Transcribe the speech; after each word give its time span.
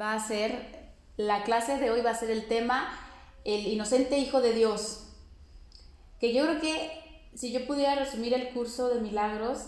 va 0.00 0.14
a 0.14 0.26
ser, 0.26 0.92
la 1.16 1.44
clase 1.44 1.78
de 1.78 1.90
hoy 1.90 2.00
va 2.00 2.10
a 2.10 2.18
ser 2.18 2.30
el 2.30 2.46
tema 2.46 2.88
El 3.44 3.66
inocente 3.66 4.18
Hijo 4.18 4.40
de 4.40 4.52
Dios. 4.52 5.04
Que 6.20 6.32
yo 6.32 6.44
creo 6.44 6.60
que 6.60 6.90
si 7.34 7.52
yo 7.52 7.66
pudiera 7.66 7.94
resumir 7.94 8.34
el 8.34 8.50
curso 8.50 8.88
de 8.88 9.00
milagros 9.00 9.66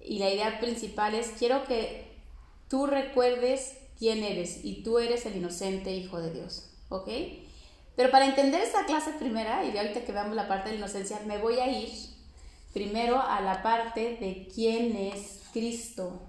y 0.00 0.18
la 0.18 0.30
idea 0.30 0.60
principal 0.60 1.14
es, 1.14 1.28
quiero 1.38 1.64
que 1.64 2.18
tú 2.68 2.86
recuerdes 2.86 3.78
quién 3.98 4.22
eres 4.22 4.64
y 4.64 4.82
tú 4.82 4.98
eres 4.98 5.26
el 5.26 5.36
inocente 5.36 5.92
Hijo 5.92 6.20
de 6.20 6.32
Dios, 6.32 6.70
¿ok? 6.88 7.08
Pero 7.96 8.10
para 8.10 8.26
entender 8.26 8.60
esta 8.60 8.86
clase 8.86 9.12
primera, 9.12 9.64
y 9.64 9.70
de 9.70 9.78
ahorita 9.78 10.04
que 10.04 10.12
veamos 10.12 10.34
la 10.34 10.48
parte 10.48 10.68
de 10.68 10.74
la 10.74 10.80
inocencia, 10.80 11.20
me 11.26 11.38
voy 11.38 11.60
a 11.60 11.70
ir 11.70 11.90
primero 12.72 13.20
a 13.20 13.40
la 13.40 13.62
parte 13.62 14.16
de 14.16 14.48
quién 14.52 14.96
es 14.96 15.42
Cristo. 15.52 16.20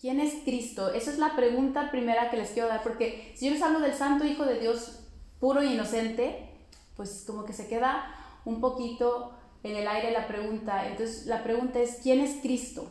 ¿Quién 0.00 0.20
es 0.20 0.34
Cristo? 0.44 0.92
Esa 0.92 1.10
es 1.10 1.18
la 1.18 1.34
pregunta 1.34 1.90
primera 1.90 2.30
que 2.30 2.36
les 2.36 2.50
quiero 2.50 2.68
dar, 2.68 2.82
porque 2.82 3.32
si 3.36 3.46
yo 3.46 3.52
les 3.52 3.62
hablo 3.62 3.80
del 3.80 3.94
Santo 3.94 4.24
Hijo 4.24 4.44
de 4.44 4.60
Dios 4.60 5.00
puro 5.40 5.60
e 5.60 5.66
inocente, 5.66 6.50
pues 6.96 7.24
como 7.26 7.44
que 7.44 7.52
se 7.52 7.68
queda 7.68 8.14
un 8.44 8.60
poquito 8.60 9.32
en 9.64 9.74
el 9.76 9.88
aire 9.88 10.12
la 10.12 10.28
pregunta. 10.28 10.86
Entonces 10.86 11.26
la 11.26 11.42
pregunta 11.42 11.80
es, 11.80 11.98
¿quién 12.02 12.20
es 12.20 12.40
Cristo? 12.42 12.88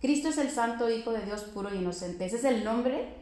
Cristo 0.00 0.28
es 0.28 0.36
el 0.36 0.50
Santo 0.50 0.90
Hijo 0.90 1.12
de 1.12 1.24
Dios 1.24 1.42
puro 1.44 1.70
e 1.70 1.76
inocente. 1.76 2.26
Ese 2.26 2.36
es 2.36 2.44
el 2.44 2.64
nombre 2.64 3.14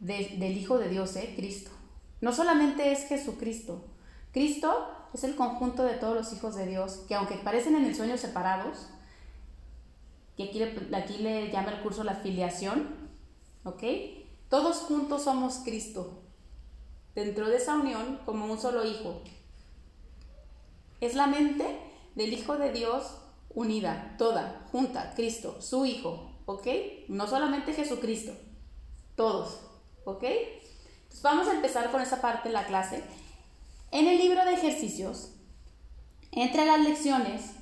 del 0.00 0.56
Hijo 0.56 0.78
de 0.78 0.88
Dios, 0.88 1.14
¿eh? 1.16 1.34
Cristo. 1.36 1.70
No 2.20 2.32
solamente 2.32 2.90
es 2.90 3.06
Jesucristo. 3.06 3.84
Cristo 4.32 4.88
es 5.12 5.24
el 5.24 5.36
conjunto 5.36 5.84
de 5.84 5.94
todos 5.94 6.14
los 6.14 6.32
hijos 6.32 6.56
de 6.56 6.66
Dios, 6.66 7.04
que 7.06 7.14
aunque 7.14 7.36
parecen 7.36 7.76
en 7.76 7.84
el 7.84 7.94
sueño 7.94 8.16
separados, 8.16 8.88
que 10.36 10.44
aquí 10.44 10.58
le, 10.58 10.96
aquí 10.96 11.18
le 11.18 11.50
llama 11.50 11.72
el 11.72 11.82
curso 11.82 12.04
la 12.04 12.14
filiación, 12.14 12.88
¿ok? 13.64 13.82
Todos 14.48 14.78
juntos 14.78 15.24
somos 15.24 15.58
Cristo, 15.64 16.22
dentro 17.14 17.48
de 17.48 17.56
esa 17.56 17.74
unión 17.74 18.20
como 18.24 18.46
un 18.46 18.60
solo 18.60 18.84
hijo. 18.84 19.20
Es 21.00 21.14
la 21.14 21.26
mente 21.26 21.78
del 22.14 22.32
Hijo 22.32 22.56
de 22.56 22.72
Dios 22.72 23.16
unida, 23.50 24.14
toda, 24.18 24.66
junta, 24.72 25.12
Cristo, 25.14 25.60
su 25.60 25.84
Hijo, 25.86 26.32
¿ok? 26.46 26.66
No 27.08 27.26
solamente 27.26 27.72
Jesucristo, 27.72 28.32
todos, 29.16 29.60
¿ok? 30.04 30.24
Entonces 30.24 31.22
vamos 31.22 31.48
a 31.48 31.54
empezar 31.54 31.90
con 31.90 32.00
esa 32.00 32.20
parte 32.20 32.48
de 32.48 32.54
la 32.54 32.66
clase. 32.66 33.02
En 33.90 34.06
el 34.08 34.18
libro 34.18 34.44
de 34.44 34.54
ejercicios, 34.54 35.32
entre 36.32 36.66
las 36.66 36.80
lecciones, 36.80 37.52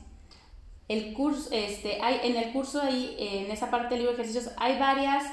el 0.93 1.13
curso, 1.15 1.49
este, 1.53 2.01
hay, 2.03 2.21
en 2.25 2.37
el 2.37 2.53
curso 2.53 2.81
ahí, 2.81 3.17
en 3.19 3.51
esa 3.51 3.71
parte 3.71 3.91
del 3.91 4.01
libro 4.01 4.17
de 4.17 4.23
ejercicios, 4.23 4.53
hay 4.59 4.79
varias 4.79 5.25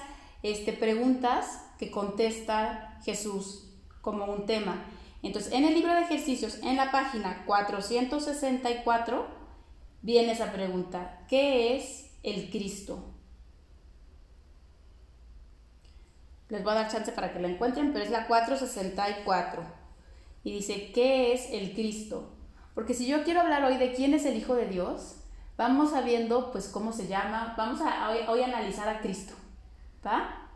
este, 0.44 0.74
preguntas 0.74 1.66
que 1.78 1.92
contesta 1.92 3.00
Jesús 3.04 3.70
como 4.02 4.26
un 4.26 4.46
tema. 4.46 4.86
Entonces, 5.22 5.52
en 5.54 5.66
el 5.66 5.74
libro 5.74 5.94
de 5.94 6.02
ejercicios, 6.02 6.60
en 6.64 6.78
la 6.78 6.92
página 6.92 7.44
464, 7.46 9.28
viene 10.02 10.32
esa 10.32 10.52
pregunta, 10.52 11.26
¿qué 11.28 11.76
es 11.76 12.12
el 12.24 12.50
Cristo? 12.50 13.04
Les 16.50 16.64
voy 16.64 16.72
a 16.72 16.76
dar 16.76 16.92
chance 16.92 17.12
para 17.12 17.32
que 17.32 17.40
lo 17.40 17.48
encuentren, 17.48 17.94
pero 17.94 18.04
es 18.04 18.12
la 18.12 18.28
464. 18.28 19.62
Y 20.44 20.54
dice, 20.54 20.92
¿qué 20.94 21.34
es 21.34 21.52
el 21.52 21.74
Cristo? 21.74 22.34
Porque 22.74 22.94
si 22.94 23.06
yo 23.06 23.24
quiero 23.24 23.42
hablar 23.42 23.64
hoy 23.66 23.78
de 23.78 23.94
quién 23.94 24.14
es 24.14 24.26
el 24.26 24.38
Hijo 24.38 24.56
de 24.56 24.66
Dios, 24.66 25.19
vamos 25.60 25.92
sabiendo 25.92 26.54
pues 26.54 26.70
cómo 26.70 26.94
se 26.94 27.10
llama, 27.10 27.54
vamos 27.58 27.82
a 27.82 28.10
hoy, 28.30 28.42
a 28.42 28.46
analizar 28.46 28.88
a 28.88 29.02
Cristo, 29.02 29.34
¿va? 30.08 30.50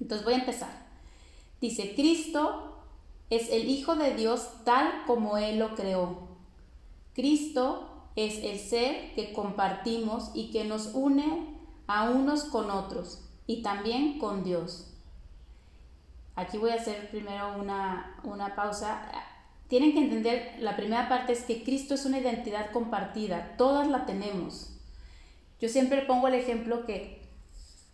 Entonces 0.00 0.24
voy 0.24 0.34
a 0.34 0.38
empezar. 0.38 0.70
Dice, 1.60 1.92
Cristo 1.96 2.84
es 3.30 3.50
el 3.50 3.68
Hijo 3.68 3.96
de 3.96 4.14
Dios 4.14 4.48
tal 4.64 5.02
como 5.08 5.38
Él 5.38 5.58
lo 5.58 5.74
creó. 5.74 6.28
Cristo 7.14 8.10
es 8.14 8.38
el 8.44 8.60
ser 8.60 9.12
que 9.16 9.32
compartimos 9.32 10.30
y 10.34 10.52
que 10.52 10.64
nos 10.64 10.94
une 10.94 11.58
a 11.88 12.10
unos 12.10 12.44
con 12.44 12.70
otros 12.70 13.28
y 13.48 13.62
también 13.62 14.20
con 14.20 14.44
Dios. 14.44 14.94
Aquí 16.36 16.58
voy 16.58 16.70
a 16.70 16.74
hacer 16.74 17.10
primero 17.10 17.58
una, 17.58 18.20
una 18.22 18.54
pausa 18.54 19.10
tienen 19.68 19.92
que 19.92 20.00
entender, 20.00 20.56
la 20.60 20.76
primera 20.76 21.08
parte 21.08 21.32
es 21.32 21.42
que 21.42 21.64
Cristo 21.64 21.94
es 21.94 22.04
una 22.04 22.18
identidad 22.18 22.70
compartida, 22.70 23.54
todas 23.56 23.88
la 23.88 24.04
tenemos. 24.06 24.70
Yo 25.60 25.68
siempre 25.68 26.02
pongo 26.02 26.28
el 26.28 26.34
ejemplo 26.34 26.84
que, 26.84 27.22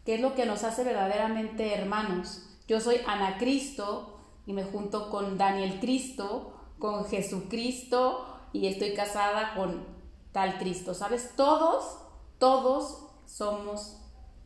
que 0.04 0.14
es 0.14 0.20
lo 0.20 0.34
que 0.34 0.46
nos 0.46 0.64
hace 0.64 0.82
verdaderamente 0.82 1.74
hermanos. 1.74 2.42
Yo 2.66 2.80
soy 2.80 2.96
Ana 3.06 3.38
Cristo 3.38 4.18
y 4.46 4.52
me 4.52 4.64
junto 4.64 5.10
con 5.10 5.38
Daniel 5.38 5.78
Cristo, 5.80 6.54
con 6.78 7.04
Jesucristo 7.04 8.26
y 8.52 8.66
estoy 8.66 8.94
casada 8.94 9.54
con 9.54 9.84
tal 10.32 10.58
Cristo. 10.58 10.94
¿Sabes? 10.94 11.30
Todos, 11.36 11.98
todos 12.38 13.06
somos 13.26 13.98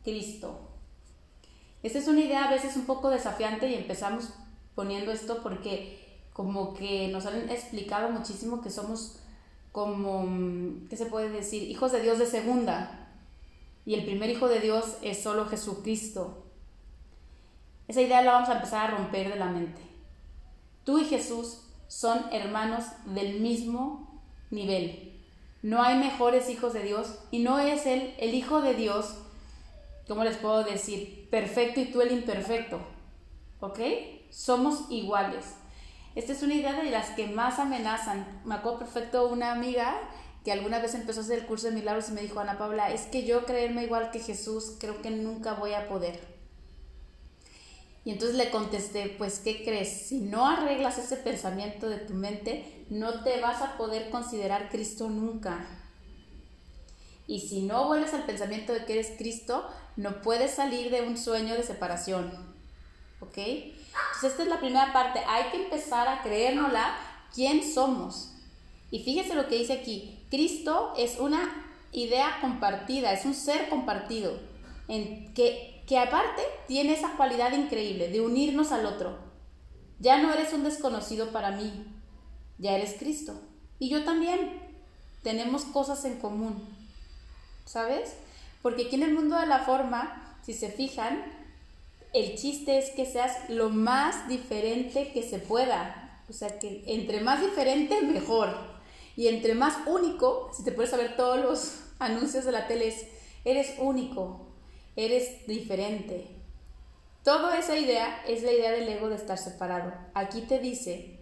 Cristo. 0.03 0.59
Esta 1.81 1.99
es 1.99 2.07
una 2.07 2.21
idea 2.21 2.45
a 2.45 2.51
veces 2.51 2.75
un 2.75 2.85
poco 2.85 3.09
desafiante 3.09 3.67
y 3.67 3.75
empezamos 3.75 4.29
poniendo 4.75 5.11
esto 5.11 5.41
porque 5.41 6.04
como 6.35 6.73
que 6.73 7.07
nos 7.07 7.25
han 7.25 7.49
explicado 7.49 8.09
muchísimo 8.09 8.61
que 8.61 8.69
somos 8.69 9.19
como, 9.71 10.27
¿qué 10.89 10.97
se 10.97 11.05
puede 11.05 11.29
decir? 11.29 11.63
Hijos 11.63 11.93
de 11.93 12.01
Dios 12.01 12.19
de 12.19 12.25
segunda. 12.25 13.07
Y 13.85 13.93
el 13.93 14.03
primer 14.03 14.29
hijo 14.29 14.49
de 14.49 14.59
Dios 14.59 14.97
es 15.01 15.23
solo 15.23 15.45
Jesucristo. 15.45 16.43
Esa 17.87 18.01
idea 18.01 18.21
la 18.21 18.33
vamos 18.33 18.49
a 18.49 18.55
empezar 18.55 18.91
a 18.91 18.97
romper 18.97 19.29
de 19.29 19.39
la 19.39 19.45
mente. 19.45 19.81
Tú 20.83 20.99
y 20.99 21.05
Jesús 21.05 21.61
son 21.87 22.25
hermanos 22.33 22.83
del 23.05 23.39
mismo 23.39 24.21
nivel. 24.51 25.13
No 25.61 25.83
hay 25.83 25.97
mejores 25.97 26.49
hijos 26.49 26.73
de 26.73 26.83
Dios 26.83 27.17
y 27.31 27.39
no 27.39 27.59
es 27.59 27.85
Él 27.85 28.13
el 28.17 28.33
hijo 28.33 28.61
de 28.61 28.73
Dios, 28.73 29.15
¿cómo 30.05 30.25
les 30.25 30.35
puedo 30.35 30.65
decir? 30.65 31.29
Perfecto 31.29 31.79
y 31.79 31.85
tú 31.85 32.01
el 32.01 32.11
imperfecto. 32.11 32.81
¿Ok? 33.61 33.79
Somos 34.29 34.91
iguales. 34.91 35.45
Esta 36.15 36.31
es 36.31 36.41
una 36.43 36.53
idea 36.53 36.73
de 36.73 36.89
las 36.89 37.09
que 37.09 37.27
más 37.27 37.59
amenazan. 37.59 38.25
Me 38.45 38.55
acuerdo 38.55 38.79
perfecto 38.79 39.27
una 39.27 39.51
amiga 39.51 39.99
que 40.45 40.51
alguna 40.51 40.79
vez 40.79 40.95
empezó 40.95 41.19
a 41.19 41.23
hacer 41.23 41.39
el 41.39 41.45
curso 41.45 41.67
de 41.67 41.73
milagros 41.73 42.09
y 42.09 42.13
me 42.13 42.21
dijo, 42.21 42.39
Ana 42.39 42.57
Paula, 42.57 42.91
es 42.91 43.01
que 43.01 43.25
yo 43.25 43.45
creerme 43.45 43.83
igual 43.83 44.11
que 44.11 44.19
Jesús, 44.19 44.75
creo 44.79 45.01
que 45.01 45.09
nunca 45.09 45.53
voy 45.53 45.73
a 45.73 45.89
poder. 45.89 46.19
Y 48.05 48.11
entonces 48.11 48.37
le 48.37 48.51
contesté, 48.51 49.15
pues, 49.17 49.39
¿qué 49.39 49.63
crees? 49.63 50.07
Si 50.07 50.21
no 50.21 50.47
arreglas 50.47 50.99
ese 50.99 51.17
pensamiento 51.17 51.89
de 51.89 51.97
tu 51.97 52.13
mente, 52.13 52.85
no 52.89 53.23
te 53.23 53.41
vas 53.41 53.63
a 53.63 53.75
poder 53.77 54.11
considerar 54.11 54.69
Cristo 54.69 55.09
nunca. 55.09 55.65
Y 57.27 57.41
si 57.41 57.63
no 57.63 57.87
vuelves 57.87 58.13
al 58.13 58.27
pensamiento 58.27 58.71
de 58.71 58.85
que 58.85 58.93
eres 58.93 59.13
Cristo, 59.17 59.67
no 59.95 60.21
puedes 60.21 60.51
salir 60.51 60.91
de 60.91 61.01
un 61.01 61.17
sueño 61.17 61.55
de 61.55 61.63
separación. 61.63 62.31
¿Ok? 63.19 63.39
Entonces 64.07 64.31
esta 64.31 64.43
es 64.43 64.49
la 64.49 64.59
primera 64.59 64.93
parte, 64.93 65.19
hay 65.27 65.51
que 65.51 65.63
empezar 65.63 66.07
a 66.07 66.21
creérnosla 66.21 66.95
quién 67.33 67.63
somos. 67.63 68.33
Y 68.91 68.99
fíjese 68.99 69.35
lo 69.35 69.47
que 69.47 69.57
dice 69.57 69.73
aquí, 69.73 70.25
Cristo 70.29 70.93
es 70.97 71.19
una 71.19 71.65
idea 71.91 72.37
compartida, 72.41 73.13
es 73.13 73.25
un 73.25 73.33
ser 73.33 73.69
compartido, 73.69 74.39
en 74.87 75.33
que, 75.33 75.83
que 75.87 75.97
aparte 75.97 76.41
tiene 76.67 76.93
esa 76.93 77.15
cualidad 77.17 77.53
increíble 77.53 78.09
de 78.09 78.21
unirnos 78.21 78.71
al 78.71 78.85
otro. 78.85 79.17
Ya 79.99 80.21
no 80.21 80.33
eres 80.33 80.53
un 80.53 80.63
desconocido 80.63 81.31
para 81.31 81.51
mí, 81.51 81.85
ya 82.57 82.75
eres 82.75 82.95
Cristo. 82.97 83.33
Y 83.79 83.89
yo 83.89 84.03
también. 84.03 84.63
Tenemos 85.23 85.63
cosas 85.65 86.05
en 86.05 86.19
común, 86.19 86.63
¿sabes? 87.65 88.13
Porque 88.61 88.85
aquí 88.85 88.95
en 88.95 89.01
el 89.01 89.15
mundo 89.15 89.35
de 89.39 89.47
la 89.47 89.57
forma, 89.57 90.37
si 90.43 90.53
se 90.53 90.69
fijan, 90.69 91.23
el 92.15 92.35
chiste 92.35 92.77
es 92.77 92.91
que 92.91 93.05
seas 93.05 93.49
lo 93.49 93.69
más 93.69 94.29
diferente 94.29 95.11
que 95.11 95.21
se 95.21 95.37
pueda. 95.37 96.23
O 96.29 96.33
sea, 96.33 96.59
que 96.59 96.83
entre 96.87 97.19
más 97.19 97.41
diferente, 97.41 98.01
mejor. 98.01 98.49
Y 99.17 99.27
entre 99.27 99.53
más 99.53 99.85
único, 99.85 100.49
si 100.55 100.63
te 100.63 100.71
puedes 100.71 100.91
saber 100.91 101.17
todos 101.17 101.41
los 101.41 101.79
anuncios 101.99 102.45
de 102.45 102.53
la 102.53 102.67
tele, 102.67 102.93
eres 103.43 103.75
único, 103.79 104.47
eres 104.95 105.45
diferente. 105.45 106.27
Toda 107.23 107.57
esa 107.59 107.77
idea 107.77 108.23
es 108.27 108.43
la 108.43 108.53
idea 108.53 108.71
del 108.71 108.87
ego 108.87 109.09
de 109.09 109.15
estar 109.15 109.37
separado. 109.37 109.91
Aquí 110.13 110.41
te 110.41 110.59
dice 110.59 111.19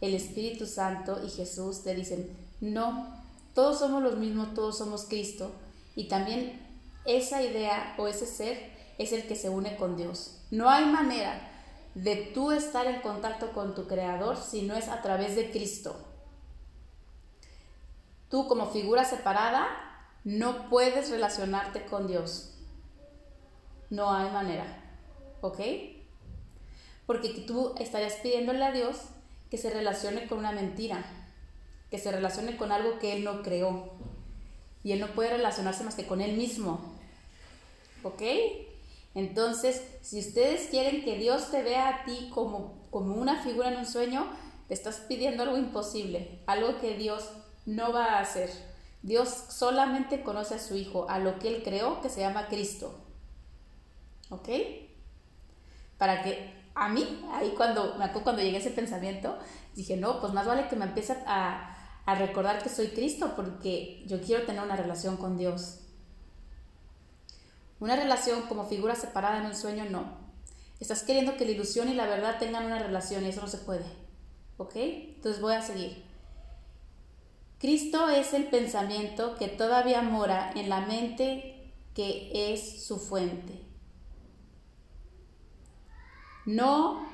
el 0.00 0.14
Espíritu 0.14 0.66
Santo 0.66 1.20
y 1.26 1.30
Jesús, 1.30 1.82
te 1.82 1.96
dicen, 1.96 2.30
no, 2.60 3.12
todos 3.54 3.80
somos 3.80 4.02
los 4.04 4.18
mismos, 4.18 4.54
todos 4.54 4.78
somos 4.78 5.06
Cristo. 5.06 5.50
Y 5.96 6.06
también 6.06 6.60
esa 7.06 7.42
idea 7.42 7.96
o 7.98 8.06
ese 8.06 8.26
ser 8.26 8.77
es 8.98 9.12
el 9.12 9.26
que 9.26 9.36
se 9.36 9.48
une 9.48 9.76
con 9.76 9.96
Dios. 9.96 10.42
No 10.50 10.68
hay 10.68 10.84
manera 10.84 11.40
de 11.94 12.16
tú 12.16 12.52
estar 12.52 12.86
en 12.86 13.00
contacto 13.00 13.52
con 13.52 13.74
tu 13.74 13.86
Creador 13.86 14.36
si 14.36 14.62
no 14.62 14.74
es 14.74 14.88
a 14.88 15.00
través 15.02 15.36
de 15.36 15.50
Cristo. 15.50 15.96
Tú 18.28 18.46
como 18.46 18.70
figura 18.70 19.04
separada 19.04 19.66
no 20.24 20.68
puedes 20.68 21.10
relacionarte 21.10 21.86
con 21.86 22.06
Dios. 22.06 22.54
No 23.88 24.12
hay 24.12 24.30
manera. 24.30 24.66
¿Ok? 25.40 25.60
Porque 27.06 27.30
tú 27.46 27.74
estarías 27.78 28.14
pidiéndole 28.16 28.62
a 28.64 28.72
Dios 28.72 28.96
que 29.50 29.56
se 29.56 29.70
relacione 29.70 30.26
con 30.26 30.38
una 30.38 30.52
mentira, 30.52 31.02
que 31.90 31.98
se 31.98 32.12
relacione 32.12 32.56
con 32.56 32.70
algo 32.70 32.98
que 32.98 33.14
Él 33.14 33.24
no 33.24 33.42
creó. 33.42 33.92
Y 34.84 34.92
Él 34.92 35.00
no 35.00 35.08
puede 35.08 35.30
relacionarse 35.30 35.84
más 35.84 35.94
que 35.94 36.06
con 36.06 36.20
Él 36.20 36.36
mismo. 36.36 36.94
¿Ok? 38.02 38.22
Entonces, 39.14 39.82
si 40.02 40.20
ustedes 40.20 40.68
quieren 40.68 41.04
que 41.04 41.16
Dios 41.16 41.50
te 41.50 41.62
vea 41.62 41.88
a 41.88 42.04
ti 42.04 42.30
como, 42.32 42.88
como 42.90 43.14
una 43.14 43.42
figura 43.42 43.72
en 43.72 43.78
un 43.78 43.86
sueño, 43.86 44.26
te 44.68 44.74
estás 44.74 44.96
pidiendo 45.08 45.42
algo 45.42 45.56
imposible, 45.56 46.40
algo 46.46 46.78
que 46.80 46.96
Dios 46.96 47.30
no 47.66 47.92
va 47.92 48.16
a 48.16 48.20
hacer. 48.20 48.50
Dios 49.02 49.28
solamente 49.48 50.22
conoce 50.22 50.54
a 50.54 50.58
su 50.58 50.76
Hijo, 50.76 51.08
a 51.08 51.18
lo 51.18 51.38
que 51.38 51.48
Él 51.48 51.62
creó, 51.62 52.00
que 52.00 52.08
se 52.08 52.20
llama 52.20 52.48
Cristo. 52.48 52.94
¿Ok? 54.30 54.48
Para 55.96 56.22
que 56.22 56.52
a 56.74 56.88
mí, 56.88 57.24
ahí 57.32 57.54
cuando, 57.56 57.96
me 57.96 58.04
acuerdo 58.04 58.24
cuando 58.24 58.42
llegué 58.42 58.56
a 58.56 58.60
ese 58.60 58.70
pensamiento, 58.70 59.36
dije, 59.74 59.96
no, 59.96 60.20
pues 60.20 60.32
más 60.32 60.46
vale 60.46 60.68
que 60.68 60.76
me 60.76 60.84
empiece 60.84 61.16
a, 61.26 61.76
a 62.04 62.14
recordar 62.14 62.62
que 62.62 62.68
soy 62.68 62.88
Cristo, 62.88 63.32
porque 63.34 64.04
yo 64.06 64.20
quiero 64.20 64.44
tener 64.44 64.62
una 64.62 64.76
relación 64.76 65.16
con 65.16 65.36
Dios. 65.38 65.80
Una 67.80 67.96
relación 67.96 68.42
como 68.42 68.66
figura 68.66 68.94
separada 68.94 69.38
en 69.38 69.46
un 69.46 69.54
sueño, 69.54 69.84
no. 69.84 70.18
Estás 70.80 71.02
queriendo 71.02 71.36
que 71.36 71.44
la 71.44 71.52
ilusión 71.52 71.88
y 71.88 71.94
la 71.94 72.06
verdad 72.06 72.38
tengan 72.38 72.66
una 72.66 72.78
relación 72.78 73.24
y 73.24 73.28
eso 73.28 73.40
no 73.40 73.48
se 73.48 73.58
puede. 73.58 73.84
¿Ok? 74.56 74.72
Entonces 74.76 75.40
voy 75.40 75.54
a 75.54 75.62
seguir. 75.62 76.04
Cristo 77.58 78.08
es 78.08 78.34
el 78.34 78.44
pensamiento 78.44 79.36
que 79.36 79.48
todavía 79.48 80.02
mora 80.02 80.52
en 80.54 80.68
la 80.68 80.80
mente 80.80 81.72
que 81.94 82.52
es 82.52 82.84
su 82.84 82.98
fuente. 82.98 83.64
No 86.46 87.04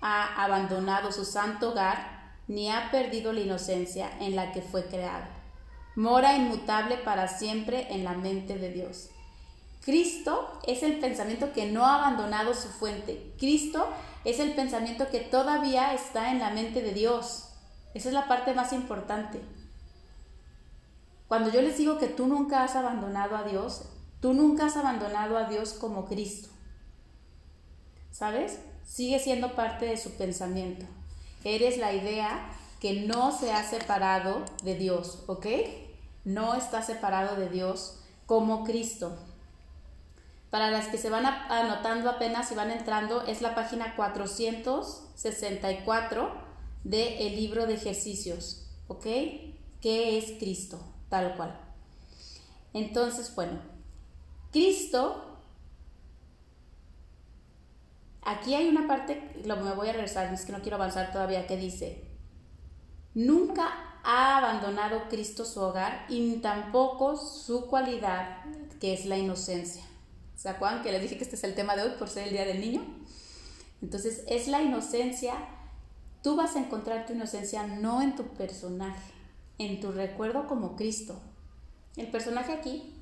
ha 0.00 0.44
abandonado 0.44 1.10
su 1.10 1.24
santo 1.24 1.70
hogar 1.70 2.36
ni 2.46 2.70
ha 2.70 2.90
perdido 2.90 3.32
la 3.32 3.40
inocencia 3.40 4.10
en 4.20 4.36
la 4.36 4.52
que 4.52 4.62
fue 4.62 4.86
creado. 4.86 5.26
Mora 5.96 6.36
inmutable 6.36 6.96
para 6.96 7.26
siempre 7.26 7.92
en 7.92 8.04
la 8.04 8.12
mente 8.12 8.56
de 8.56 8.70
Dios. 8.70 9.10
Cristo 9.88 10.60
es 10.66 10.82
el 10.82 11.00
pensamiento 11.00 11.54
que 11.54 11.64
no 11.64 11.86
ha 11.86 11.94
abandonado 11.94 12.52
su 12.52 12.68
fuente. 12.68 13.32
Cristo 13.38 13.88
es 14.26 14.38
el 14.38 14.52
pensamiento 14.52 15.08
que 15.08 15.20
todavía 15.20 15.94
está 15.94 16.30
en 16.30 16.40
la 16.40 16.50
mente 16.50 16.82
de 16.82 16.92
Dios. 16.92 17.48
Esa 17.94 18.08
es 18.08 18.14
la 18.14 18.28
parte 18.28 18.52
más 18.52 18.74
importante. 18.74 19.40
Cuando 21.26 21.50
yo 21.50 21.62
les 21.62 21.78
digo 21.78 21.96
que 21.96 22.08
tú 22.08 22.26
nunca 22.26 22.64
has 22.64 22.76
abandonado 22.76 23.34
a 23.34 23.44
Dios, 23.44 23.84
tú 24.20 24.34
nunca 24.34 24.66
has 24.66 24.76
abandonado 24.76 25.38
a 25.38 25.44
Dios 25.44 25.72
como 25.72 26.04
Cristo. 26.04 26.50
¿Sabes? 28.10 28.58
sigue 28.84 29.18
siendo 29.18 29.54
parte 29.54 29.86
de 29.86 29.96
su 29.96 30.18
pensamiento. 30.18 30.84
Eres 31.44 31.78
la 31.78 31.94
idea 31.94 32.50
que 32.78 33.06
no 33.06 33.32
se 33.32 33.52
ha 33.52 33.64
separado 33.64 34.44
de 34.62 34.74
Dios, 34.74 35.24
¿ok? 35.28 35.46
No 36.26 36.56
está 36.56 36.82
separado 36.82 37.36
de 37.36 37.48
Dios 37.48 38.00
como 38.26 38.64
Cristo. 38.64 39.16
Para 40.50 40.70
las 40.70 40.88
que 40.88 40.98
se 40.98 41.10
van 41.10 41.26
anotando 41.26 42.08
apenas 42.08 42.50
y 42.52 42.54
van 42.54 42.70
entrando, 42.70 43.26
es 43.26 43.42
la 43.42 43.54
página 43.54 43.94
464 43.96 46.48
del 46.84 47.12
el 47.18 47.36
libro 47.36 47.66
de 47.66 47.74
ejercicios, 47.74 48.70
¿ok? 48.86 49.04
¿Qué 49.80 50.18
es 50.18 50.38
Cristo? 50.38 50.78
Tal 51.08 51.34
cual. 51.36 51.58
Entonces, 52.72 53.34
bueno, 53.34 53.60
Cristo 54.52 55.28
Aquí 58.28 58.54
hay 58.54 58.68
una 58.68 58.86
parte, 58.86 59.40
lo 59.46 59.56
me 59.56 59.72
voy 59.72 59.88
a 59.88 59.94
regresar, 59.94 60.30
es 60.34 60.44
que 60.44 60.52
no 60.52 60.60
quiero 60.60 60.76
avanzar 60.76 61.12
todavía, 61.12 61.46
que 61.46 61.56
dice, 61.56 62.04
nunca 63.14 63.70
ha 64.04 64.36
abandonado 64.36 65.08
Cristo 65.08 65.46
su 65.46 65.62
hogar 65.62 66.04
y 66.10 66.36
tampoco 66.36 67.16
su 67.16 67.68
cualidad, 67.68 68.44
que 68.80 68.92
es 68.92 69.06
la 69.06 69.16
inocencia. 69.16 69.82
¿Se 70.38 70.48
acuerdan 70.48 70.84
que 70.84 70.92
les 70.92 71.02
dije 71.02 71.18
que 71.18 71.24
este 71.24 71.34
es 71.34 71.42
el 71.42 71.56
tema 71.56 71.74
de 71.74 71.82
hoy 71.82 71.90
por 71.98 72.08
ser 72.08 72.28
el 72.28 72.32
Día 72.32 72.44
del 72.44 72.60
Niño? 72.60 72.86
Entonces, 73.82 74.22
es 74.28 74.46
la 74.46 74.62
inocencia, 74.62 75.34
tú 76.22 76.36
vas 76.36 76.54
a 76.54 76.60
encontrar 76.60 77.06
tu 77.06 77.12
inocencia 77.12 77.66
no 77.66 78.00
en 78.02 78.14
tu 78.14 78.22
personaje, 78.34 79.12
en 79.58 79.80
tu 79.80 79.90
recuerdo 79.90 80.46
como 80.46 80.76
Cristo. 80.76 81.20
El 81.96 82.06
personaje 82.12 82.52
aquí, 82.52 82.94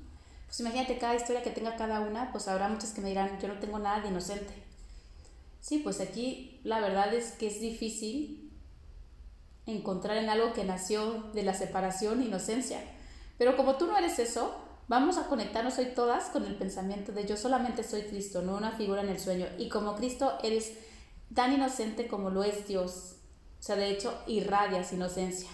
pues 0.47 0.59
imagínate 0.61 0.97
cada 0.97 1.13
historia 1.13 1.43
que 1.43 1.51
tenga 1.51 1.75
cada 1.75 1.99
una, 1.99 2.31
pues 2.31 2.47
habrá 2.47 2.69
muchas 2.69 2.91
que 2.91 3.01
me 3.01 3.09
dirán, 3.09 3.39
yo 3.39 3.47
no 3.47 3.59
tengo 3.59 3.77
nada 3.77 4.01
de 4.01 4.07
inocente. 4.07 4.55
Sí, 5.61 5.77
pues 5.77 6.01
aquí 6.01 6.59
la 6.63 6.79
verdad 6.79 7.13
es 7.13 7.33
que 7.33 7.45
es 7.45 7.61
difícil 7.61 8.51
encontrar 9.67 10.17
en 10.17 10.29
algo 10.29 10.53
que 10.53 10.63
nació 10.63 11.21
de 11.35 11.43
la 11.43 11.53
separación 11.53 12.23
inocencia. 12.23 12.81
Pero 13.37 13.55
como 13.55 13.75
tú 13.75 13.85
no 13.85 13.95
eres 13.95 14.17
eso, 14.17 14.66
vamos 14.87 15.17
a 15.17 15.27
conectarnos 15.27 15.77
hoy 15.77 15.87
todas 15.95 16.25
con 16.29 16.45
el 16.45 16.55
pensamiento 16.55 17.11
de 17.11 17.25
yo 17.25 17.37
solamente 17.37 17.83
soy 17.83 18.03
Cristo, 18.03 18.41
no 18.41 18.55
una 18.55 18.71
figura 18.71 19.01
en 19.01 19.09
el 19.09 19.19
sueño. 19.19 19.47
Y 19.57 19.69
como 19.69 19.95
Cristo 19.95 20.37
eres 20.43 20.73
tan 21.33 21.53
inocente 21.53 22.07
como 22.07 22.29
lo 22.29 22.43
es 22.43 22.67
Dios. 22.67 23.15
O 23.59 23.63
sea, 23.63 23.75
de 23.75 23.89
hecho, 23.89 24.17
irradias 24.27 24.93
inocencia. 24.93 25.49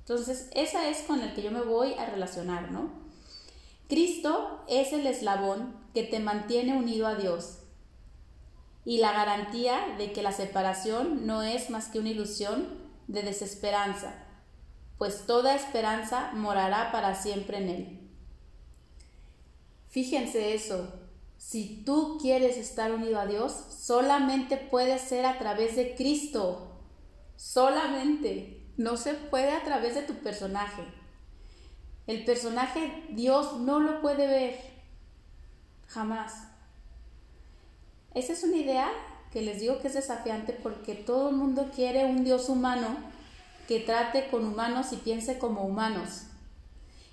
Entonces, 0.00 0.48
esa 0.54 0.88
es 0.88 1.02
con 1.02 1.20
el 1.20 1.34
que 1.34 1.42
yo 1.42 1.50
me 1.50 1.62
voy 1.62 1.94
a 1.94 2.06
relacionar, 2.06 2.70
¿no? 2.70 2.90
Cristo 3.88 4.64
es 4.68 4.92
el 4.92 5.06
eslabón 5.06 5.74
que 5.94 6.04
te 6.04 6.20
mantiene 6.20 6.76
unido 6.76 7.06
a 7.06 7.16
Dios 7.16 7.58
y 8.84 8.98
la 8.98 9.12
garantía 9.12 9.94
de 9.98 10.12
que 10.12 10.22
la 10.22 10.32
separación 10.32 11.26
no 11.26 11.42
es 11.42 11.70
más 11.70 11.88
que 11.88 11.98
una 11.98 12.10
ilusión 12.10 12.68
de 13.08 13.22
desesperanza, 13.22 14.14
pues 14.96 15.26
toda 15.26 15.54
esperanza 15.54 16.30
morará 16.34 16.92
para 16.92 17.14
siempre 17.14 17.58
en 17.58 17.68
él. 17.68 17.99
Fíjense 19.90 20.54
eso, 20.54 20.88
si 21.36 21.82
tú 21.84 22.18
quieres 22.20 22.56
estar 22.56 22.92
unido 22.92 23.18
a 23.18 23.26
Dios, 23.26 23.52
solamente 23.52 24.56
puede 24.56 24.98
ser 24.98 25.26
a 25.26 25.38
través 25.38 25.74
de 25.74 25.96
Cristo, 25.96 26.80
solamente, 27.34 28.72
no 28.76 28.96
se 28.96 29.14
puede 29.14 29.50
a 29.50 29.64
través 29.64 29.96
de 29.96 30.02
tu 30.02 30.14
personaje. 30.14 30.82
El 32.06 32.24
personaje 32.24 33.04
Dios 33.10 33.58
no 33.58 33.80
lo 33.80 34.00
puede 34.00 34.26
ver, 34.26 34.60
jamás. 35.86 36.48
Esa 38.14 38.32
es 38.32 38.44
una 38.44 38.56
idea 38.56 38.90
que 39.32 39.42
les 39.42 39.60
digo 39.60 39.80
que 39.80 39.88
es 39.88 39.94
desafiante 39.94 40.52
porque 40.52 40.94
todo 40.94 41.30
el 41.30 41.36
mundo 41.36 41.70
quiere 41.74 42.04
un 42.04 42.24
Dios 42.24 42.48
humano 42.48 42.96
que 43.66 43.80
trate 43.80 44.28
con 44.28 44.44
humanos 44.44 44.92
y 44.92 44.96
piense 44.96 45.38
como 45.38 45.64
humanos. 45.64 46.26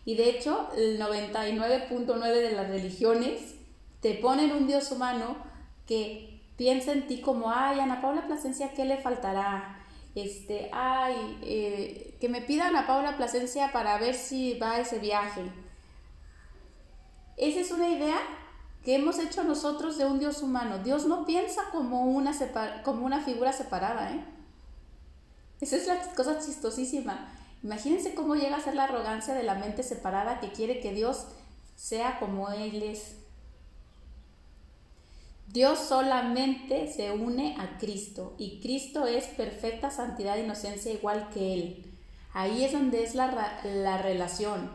Y 0.08 0.16
de 0.16 0.30
hecho, 0.30 0.70
el 0.78 0.98
99.9 1.02 2.32
de 2.32 2.54
las 2.54 2.70
religiones 2.70 3.56
te 4.00 4.14
ponen 4.14 4.54
un 4.54 4.66
Dios 4.66 4.90
humano 4.94 5.36
que 5.86 6.50
piensa 6.56 6.94
en 6.94 7.08
ti 7.08 7.20
como, 7.20 7.52
ay, 7.52 7.82
Ana 7.82 8.00
Paula 8.00 8.26
Plasencia, 8.26 8.74
¿qué 8.74 8.86
le 8.86 8.96
faltará? 9.00 9.86
Este, 10.16 10.70
ay, 10.72 11.38
eh, 11.42 12.16
que 12.22 12.30
me 12.30 12.40
pidan 12.40 12.78
a 12.78 12.88
Paula 12.88 13.18
Plasencia 13.18 13.74
para 13.74 13.98
ver 13.98 14.16
si 14.16 14.58
va 14.58 14.76
a 14.76 14.80
ese 14.80 15.00
viaje. 15.00 15.42
Esa 17.36 17.60
es 17.60 17.72
una 17.72 17.90
idea 17.90 18.18
que 18.86 18.96
hemos 18.96 19.20
hecho 19.20 19.44
nosotros 19.44 19.98
de 19.98 20.06
un 20.06 20.20
Dios 20.20 20.42
humano. 20.42 20.80
Dios 20.80 21.06
no 21.06 21.26
piensa 21.26 21.64
como 21.70 22.06
una, 22.06 22.32
como 22.86 23.06
una 23.06 23.20
figura 23.20 23.52
separada, 23.52 24.14
¿eh? 24.14 24.24
Esa 25.60 25.76
es 25.76 25.86
la 25.86 26.00
cosa 26.16 26.40
chistosísima. 26.40 27.30
Imagínense 27.68 28.16
cómo 28.16 28.36
llega 28.36 28.56
a 28.56 28.62
ser 28.62 28.76
la 28.76 28.86
arrogancia 28.86 29.34
de 29.34 29.44
la 29.44 29.56
mente 29.56 29.84
separada 29.84 30.40
que 30.40 30.54
quiere 30.54 30.80
que 30.80 30.94
Dios 30.94 31.26
sea 31.76 32.18
como 32.18 32.50
Él 32.50 32.82
es. 32.82 33.18
Dios 35.50 35.78
solamente 35.78 36.90
se 36.90 37.12
une 37.12 37.58
a 37.60 37.78
Cristo 37.78 38.36
y 38.38 38.62
Cristo 38.62 39.06
es 39.06 39.26
perfecta 39.26 39.92
santidad 39.92 40.38
e 40.38 40.46
inocencia 40.46 40.94
igual 40.94 41.30
que 41.34 41.54
Él. 41.54 41.94
Ahí 42.32 42.64
es 42.64 42.72
donde 42.72 43.04
es 43.04 43.16
la, 43.16 43.60
la 43.66 43.98
relación. 43.98 44.72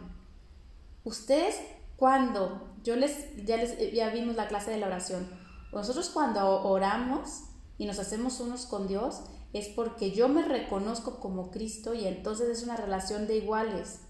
Ustedes 1.02 1.62
cuando 1.96 2.68
yo 2.84 2.96
les 2.96 3.42
ya, 3.46 3.56
les, 3.56 3.90
ya 3.94 4.10
vimos 4.10 4.36
la 4.36 4.48
clase 4.48 4.70
de 4.70 4.76
la 4.76 4.88
oración. 4.88 5.30
Nosotros 5.72 6.10
cuando 6.10 6.62
oramos 6.62 7.44
y 7.78 7.86
nos 7.86 7.98
hacemos 7.98 8.38
unos 8.40 8.66
con 8.66 8.86
Dios, 8.86 9.22
es 9.52 9.68
porque 9.68 10.12
yo 10.12 10.28
me 10.28 10.42
reconozco 10.42 11.20
como 11.20 11.50
Cristo 11.50 11.94
y 11.94 12.06
entonces 12.06 12.48
es 12.48 12.62
una 12.62 12.76
relación 12.76 13.26
de 13.26 13.36
iguales. 13.36 14.00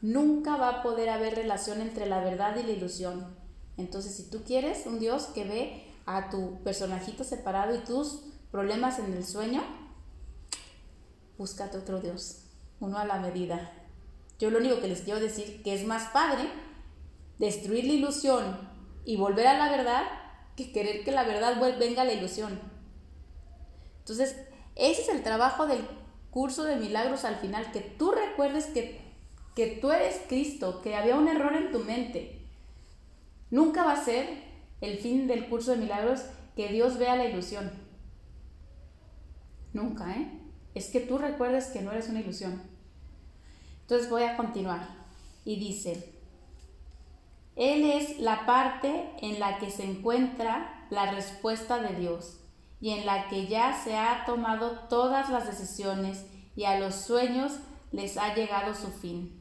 Nunca 0.00 0.56
va 0.56 0.68
a 0.68 0.82
poder 0.82 1.08
haber 1.08 1.34
relación 1.34 1.80
entre 1.80 2.06
la 2.06 2.20
verdad 2.20 2.56
y 2.56 2.64
la 2.64 2.72
ilusión. 2.72 3.34
Entonces, 3.76 4.14
si 4.14 4.24
tú 4.24 4.42
quieres 4.44 4.86
un 4.86 4.98
Dios 4.98 5.26
que 5.26 5.44
ve 5.44 5.94
a 6.06 6.30
tu 6.30 6.62
personajito 6.62 7.24
separado 7.24 7.74
y 7.74 7.78
tus 7.78 8.22
problemas 8.50 8.98
en 8.98 9.12
el 9.14 9.24
sueño, 9.24 9.62
búscate 11.38 11.78
otro 11.78 12.00
Dios, 12.00 12.42
uno 12.80 12.98
a 12.98 13.06
la 13.06 13.18
medida. 13.18 13.72
Yo 14.38 14.50
lo 14.50 14.58
único 14.58 14.80
que 14.80 14.88
les 14.88 15.02
quiero 15.02 15.20
decir 15.20 15.62
que 15.62 15.74
es 15.74 15.86
más 15.86 16.10
padre 16.10 16.48
destruir 17.38 17.84
la 17.84 17.92
ilusión 17.94 18.58
y 19.04 19.16
volver 19.16 19.46
a 19.46 19.58
la 19.58 19.70
verdad 19.70 20.04
que 20.56 20.72
querer 20.72 21.04
que 21.04 21.12
la 21.12 21.24
verdad 21.24 21.58
venga 21.78 22.02
a 22.02 22.04
la 22.04 22.12
ilusión. 22.12 22.73
Entonces, 24.04 24.36
ese 24.76 25.00
es 25.00 25.08
el 25.08 25.22
trabajo 25.22 25.66
del 25.66 25.82
curso 26.30 26.64
de 26.64 26.76
milagros 26.76 27.24
al 27.24 27.36
final, 27.36 27.72
que 27.72 27.80
tú 27.80 28.10
recuerdes 28.10 28.66
que, 28.66 29.00
que 29.54 29.78
tú 29.80 29.90
eres 29.92 30.20
Cristo, 30.28 30.82
que 30.82 30.94
había 30.94 31.16
un 31.16 31.26
error 31.26 31.56
en 31.56 31.72
tu 31.72 31.78
mente. 31.78 32.42
Nunca 33.50 33.82
va 33.82 33.92
a 33.92 34.04
ser 34.04 34.28
el 34.82 34.98
fin 34.98 35.26
del 35.26 35.48
curso 35.48 35.70
de 35.70 35.78
milagros 35.78 36.20
que 36.54 36.68
Dios 36.68 36.98
vea 36.98 37.16
la 37.16 37.24
ilusión. 37.24 37.72
Nunca, 39.72 40.14
¿eh? 40.14 40.28
Es 40.74 40.88
que 40.88 41.00
tú 41.00 41.16
recuerdes 41.16 41.68
que 41.68 41.80
no 41.80 41.90
eres 41.90 42.10
una 42.10 42.20
ilusión. 42.20 42.60
Entonces 43.80 44.10
voy 44.10 44.24
a 44.24 44.36
continuar. 44.36 44.86
Y 45.46 45.56
dice, 45.56 46.12
Él 47.56 47.90
es 47.90 48.18
la 48.18 48.44
parte 48.44 49.08
en 49.22 49.40
la 49.40 49.58
que 49.58 49.70
se 49.70 49.84
encuentra 49.84 50.86
la 50.90 51.10
respuesta 51.10 51.80
de 51.80 51.98
Dios 51.98 52.43
y 52.84 52.90
en 52.90 53.06
la 53.06 53.28
que 53.28 53.46
ya 53.46 53.72
se 53.82 53.96
ha 53.96 54.26
tomado 54.26 54.72
todas 54.90 55.30
las 55.30 55.46
decisiones 55.46 56.26
y 56.54 56.64
a 56.64 56.78
los 56.78 56.94
sueños 56.94 57.52
les 57.92 58.18
ha 58.18 58.34
llegado 58.34 58.74
su 58.74 58.88
fin. 58.88 59.40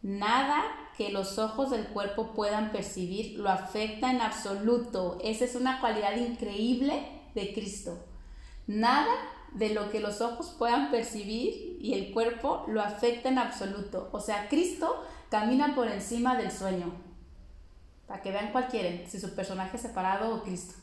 Nada 0.00 0.62
que 0.96 1.10
los 1.10 1.36
ojos 1.36 1.70
del 1.70 1.88
cuerpo 1.88 2.32
puedan 2.32 2.70
percibir 2.70 3.40
lo 3.40 3.50
afecta 3.50 4.12
en 4.12 4.20
absoluto. 4.20 5.18
Esa 5.20 5.46
es 5.46 5.56
una 5.56 5.80
cualidad 5.80 6.14
increíble 6.16 7.02
de 7.34 7.52
Cristo. 7.52 8.06
Nada 8.68 9.12
de 9.52 9.70
lo 9.70 9.90
que 9.90 9.98
los 9.98 10.20
ojos 10.20 10.54
puedan 10.56 10.92
percibir 10.92 11.76
y 11.80 11.94
el 11.94 12.12
cuerpo 12.12 12.66
lo 12.68 12.82
afecta 12.82 13.30
en 13.30 13.38
absoluto. 13.38 14.10
O 14.12 14.20
sea, 14.20 14.48
Cristo 14.48 15.04
camina 15.28 15.74
por 15.74 15.88
encima 15.88 16.36
del 16.36 16.52
sueño. 16.52 16.94
Para 18.06 18.22
que 18.22 18.30
vean 18.30 18.52
cuál 18.52 18.68
quieren, 18.68 19.10
si 19.10 19.18
su 19.18 19.34
personaje 19.34 19.76
es 19.76 19.82
separado 19.82 20.32
o 20.32 20.44
Cristo. 20.44 20.77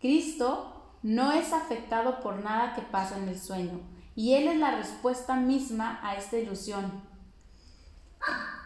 Cristo 0.00 0.96
no 1.02 1.32
es 1.32 1.52
afectado 1.52 2.20
por 2.20 2.42
nada 2.42 2.74
que 2.74 2.82
pasa 2.82 3.18
en 3.18 3.28
el 3.28 3.38
sueño 3.38 3.80
y 4.14 4.34
Él 4.34 4.48
es 4.48 4.56
la 4.56 4.76
respuesta 4.76 5.36
misma 5.36 6.00
a 6.02 6.16
esta 6.16 6.38
ilusión. 6.38 7.02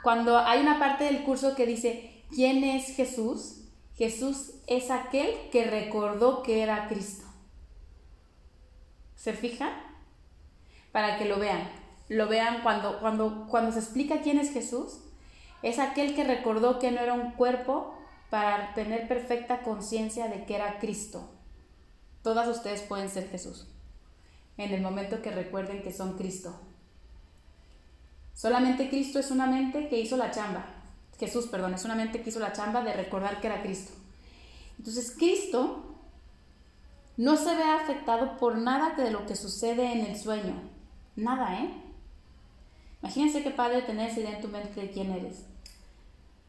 Cuando 0.03 0.39
hay 0.39 0.61
una 0.61 0.79
parte 0.79 1.05
del 1.05 1.25
curso 1.25 1.55
que 1.55 1.67
dice, 1.67 2.25
¿quién 2.31 2.65
es 2.65 2.95
Jesús? 2.97 3.63
Jesús 3.97 4.53
es 4.67 4.91
aquel 4.91 5.49
que 5.51 5.65
recordó 5.65 6.43
que 6.43 6.63
era 6.63 6.89
Cristo. 6.89 7.25
¿Se 9.15 9.33
fijan? 9.33 9.73
Para 10.93 11.19
que 11.19 11.25
lo 11.25 11.39
vean. 11.39 11.69
Lo 12.09 12.29
vean 12.29 12.63
cuando, 12.63 13.01
cuando, 13.01 13.47
cuando 13.49 13.73
se 13.73 13.79
explica 13.79 14.21
quién 14.21 14.39
es 14.39 14.53
Jesús. 14.53 14.99
Es 15.63 15.79
aquel 15.79 16.15
que 16.15 16.25
recordó 16.25 16.79
que 16.79 16.91
no 16.91 17.01
era 17.01 17.15
un 17.15 17.31
cuerpo 17.33 17.94
para 18.35 18.75
tener 18.75 19.07
perfecta 19.07 19.63
conciencia 19.63 20.27
de 20.27 20.45
que 20.45 20.57
era 20.57 20.81
Cristo. 20.81 21.31
Todas 22.21 22.49
ustedes 22.49 22.83
pueden 22.83 23.09
ser 23.09 23.29
Jesús 23.29 23.69
en 24.57 24.75
el 24.75 24.83
momento 24.83 25.23
que 25.23 25.31
recuerden 25.31 25.85
que 25.85 25.93
son 25.93 26.19
Cristo. 26.19 26.53
Solamente 28.35 28.89
Cristo 28.89 29.21
es 29.21 29.31
una 29.31 29.47
mente 29.47 29.87
que 29.87 30.01
hizo 30.01 30.17
la 30.17 30.33
chamba. 30.33 30.67
Jesús, 31.17 31.47
perdón, 31.47 31.75
es 31.75 31.85
una 31.85 31.95
mente 31.95 32.23
que 32.23 32.31
hizo 32.31 32.41
la 32.41 32.53
chamba 32.53 32.83
de 32.83 32.95
recordar 32.95 33.41
que 33.41 33.47
era 33.47 33.63
Cristo. 33.63 33.93
Entonces 34.79 35.15
Cristo 35.17 35.95
no 37.17 37.37
se 37.37 37.55
ve 37.55 37.63
afectado 37.63 38.37
por 38.37 38.59
nada 38.59 38.97
de 38.97 39.13
lo 39.13 39.27
que 39.27 39.37
sucede 39.37 39.93
en 39.93 40.07
el 40.07 40.19
sueño. 40.19 40.61
Nada, 41.15 41.61
¿eh? 41.61 41.71
Imagínense 43.01 43.45
qué 43.45 43.53
padre 43.53 43.83
tener 43.83 44.11
esa 44.11 44.19
idea 44.19 44.35
en 44.35 44.43
tu 44.43 44.49
mente 44.49 44.81
de 44.81 44.91
quién 44.91 45.13
eres. 45.13 45.54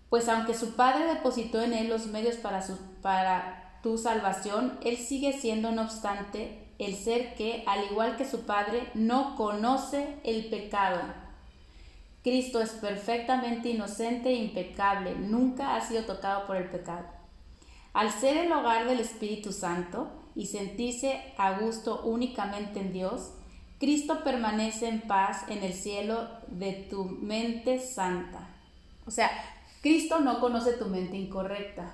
Pues 0.10 0.30
aunque 0.30 0.54
su 0.54 0.76
padre 0.76 1.06
depositó 1.06 1.62
en 1.62 1.74
él 1.74 1.90
los 1.90 2.08
medios 2.08 2.36
para, 2.36 2.62
su, 2.62 2.78
para 3.02 3.80
tu 3.84 3.98
salvación, 3.98 4.78
él 4.84 4.98
sigue 4.98 5.34
siendo, 5.34 5.72
no 5.72 5.84
obstante, 5.84 6.68
el 6.80 6.96
ser 6.96 7.36
que, 7.36 7.64
al 7.68 7.86
igual 7.86 8.18
que 8.18 8.30
su 8.30 8.42
padre, 8.42 8.90
no 8.94 9.36
conoce 9.36 10.18
el 10.24 10.46
pecado. 10.50 11.02
Cristo 12.24 12.62
es 12.62 12.72
perfectamente 12.72 13.70
inocente 13.70 14.30
e 14.30 14.36
impecable, 14.36 15.16
nunca 15.16 15.76
ha 15.76 15.82
sido 15.82 16.06
tocado 16.06 16.48
por 16.48 16.58
el 16.58 16.70
pecado. 16.70 17.06
Al 17.94 18.12
ser 18.12 18.38
el 18.38 18.52
hogar 18.52 18.88
del 18.88 19.00
Espíritu 19.00 19.52
Santo, 19.52 20.10
y 20.36 20.48
sentirse 20.48 21.22
a 21.38 21.60
gusto 21.60 22.02
únicamente 22.04 22.82
en 22.82 22.92
Dios, 22.92 23.32
Cristo 23.80 24.24
permanece 24.24 24.88
en 24.88 25.02
paz 25.02 25.46
en 25.50 25.64
el 25.64 25.74
cielo 25.74 26.28
de 26.48 26.74
tu 26.90 27.06
mente 27.06 27.80
santa. 27.80 28.50
O 29.06 29.12
sea, 29.12 29.30
Cristo 29.86 30.20
no 30.20 30.40
conoce 30.40 30.74
tu 30.74 30.88
mente 30.88 31.16
incorrecta. 31.16 31.94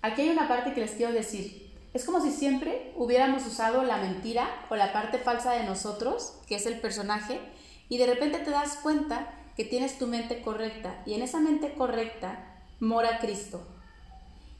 Aquí 0.00 0.22
hay 0.22 0.28
una 0.28 0.46
parte 0.46 0.74
que 0.74 0.80
les 0.80 0.92
quiero 0.92 1.12
decir. 1.12 1.72
Es 1.92 2.04
como 2.04 2.20
si 2.20 2.30
siempre 2.30 2.92
hubiéramos 2.94 3.44
usado 3.44 3.82
la 3.82 3.96
mentira 3.96 4.46
o 4.70 4.76
la 4.76 4.92
parte 4.92 5.18
falsa 5.18 5.54
de 5.54 5.64
nosotros, 5.64 6.34
que 6.46 6.54
es 6.54 6.66
el 6.66 6.78
personaje, 6.78 7.40
y 7.88 7.98
de 7.98 8.06
repente 8.06 8.38
te 8.38 8.52
das 8.52 8.76
cuenta 8.76 9.34
que 9.56 9.64
tienes 9.64 9.98
tu 9.98 10.06
mente 10.06 10.40
correcta 10.40 11.02
y 11.04 11.14
en 11.14 11.22
esa 11.22 11.40
mente 11.40 11.74
correcta 11.74 12.62
mora 12.78 13.18
Cristo 13.18 13.66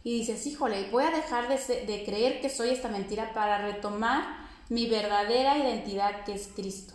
y 0.03 0.19
dices, 0.19 0.45
híjole, 0.49 0.91
voy 0.91 1.05
a 1.05 1.13
dejar 1.13 1.47
de, 1.47 2.03
creer 2.05 2.41
que 2.41 2.51
soy 2.51 2.71
esta 2.71 2.89
mentira 2.89 3.33
para 3.33 3.59
retomar 3.59 4.25
mi 4.71 4.89
verdadera 4.89 5.57
identidad 5.57 6.25
que 6.25 6.35
es 6.35 6.49
Cristo. 6.49 6.95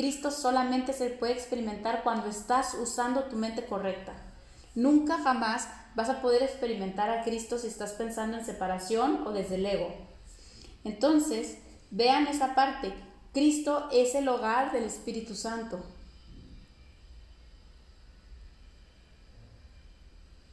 Cristo 0.00 0.30
solamente 0.30 0.94
se 0.94 1.10
puede 1.10 1.34
experimentar 1.34 2.02
cuando 2.02 2.26
estás 2.30 2.72
usando 2.72 3.24
tu 3.24 3.36
mente 3.36 3.66
correcta. 3.66 4.14
Nunca 4.74 5.18
jamás 5.18 5.68
vas 5.94 6.08
a 6.08 6.22
poder 6.22 6.42
experimentar 6.42 7.10
a 7.10 7.22
Cristo 7.22 7.58
si 7.58 7.66
estás 7.66 7.92
pensando 7.92 8.38
en 8.38 8.46
separación 8.46 9.26
o 9.26 9.32
desde 9.32 9.56
el 9.56 9.66
ego. 9.66 9.92
Entonces, 10.84 11.58
vean 11.90 12.28
esa 12.28 12.54
parte. 12.54 12.94
Cristo 13.34 13.90
es 13.92 14.14
el 14.14 14.26
hogar 14.28 14.72
del 14.72 14.84
Espíritu 14.84 15.34
Santo. 15.34 15.84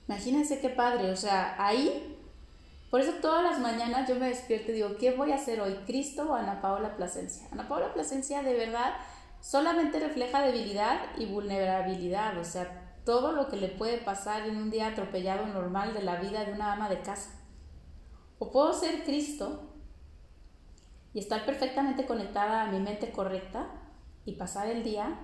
Imagínense 0.09 0.59
qué 0.59 0.67
padre, 0.67 1.09
o 1.09 1.15
sea, 1.15 1.55
ahí, 1.57 2.17
por 2.91 2.99
eso 2.99 3.13
todas 3.21 3.43
las 3.43 3.59
mañanas 3.59 4.09
yo 4.09 4.15
me 4.15 4.27
despierto 4.27 4.71
y 4.71 4.75
digo, 4.75 4.97
¿qué 4.97 5.11
voy 5.11 5.31
a 5.31 5.35
hacer 5.35 5.61
hoy? 5.61 5.73
¿Cristo 5.85 6.31
o 6.31 6.33
Ana 6.33 6.59
Paula 6.59 6.97
Plasencia? 6.97 7.47
Ana 7.53 7.69
Paula 7.69 7.93
Plasencia 7.93 8.43
de 8.43 8.53
verdad 8.53 8.93
solamente 9.47 9.97
refleja 10.01 10.41
debilidad 10.41 10.99
y 11.17 11.25
vulnerabilidad, 11.25 12.37
o 12.37 12.43
sea, 12.43 12.99
todo 13.05 13.31
lo 13.31 13.47
que 13.47 13.55
le 13.55 13.69
puede 13.69 13.97
pasar 13.97 14.45
en 14.45 14.57
un 14.57 14.69
día 14.69 14.87
atropellado 14.87 15.47
normal 15.47 15.93
de 15.93 16.03
la 16.03 16.17
vida 16.17 16.43
de 16.43 16.51
una 16.51 16.73
ama 16.73 16.89
de 16.89 16.99
casa. 16.99 17.29
O 18.39 18.51
puedo 18.51 18.73
ser 18.73 19.05
Cristo 19.05 19.73
y 21.13 21.19
estar 21.19 21.45
perfectamente 21.45 22.05
conectada 22.05 22.63
a 22.63 22.71
mi 22.73 22.81
mente 22.81 23.13
correcta 23.13 23.69
y 24.25 24.33
pasar 24.33 24.67
el 24.67 24.83
día 24.83 25.17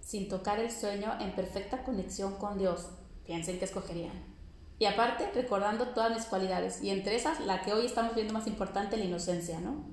sin 0.00 0.28
tocar 0.28 0.60
el 0.60 0.70
sueño 0.70 1.16
en 1.18 1.34
perfecta 1.34 1.82
conexión 1.82 2.36
con 2.36 2.58
Dios, 2.58 2.90
piensen 3.24 3.58
que 3.58 3.64
escogerían. 3.64 4.36
Y 4.78 4.84
aparte, 4.84 5.30
recordando 5.32 5.94
todas 5.94 6.14
mis 6.14 6.26
cualidades. 6.26 6.82
Y 6.82 6.90
entre 6.90 7.16
esas, 7.16 7.40
la 7.40 7.62
que 7.62 7.72
hoy 7.72 7.86
estamos 7.86 8.14
viendo 8.14 8.34
más 8.34 8.46
importante, 8.46 8.98
la 8.98 9.04
inocencia, 9.04 9.60
¿no? 9.60 9.86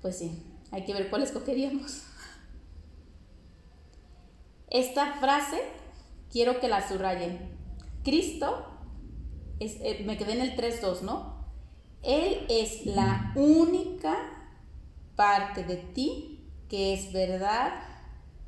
Pues 0.00 0.16
sí, 0.16 0.53
hay 0.70 0.84
que 0.84 0.92
ver 0.92 1.10
cuál 1.10 1.22
escogeríamos. 1.22 2.02
Esta 4.70 5.14
frase 5.14 5.60
quiero 6.30 6.60
que 6.60 6.68
la 6.68 6.86
subrayen. 6.86 7.56
Cristo, 8.02 8.66
es, 9.60 9.76
eh, 9.80 10.02
me 10.04 10.16
quedé 10.16 10.32
en 10.32 10.40
el 10.40 10.56
3.2, 10.56 11.02
¿no? 11.02 11.44
Él 12.02 12.46
es 12.48 12.84
la 12.86 13.32
única 13.36 14.16
parte 15.16 15.64
de 15.64 15.76
ti 15.76 16.50
que 16.68 16.92
es 16.92 17.12
verdad, 17.12 17.72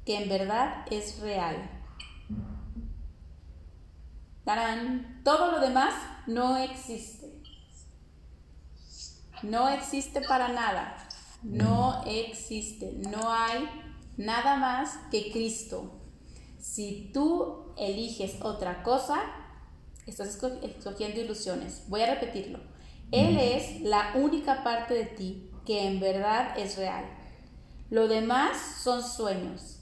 que 0.04 0.22
en 0.22 0.28
verdad 0.28 0.84
es 0.90 1.20
real. 1.20 1.76
Todo 5.26 5.50
lo 5.50 5.60
demás 5.60 5.92
no 6.28 6.56
existe. 6.56 7.42
No 9.42 9.68
existe 9.68 10.20
para 10.20 10.46
nada. 10.46 11.05
No 11.46 12.02
existe. 12.06 12.92
No 13.08 13.32
hay 13.32 13.68
nada 14.16 14.56
más 14.56 14.98
que 15.12 15.30
Cristo. 15.30 15.92
Si 16.58 17.10
tú 17.14 17.72
eliges 17.76 18.42
otra 18.42 18.82
cosa, 18.82 19.22
estás 20.06 20.40
escogiendo 20.62 21.20
ilusiones. 21.20 21.84
Voy 21.86 22.02
a 22.02 22.12
repetirlo. 22.14 22.58
Él 23.12 23.38
es 23.38 23.80
la 23.82 24.14
única 24.16 24.64
parte 24.64 24.94
de 24.94 25.04
ti 25.06 25.50
que 25.64 25.86
en 25.86 26.00
verdad 26.00 26.58
es 26.58 26.76
real. 26.76 27.04
Lo 27.90 28.08
demás 28.08 28.80
son 28.82 29.04
sueños. 29.04 29.78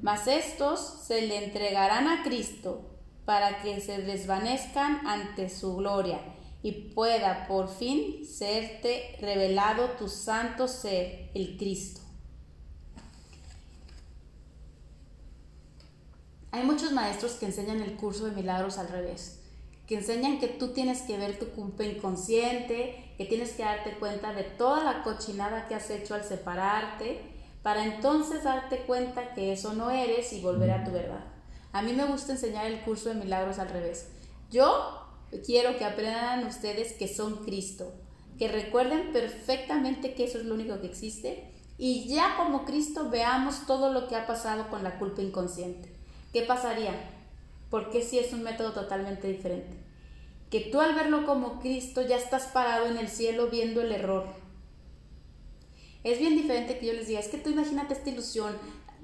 Mas 0.00 0.26
estos 0.26 0.80
se 1.06 1.26
le 1.26 1.44
entregarán 1.44 2.08
a 2.08 2.22
Cristo 2.22 2.90
para 3.26 3.60
que 3.60 3.82
se 3.82 3.98
desvanezcan 3.98 5.06
ante 5.06 5.50
su 5.50 5.76
gloria 5.76 6.20
y 6.64 6.72
pueda 6.94 7.46
por 7.46 7.68
fin 7.68 8.24
serte 8.24 9.18
revelado 9.20 9.90
tu 9.98 10.08
santo 10.08 10.66
ser, 10.66 11.28
el 11.34 11.58
Cristo. 11.58 12.00
Hay 16.52 16.64
muchos 16.64 16.92
maestros 16.92 17.32
que 17.32 17.44
enseñan 17.44 17.82
el 17.82 17.96
curso 17.96 18.24
de 18.24 18.32
milagros 18.32 18.78
al 18.78 18.88
revés, 18.88 19.42
que 19.86 19.96
enseñan 19.96 20.40
que 20.40 20.48
tú 20.48 20.68
tienes 20.68 21.02
que 21.02 21.18
ver 21.18 21.38
tu 21.38 21.50
culpa 21.50 21.84
inconsciente, 21.84 23.12
que 23.18 23.26
tienes 23.26 23.52
que 23.52 23.62
darte 23.62 23.98
cuenta 23.98 24.32
de 24.32 24.44
toda 24.44 24.84
la 24.84 25.02
cochinada 25.02 25.68
que 25.68 25.74
has 25.74 25.90
hecho 25.90 26.14
al 26.14 26.24
separarte, 26.24 27.20
para 27.62 27.84
entonces 27.84 28.42
darte 28.42 28.78
cuenta 28.86 29.34
que 29.34 29.52
eso 29.52 29.74
no 29.74 29.90
eres 29.90 30.32
y 30.32 30.40
volver 30.40 30.70
a 30.70 30.82
tu 30.82 30.92
verdad. 30.92 31.26
A 31.74 31.82
mí 31.82 31.92
me 31.92 32.06
gusta 32.06 32.32
enseñar 32.32 32.64
el 32.64 32.80
curso 32.80 33.10
de 33.10 33.16
milagros 33.16 33.58
al 33.58 33.68
revés. 33.68 34.08
Yo 34.50 35.03
quiero 35.42 35.76
que 35.76 35.84
aprendan 35.84 36.46
ustedes 36.46 36.92
que 36.92 37.08
son 37.08 37.44
Cristo, 37.44 37.92
que 38.38 38.48
recuerden 38.48 39.12
perfectamente 39.12 40.14
que 40.14 40.24
eso 40.24 40.38
es 40.38 40.44
lo 40.44 40.54
único 40.54 40.80
que 40.80 40.86
existe 40.86 41.50
y 41.76 42.06
ya 42.08 42.36
como 42.36 42.64
Cristo 42.64 43.10
veamos 43.10 43.66
todo 43.66 43.92
lo 43.92 44.06
que 44.06 44.16
ha 44.16 44.26
pasado 44.26 44.68
con 44.68 44.84
la 44.84 44.98
culpa 44.98 45.22
inconsciente. 45.22 45.92
¿Qué 46.32 46.42
pasaría? 46.42 46.92
Porque 47.70 48.02
si 48.02 48.18
es 48.18 48.32
un 48.32 48.42
método 48.42 48.72
totalmente 48.72 49.28
diferente. 49.28 49.76
Que 50.50 50.60
tú 50.60 50.80
al 50.80 50.94
verlo 50.94 51.26
como 51.26 51.60
Cristo 51.60 52.02
ya 52.02 52.16
estás 52.16 52.46
parado 52.46 52.86
en 52.86 52.96
el 52.96 53.08
cielo 53.08 53.48
viendo 53.48 53.80
el 53.80 53.92
error. 53.92 54.26
Es 56.04 56.18
bien 56.18 56.36
diferente 56.36 56.78
que 56.78 56.86
yo 56.86 56.92
les 56.92 57.08
diga, 57.08 57.18
es 57.18 57.28
que 57.28 57.38
tú 57.38 57.50
imagínate 57.50 57.94
esta 57.94 58.10
ilusión, 58.10 58.54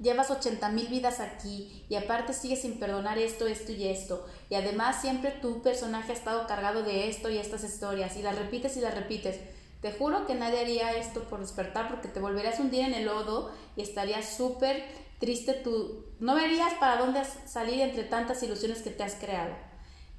llevas 0.01 0.31
80 0.31 0.69
mil 0.69 0.87
vidas 0.87 1.19
aquí 1.19 1.85
y 1.87 1.95
aparte 1.95 2.33
sigues 2.33 2.61
sin 2.61 2.79
perdonar 2.79 3.17
esto, 3.17 3.47
esto 3.47 3.71
y 3.71 3.87
esto. 3.87 4.25
Y 4.49 4.55
además 4.55 5.01
siempre 5.01 5.31
tu 5.31 5.61
personaje 5.61 6.11
ha 6.11 6.15
estado 6.15 6.47
cargado 6.47 6.83
de 6.83 7.07
esto 7.07 7.29
y 7.29 7.37
estas 7.37 7.63
historias 7.63 8.17
y 8.17 8.23
las 8.23 8.37
repites 8.37 8.75
y 8.77 8.81
las 8.81 8.95
repites. 8.95 9.39
Te 9.81 9.91
juro 9.91 10.27
que 10.27 10.35
nadie 10.35 10.59
haría 10.59 10.95
esto 10.97 11.23
por 11.23 11.39
despertar 11.39 11.87
porque 11.89 12.07
te 12.07 12.19
volverías 12.19 12.59
un 12.59 12.71
día 12.71 12.87
en 12.87 12.93
el 12.93 13.05
lodo 13.05 13.51
y 13.75 13.81
estarías 13.81 14.25
súper 14.25 14.83
triste 15.19 15.53
tú, 15.53 16.05
no 16.19 16.33
verías 16.33 16.73
para 16.75 16.97
dónde 16.97 17.21
salir 17.45 17.81
entre 17.81 18.03
tantas 18.03 18.41
ilusiones 18.41 18.81
que 18.81 18.89
te 18.89 19.03
has 19.03 19.15
creado. 19.15 19.53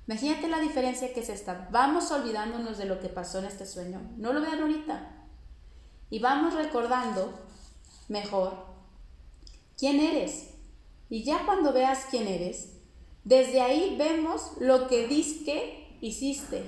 Imagínate 0.07 0.49
la 0.49 0.61
diferencia 0.61 1.13
que 1.13 1.21
es 1.21 1.29
esta. 1.29 1.69
Vamos 1.71 2.11
olvidándonos 2.11 2.79
de 2.79 2.87
lo 2.87 3.01
que 3.01 3.09
pasó 3.09 3.39
en 3.39 3.47
este 3.47 3.67
sueño. 3.67 4.01
No 4.17 4.33
lo 4.33 4.41
vean 4.41 4.61
ahorita. 4.61 5.27
Y 6.11 6.19
vamos 6.19 6.55
recordando 6.55 7.33
mejor 8.09 8.72
quién 9.79 10.01
eres. 10.01 10.51
Y 11.11 11.25
ya 11.25 11.45
cuando 11.45 11.73
veas 11.73 12.07
quién 12.11 12.27
eres, 12.27 12.71
desde 13.25 13.61
ahí 13.61 13.97
vemos 13.99 14.53
lo 14.59 14.89
que 14.89 15.07
que 15.07 15.97
hiciste. 16.01 16.65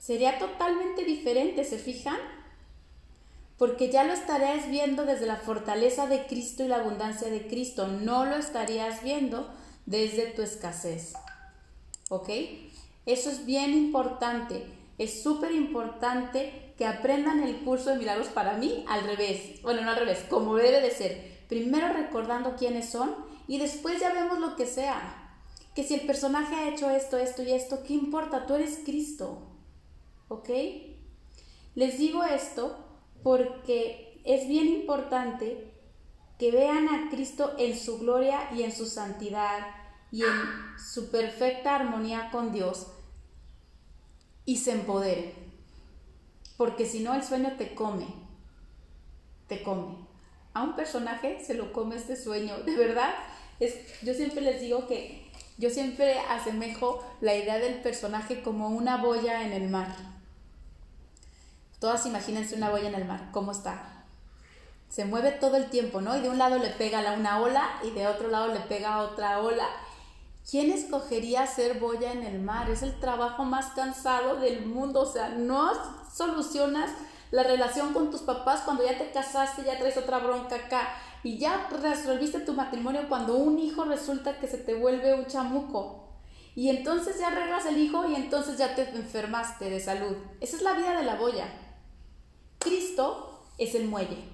Sería 0.00 0.38
totalmente 0.38 1.04
diferente, 1.04 1.64
¿se 1.64 1.78
fijan? 1.78 2.18
porque 3.58 3.90
ya 3.90 4.04
lo 4.04 4.12
estarías 4.12 4.70
viendo 4.70 5.04
desde 5.04 5.26
la 5.26 5.36
fortaleza 5.36 6.06
de 6.06 6.26
Cristo 6.26 6.64
y 6.64 6.68
la 6.68 6.76
abundancia 6.76 7.28
de 7.28 7.46
Cristo, 7.48 7.88
no 7.88 8.24
lo 8.24 8.36
estarías 8.36 9.02
viendo 9.02 9.52
desde 9.84 10.26
tu 10.26 10.42
escasez. 10.42 11.14
¿Ok? 12.08 12.30
Eso 13.04 13.30
es 13.30 13.44
bien 13.44 13.74
importante, 13.74 14.64
es 14.96 15.22
súper 15.22 15.52
importante 15.52 16.72
que 16.78 16.86
aprendan 16.86 17.42
el 17.42 17.56
curso 17.64 17.90
de 17.90 17.96
milagros 17.96 18.28
para 18.28 18.56
mí 18.56 18.84
al 18.88 19.02
revés, 19.04 19.60
bueno, 19.62 19.82
no 19.82 19.90
al 19.90 19.96
revés, 19.96 20.24
como 20.30 20.54
debe 20.54 20.80
de 20.80 20.90
ser. 20.92 21.37
Primero 21.48 21.92
recordando 21.92 22.56
quiénes 22.56 22.90
son 22.90 23.14
y 23.46 23.58
después 23.58 24.00
ya 24.00 24.12
vemos 24.12 24.38
lo 24.38 24.56
que 24.56 24.66
sea. 24.66 25.40
Que 25.74 25.82
si 25.82 25.94
el 25.94 26.02
personaje 26.02 26.54
ha 26.54 26.68
hecho 26.68 26.90
esto, 26.90 27.16
esto 27.16 27.42
y 27.42 27.52
esto, 27.52 27.82
¿qué 27.84 27.94
importa? 27.94 28.46
Tú 28.46 28.54
eres 28.54 28.80
Cristo. 28.84 29.48
¿Ok? 30.28 30.50
Les 31.74 31.98
digo 31.98 32.24
esto 32.24 32.76
porque 33.22 34.20
es 34.24 34.46
bien 34.46 34.68
importante 34.68 35.72
que 36.38 36.52
vean 36.52 36.88
a 36.88 37.10
Cristo 37.10 37.54
en 37.58 37.78
su 37.78 37.98
gloria 37.98 38.50
y 38.54 38.62
en 38.62 38.72
su 38.72 38.86
santidad 38.86 39.66
y 40.10 40.22
en 40.22 40.78
su 40.78 41.10
perfecta 41.10 41.74
armonía 41.74 42.30
con 42.30 42.52
Dios 42.52 42.88
y 44.44 44.56
se 44.56 44.72
empoderen. 44.72 45.32
Porque 46.56 46.86
si 46.86 47.00
no, 47.00 47.14
el 47.14 47.22
sueño 47.22 47.56
te 47.56 47.74
come, 47.74 48.06
te 49.46 49.62
come. 49.62 50.07
A 50.58 50.64
un 50.64 50.74
personaje 50.74 51.38
se 51.44 51.54
lo 51.54 51.72
come 51.72 51.94
este 51.94 52.16
sueño, 52.16 52.56
de 52.64 52.74
verdad. 52.74 53.14
Es, 53.60 54.02
yo 54.02 54.12
siempre 54.12 54.40
les 54.40 54.60
digo 54.60 54.88
que 54.88 55.30
yo 55.56 55.70
siempre 55.70 56.18
asemejo 56.18 57.04
la 57.20 57.36
idea 57.36 57.58
del 57.58 57.80
personaje 57.80 58.42
como 58.42 58.68
una 58.68 58.96
boya 58.96 59.44
en 59.44 59.52
el 59.52 59.68
mar 59.68 59.94
Todas 61.78 62.06
imagínense 62.06 62.56
una 62.56 62.70
boya 62.70 62.88
en 62.88 62.96
el 62.96 63.04
mar, 63.04 63.28
¿cómo 63.30 63.52
está? 63.52 64.04
Se 64.88 65.04
mueve 65.04 65.30
todo 65.30 65.56
el 65.56 65.70
tiempo, 65.70 66.00
¿no? 66.00 66.16
Y 66.16 66.20
de 66.20 66.28
un 66.28 66.38
lado 66.38 66.58
le 66.58 66.70
pega 66.70 67.12
una 67.12 67.40
ola 67.40 67.64
y 67.84 67.90
de 67.90 68.08
otro 68.08 68.28
lado 68.28 68.48
le 68.48 68.60
pega 68.60 68.98
otra 68.98 69.38
ola. 69.38 69.66
¿Quién 70.50 70.72
escogería 70.72 71.46
ser 71.46 71.78
boya 71.78 72.10
en 72.10 72.24
el 72.24 72.40
mar? 72.40 72.68
Es 72.68 72.82
el 72.82 72.98
trabajo 72.98 73.44
más 73.44 73.66
cansado 73.66 74.40
del 74.40 74.66
mundo. 74.66 75.02
O 75.02 75.06
sea, 75.06 75.28
no 75.28 75.70
solucionas 76.12 76.90
la 77.30 77.42
relación 77.42 77.92
con 77.92 78.10
tus 78.10 78.22
papás 78.22 78.62
cuando 78.62 78.84
ya 78.84 78.96
te 78.96 79.10
casaste, 79.10 79.64
ya 79.64 79.78
traes 79.78 79.96
otra 79.96 80.18
bronca 80.18 80.56
acá. 80.56 80.88
Y 81.22 81.38
ya 81.38 81.68
resolviste 81.68 82.40
tu 82.40 82.52
matrimonio 82.54 83.08
cuando 83.08 83.36
un 83.36 83.58
hijo 83.58 83.84
resulta 83.84 84.38
que 84.38 84.46
se 84.46 84.58
te 84.58 84.74
vuelve 84.74 85.14
un 85.14 85.26
chamuco. 85.26 86.08
Y 86.54 86.70
entonces 86.70 87.18
ya 87.18 87.28
arreglas 87.28 87.66
el 87.66 87.78
hijo 87.78 88.08
y 88.08 88.14
entonces 88.14 88.58
ya 88.58 88.74
te 88.74 88.82
enfermaste 88.82 89.70
de 89.70 89.80
salud. 89.80 90.16
Esa 90.40 90.56
es 90.56 90.62
la 90.62 90.74
vida 90.74 90.96
de 90.96 91.04
la 91.04 91.16
boya. 91.16 91.46
Cristo 92.58 93.44
es 93.58 93.74
el 93.74 93.86
muelle. 93.86 94.24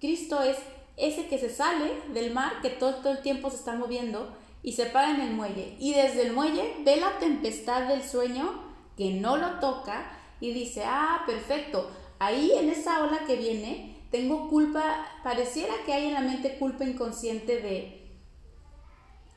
Cristo 0.00 0.42
es 0.42 0.58
ese 0.96 1.26
que 1.28 1.38
se 1.38 1.50
sale 1.50 2.02
del 2.12 2.32
mar, 2.32 2.60
que 2.62 2.70
todo, 2.70 3.10
el 3.10 3.22
tiempo 3.22 3.50
se 3.50 3.56
está 3.56 3.74
moviendo 3.74 4.36
y 4.62 4.72
se 4.72 4.86
para 4.86 5.10
en 5.10 5.20
el 5.20 5.32
muelle. 5.32 5.76
Y 5.80 5.94
desde 5.94 6.22
el 6.22 6.32
muelle 6.32 6.76
ve 6.84 6.96
la 6.96 7.18
tempestad 7.18 7.88
del 7.88 8.02
sueño 8.02 8.62
que 8.96 9.12
no 9.14 9.36
lo 9.36 9.58
toca 9.60 10.10
y 10.44 10.52
dice, 10.52 10.82
ah, 10.84 11.22
perfecto, 11.26 11.90
ahí 12.18 12.52
en 12.52 12.68
esa 12.68 13.02
ola 13.02 13.20
que 13.26 13.36
viene 13.36 14.06
tengo 14.10 14.50
culpa, 14.50 15.06
pareciera 15.24 15.72
que 15.86 15.92
hay 15.94 16.06
en 16.08 16.14
la 16.14 16.20
mente 16.20 16.58
culpa 16.58 16.84
inconsciente 16.84 17.60
de 17.62 18.20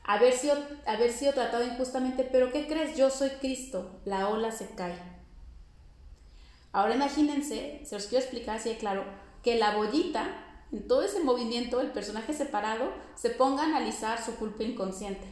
haber 0.04 0.34
sido, 0.34 0.56
haber 0.86 1.10
sido 1.10 1.32
tratado 1.32 1.64
injustamente, 1.64 2.24
pero 2.24 2.52
¿qué 2.52 2.66
crees? 2.66 2.94
Yo 2.94 3.08
soy 3.08 3.30
Cristo, 3.40 4.00
la 4.04 4.28
ola 4.28 4.52
se 4.52 4.68
cae. 4.74 4.98
Ahora 6.72 6.94
imagínense, 6.94 7.80
se 7.86 7.94
los 7.94 8.06
quiero 8.06 8.22
explicar 8.22 8.58
así 8.58 8.68
de 8.68 8.76
claro, 8.76 9.04
que 9.42 9.56
la 9.56 9.76
bollita, 9.76 10.28
en 10.70 10.86
todo 10.86 11.02
ese 11.02 11.24
movimiento, 11.24 11.80
el 11.80 11.90
personaje 11.92 12.34
separado, 12.34 12.92
se 13.14 13.30
ponga 13.30 13.62
a 13.62 13.66
analizar 13.66 14.22
su 14.22 14.36
culpa 14.36 14.62
inconsciente. 14.62 15.26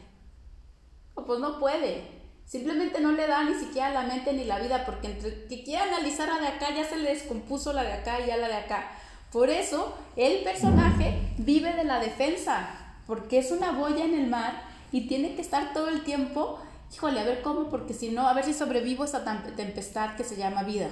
Pues 1.14 1.38
no 1.38 1.60
puede. 1.60 2.15
Simplemente 2.46 3.00
no 3.00 3.10
le 3.10 3.26
da 3.26 3.42
ni 3.42 3.54
siquiera 3.58 3.90
la 3.90 4.02
mente 4.02 4.32
ni 4.32 4.44
la 4.44 4.60
vida, 4.60 4.86
porque 4.86 5.08
entre 5.08 5.46
que 5.48 5.64
quiera 5.64 5.82
analizar 5.82 6.28
la 6.28 6.38
de 6.38 6.46
acá, 6.46 6.70
ya 6.72 6.84
se 6.84 6.96
le 6.96 7.10
descompuso 7.10 7.72
la 7.72 7.82
de 7.82 7.92
acá 7.92 8.20
y 8.20 8.28
ya 8.28 8.36
la 8.36 8.46
de 8.46 8.54
acá. 8.54 8.88
Por 9.32 9.50
eso, 9.50 9.94
el 10.14 10.44
personaje 10.44 11.18
vive 11.38 11.72
de 11.74 11.82
la 11.82 11.98
defensa, 11.98 12.68
porque 13.06 13.38
es 13.38 13.50
una 13.50 13.72
boya 13.72 14.04
en 14.04 14.14
el 14.14 14.28
mar 14.28 14.62
y 14.92 15.08
tiene 15.08 15.34
que 15.34 15.42
estar 15.42 15.72
todo 15.72 15.88
el 15.88 16.04
tiempo, 16.04 16.60
híjole, 16.94 17.18
a 17.18 17.24
ver 17.24 17.42
cómo, 17.42 17.68
porque 17.68 17.94
si 17.94 18.10
no, 18.10 18.28
a 18.28 18.32
ver 18.32 18.44
si 18.44 18.54
sobrevivo 18.54 19.04
esa 19.04 19.24
tempestad 19.56 20.14
que 20.14 20.22
se 20.22 20.36
llama 20.36 20.62
vida. 20.62 20.88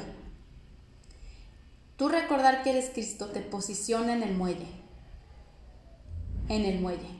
Tú 1.96 2.08
recordar 2.08 2.64
que 2.64 2.70
eres 2.70 2.90
Cristo 2.90 3.26
te 3.26 3.40
posiciona 3.40 4.12
en 4.12 4.24
el 4.24 4.34
muelle. 4.34 4.66
En 6.48 6.64
el 6.64 6.80
muelle. 6.80 7.13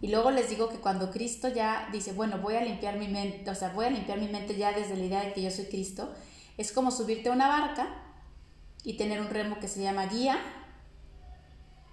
Y 0.00 0.08
luego 0.08 0.30
les 0.30 0.48
digo 0.48 0.68
que 0.68 0.78
cuando 0.78 1.10
Cristo 1.10 1.48
ya 1.48 1.88
dice, 1.92 2.12
bueno, 2.12 2.38
voy 2.38 2.56
a 2.56 2.62
limpiar 2.62 2.96
mi 2.98 3.08
mente, 3.08 3.50
o 3.50 3.54
sea, 3.54 3.70
voy 3.70 3.86
a 3.86 3.90
limpiar 3.90 4.18
mi 4.18 4.28
mente 4.28 4.56
ya 4.56 4.72
desde 4.72 4.96
la 4.96 5.04
idea 5.04 5.20
de 5.22 5.32
que 5.32 5.42
yo 5.42 5.50
soy 5.50 5.66
Cristo, 5.66 6.12
es 6.56 6.72
como 6.72 6.90
subirte 6.90 7.28
a 7.28 7.32
una 7.32 7.48
barca 7.48 7.88
y 8.82 8.96
tener 8.96 9.20
un 9.20 9.28
remo 9.28 9.58
que 9.60 9.68
se 9.68 9.82
llama 9.82 10.06
guía, 10.06 10.38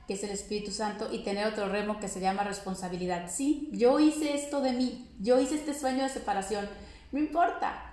que 0.07 0.13
es 0.13 0.23
el 0.23 0.29
Espíritu 0.29 0.71
Santo, 0.71 1.09
y 1.11 1.19
tener 1.19 1.47
otro 1.47 1.67
remo 1.67 1.99
que 1.99 2.07
se 2.07 2.21
llama 2.21 2.43
responsabilidad. 2.43 3.29
Sí, 3.29 3.69
yo 3.73 3.99
hice 3.99 4.33
esto 4.35 4.61
de 4.61 4.71
mí, 4.71 5.09
yo 5.19 5.39
hice 5.39 5.55
este 5.55 5.73
sueño 5.73 6.03
de 6.03 6.09
separación, 6.09 6.69
no 7.11 7.19
importa, 7.19 7.87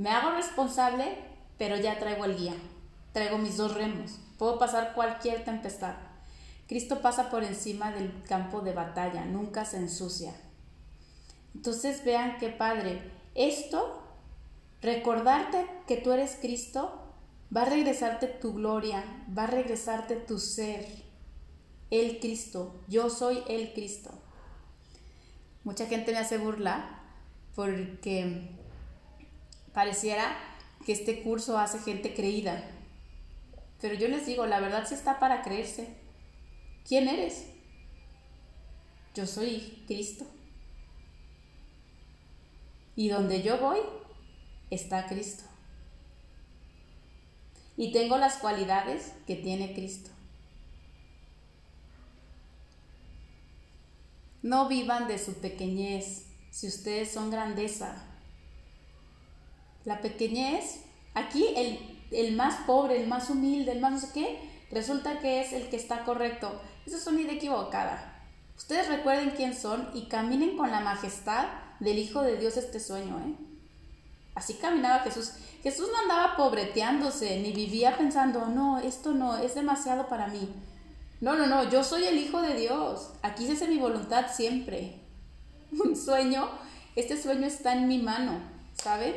me 0.00 0.08
hago 0.08 0.30
responsable, 0.30 1.18
pero 1.58 1.76
ya 1.76 1.98
traigo 1.98 2.24
el 2.24 2.34
guía. 2.34 2.54
Traigo 3.12 3.36
mis 3.36 3.58
dos 3.58 3.74
remos. 3.74 4.18
Puedo 4.38 4.58
pasar 4.58 4.94
cualquier 4.94 5.44
tempestad. 5.44 5.94
Cristo 6.70 7.02
pasa 7.02 7.30
por 7.30 7.42
encima 7.42 7.90
del 7.90 8.22
campo 8.22 8.60
de 8.60 8.72
batalla, 8.72 9.24
nunca 9.24 9.64
se 9.64 9.76
ensucia. 9.76 10.32
Entonces 11.52 12.04
vean 12.04 12.38
qué 12.38 12.48
padre. 12.48 13.10
Esto, 13.34 14.04
recordarte 14.80 15.66
que 15.88 15.96
tú 15.96 16.12
eres 16.12 16.38
Cristo, 16.40 17.12
va 17.54 17.62
a 17.62 17.64
regresarte 17.64 18.28
tu 18.28 18.54
gloria, 18.54 19.02
va 19.36 19.42
a 19.42 19.46
regresarte 19.48 20.14
tu 20.14 20.38
ser. 20.38 20.86
El 21.90 22.20
Cristo, 22.20 22.80
yo 22.86 23.10
soy 23.10 23.42
el 23.48 23.72
Cristo. 23.72 24.12
mucha 25.64 25.86
gente 25.86 26.12
me 26.12 26.18
hace 26.18 26.38
burla 26.38 27.00
porque 27.56 28.48
pareciera 29.74 30.36
que 30.86 30.92
este 30.92 31.24
curso 31.24 31.58
hace 31.58 31.80
gente 31.80 32.14
creída. 32.14 32.62
Pero 33.80 33.96
yo 33.96 34.06
les 34.06 34.24
digo, 34.24 34.46
la 34.46 34.60
verdad 34.60 34.86
sí 34.86 34.94
está 34.94 35.18
para 35.18 35.42
creerse. 35.42 35.99
¿Quién 36.90 37.06
eres? 37.06 37.46
Yo 39.14 39.24
soy 39.24 39.84
Cristo. 39.86 40.26
Y 42.96 43.10
donde 43.10 43.42
yo 43.42 43.58
voy, 43.58 43.78
está 44.70 45.06
Cristo. 45.06 45.44
Y 47.76 47.92
tengo 47.92 48.18
las 48.18 48.38
cualidades 48.38 49.12
que 49.28 49.36
tiene 49.36 49.72
Cristo. 49.72 50.10
No 54.42 54.66
vivan 54.66 55.06
de 55.06 55.20
su 55.20 55.34
pequeñez 55.34 56.26
si 56.50 56.66
ustedes 56.66 57.12
son 57.12 57.30
grandeza. 57.30 58.04
La 59.84 60.00
pequeñez, 60.00 60.80
aquí 61.14 61.46
el, 61.54 61.78
el, 62.10 62.34
más 62.34 62.66
pobre, 62.66 63.00
el 63.00 63.06
más 63.06 63.30
humilde, 63.30 63.70
el 63.70 63.80
más 63.80 63.92
no 63.92 64.00
sé 64.00 64.08
qué, 64.12 64.40
resulta 64.72 65.20
que 65.20 65.40
es 65.40 65.52
el 65.52 65.68
que 65.68 65.76
está 65.76 66.02
correcto. 66.02 66.60
Eso 66.86 66.96
es 66.96 67.06
una 67.06 67.20
idea 67.20 67.34
equivocada. 67.34 68.10
Ustedes 68.56 68.88
recuerden 68.88 69.30
quién 69.30 69.54
son 69.54 69.88
y 69.94 70.06
caminen 70.08 70.56
con 70.56 70.70
la 70.70 70.80
majestad 70.80 71.46
del 71.80 71.98
Hijo 71.98 72.22
de 72.22 72.36
Dios 72.36 72.56
este 72.56 72.78
sueño, 72.78 73.18
¿eh? 73.18 73.34
Así 74.34 74.54
caminaba 74.54 75.00
Jesús. 75.00 75.32
Jesús 75.62 75.88
no 75.92 75.98
andaba 75.98 76.36
pobreteándose, 76.36 77.40
ni 77.40 77.52
vivía 77.52 77.96
pensando, 77.96 78.46
no, 78.46 78.78
esto 78.78 79.12
no, 79.12 79.38
es 79.38 79.54
demasiado 79.54 80.08
para 80.08 80.28
mí. 80.28 80.48
No, 81.20 81.36
no, 81.36 81.46
no, 81.46 81.68
yo 81.68 81.84
soy 81.84 82.04
el 82.04 82.18
Hijo 82.18 82.40
de 82.40 82.54
Dios. 82.54 83.10
Aquí 83.22 83.46
se 83.46 83.52
hace 83.52 83.68
mi 83.68 83.78
voluntad 83.78 84.26
siempre. 84.32 85.00
Un 85.72 85.96
sueño, 85.96 86.48
este 86.96 87.20
sueño 87.20 87.46
está 87.46 87.74
en 87.74 87.88
mi 87.88 87.98
mano, 87.98 88.40
¿saben? 88.74 89.16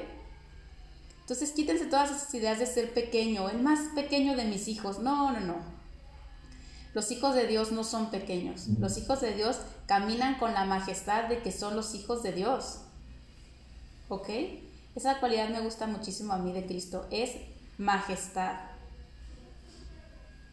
Entonces 1.22 1.52
quítense 1.52 1.86
todas 1.86 2.12
esas 2.12 2.34
ideas 2.34 2.60
de 2.60 2.66
ser 2.66 2.94
pequeño, 2.94 3.50
el 3.50 3.62
más 3.62 3.80
pequeño 3.96 4.36
de 4.36 4.44
mis 4.44 4.68
hijos. 4.68 5.00
No, 5.00 5.32
no, 5.32 5.40
no. 5.40 5.73
Los 6.94 7.12
hijos 7.12 7.34
de 7.34 7.48
Dios 7.48 7.72
no 7.72 7.84
son 7.84 8.12
pequeños. 8.12 8.68
Los 8.80 8.98
hijos 8.98 9.20
de 9.22 9.34
Dios 9.34 9.58
caminan 9.88 10.38
con 10.38 10.54
la 10.54 10.66
majestad 10.66 11.28
de 11.28 11.42
que 11.42 11.52
son 11.52 11.76
los 11.76 11.96
hijos 11.96 12.22
de 12.22 12.34
Dios. 12.34 12.82
¿Ok? 14.10 14.30
Esa 14.96 15.20
cualidad 15.20 15.50
me 15.50 15.62
gusta 15.62 15.88
muchísimo 15.88 16.34
a 16.34 16.38
mí 16.38 16.52
de 16.54 16.66
Cristo. 16.66 17.08
Es 17.10 17.32
majestad. 17.80 18.58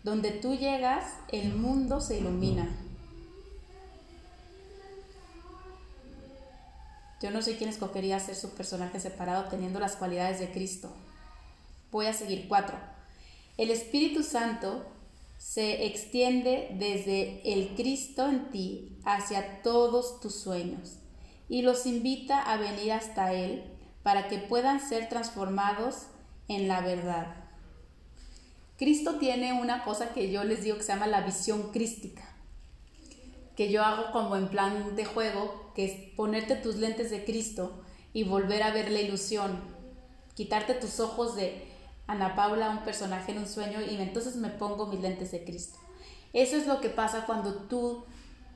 Donde 0.02 0.30
tú 0.30 0.54
llegas, 0.54 1.04
el 1.28 1.54
mundo 1.54 2.00
se 2.00 2.18
ilumina. 2.18 2.68
Yo 7.20 7.30
no 7.30 7.42
sé 7.42 7.58
quién 7.58 7.68
escogería 7.68 8.18
ser 8.18 8.34
su 8.34 8.48
personaje 8.52 8.98
separado 8.98 9.44
teniendo 9.50 9.78
las 9.78 9.96
cualidades 9.96 10.40
de 10.40 10.50
Cristo. 10.50 10.90
Voy 11.92 12.06
a 12.06 12.14
seguir 12.14 12.48
cuatro. 12.48 12.78
El 13.58 13.70
Espíritu 13.70 14.22
Santo 14.22 14.86
se 15.40 15.86
extiende 15.86 16.68
desde 16.78 17.40
el 17.50 17.74
Cristo 17.74 18.28
en 18.28 18.50
ti 18.50 18.98
hacia 19.06 19.62
todos 19.62 20.20
tus 20.20 20.34
sueños 20.34 20.98
y 21.48 21.62
los 21.62 21.86
invita 21.86 22.42
a 22.42 22.58
venir 22.58 22.92
hasta 22.92 23.32
Él 23.32 23.64
para 24.02 24.28
que 24.28 24.36
puedan 24.36 24.86
ser 24.86 25.08
transformados 25.08 26.08
en 26.46 26.68
la 26.68 26.82
verdad. 26.82 27.34
Cristo 28.76 29.16
tiene 29.16 29.58
una 29.58 29.82
cosa 29.82 30.12
que 30.12 30.30
yo 30.30 30.44
les 30.44 30.62
digo 30.62 30.76
que 30.76 30.82
se 30.82 30.92
llama 30.92 31.06
la 31.06 31.22
visión 31.22 31.72
crística, 31.72 32.36
que 33.56 33.72
yo 33.72 33.82
hago 33.82 34.12
como 34.12 34.36
en 34.36 34.48
plan 34.48 34.94
de 34.94 35.06
juego, 35.06 35.72
que 35.74 35.86
es 35.86 36.14
ponerte 36.16 36.54
tus 36.54 36.76
lentes 36.76 37.10
de 37.10 37.24
Cristo 37.24 37.82
y 38.12 38.24
volver 38.24 38.62
a 38.62 38.72
ver 38.72 38.90
la 38.90 39.00
ilusión, 39.00 39.58
quitarte 40.34 40.74
tus 40.74 41.00
ojos 41.00 41.34
de 41.34 41.69
Ana 42.10 42.34
Paula, 42.34 42.70
un 42.70 42.84
personaje 42.84 43.30
en 43.30 43.38
un 43.38 43.46
sueño, 43.46 43.80
y 43.80 43.94
entonces 43.94 44.34
me 44.34 44.48
pongo 44.48 44.86
mis 44.86 45.00
lentes 45.00 45.30
de 45.30 45.44
Cristo. 45.44 45.78
Eso 46.32 46.56
es 46.56 46.66
lo 46.66 46.80
que 46.80 46.90
pasa 46.90 47.24
cuando 47.24 47.54
tú 47.54 48.04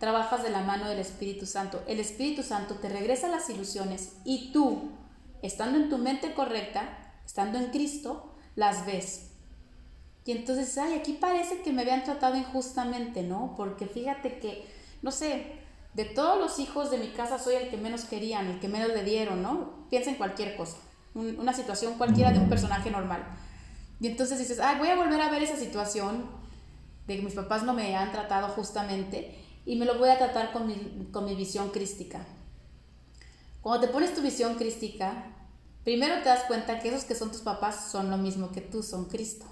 trabajas 0.00 0.42
de 0.42 0.50
la 0.50 0.62
mano 0.62 0.88
del 0.88 0.98
Espíritu 0.98 1.46
Santo. 1.46 1.80
El 1.86 2.00
Espíritu 2.00 2.42
Santo 2.42 2.74
te 2.74 2.88
regresa 2.88 3.28
las 3.28 3.48
ilusiones 3.48 4.16
y 4.24 4.50
tú, 4.52 4.90
estando 5.40 5.78
en 5.78 5.88
tu 5.88 5.98
mente 5.98 6.34
correcta, 6.34 7.14
estando 7.24 7.58
en 7.58 7.70
Cristo, 7.70 8.34
las 8.56 8.86
ves. 8.86 9.30
Y 10.24 10.32
entonces, 10.32 10.76
ay, 10.76 10.94
aquí 10.94 11.12
parece 11.12 11.62
que 11.62 11.72
me 11.72 11.82
habían 11.82 12.02
tratado 12.02 12.34
injustamente, 12.36 13.22
¿no? 13.22 13.54
Porque 13.56 13.86
fíjate 13.86 14.40
que, 14.40 14.66
no 15.00 15.12
sé, 15.12 15.60
de 15.94 16.04
todos 16.04 16.40
los 16.40 16.58
hijos 16.58 16.90
de 16.90 16.98
mi 16.98 17.08
casa 17.08 17.38
soy 17.38 17.54
el 17.54 17.70
que 17.70 17.76
menos 17.76 18.04
querían, 18.04 18.46
el 18.48 18.58
que 18.58 18.66
menos 18.66 18.88
le 18.88 19.04
dieron, 19.04 19.42
¿no? 19.42 19.86
Piensa 19.90 20.10
en 20.10 20.16
cualquier 20.16 20.56
cosa, 20.56 20.78
una 21.14 21.52
situación 21.52 21.94
cualquiera 21.94 22.32
de 22.32 22.40
un 22.40 22.48
personaje 22.48 22.90
normal. 22.90 23.24
Y 24.04 24.06
entonces 24.06 24.38
dices, 24.38 24.60
ay, 24.60 24.76
voy 24.78 24.88
a 24.88 24.96
volver 24.96 25.18
a 25.18 25.30
ver 25.30 25.42
esa 25.42 25.56
situación 25.56 26.26
de 27.06 27.16
que 27.16 27.22
mis 27.22 27.32
papás 27.32 27.62
no 27.62 27.72
me 27.72 27.96
han 27.96 28.12
tratado 28.12 28.48
justamente 28.48 29.42
y 29.64 29.76
me 29.76 29.86
lo 29.86 29.98
voy 29.98 30.10
a 30.10 30.18
tratar 30.18 30.52
con 30.52 30.66
mi, 30.66 31.08
con 31.10 31.24
mi 31.24 31.34
visión 31.34 31.70
crística. 31.70 32.20
Cuando 33.62 33.86
te 33.86 33.90
pones 33.90 34.14
tu 34.14 34.20
visión 34.20 34.56
crística, 34.56 35.34
primero 35.84 36.16
te 36.16 36.28
das 36.28 36.42
cuenta 36.42 36.80
que 36.80 36.90
esos 36.90 37.04
que 37.04 37.14
son 37.14 37.32
tus 37.32 37.40
papás 37.40 37.90
son 37.90 38.10
lo 38.10 38.18
mismo 38.18 38.52
que 38.52 38.60
tú, 38.60 38.82
son 38.82 39.06
Cristo. 39.06 39.46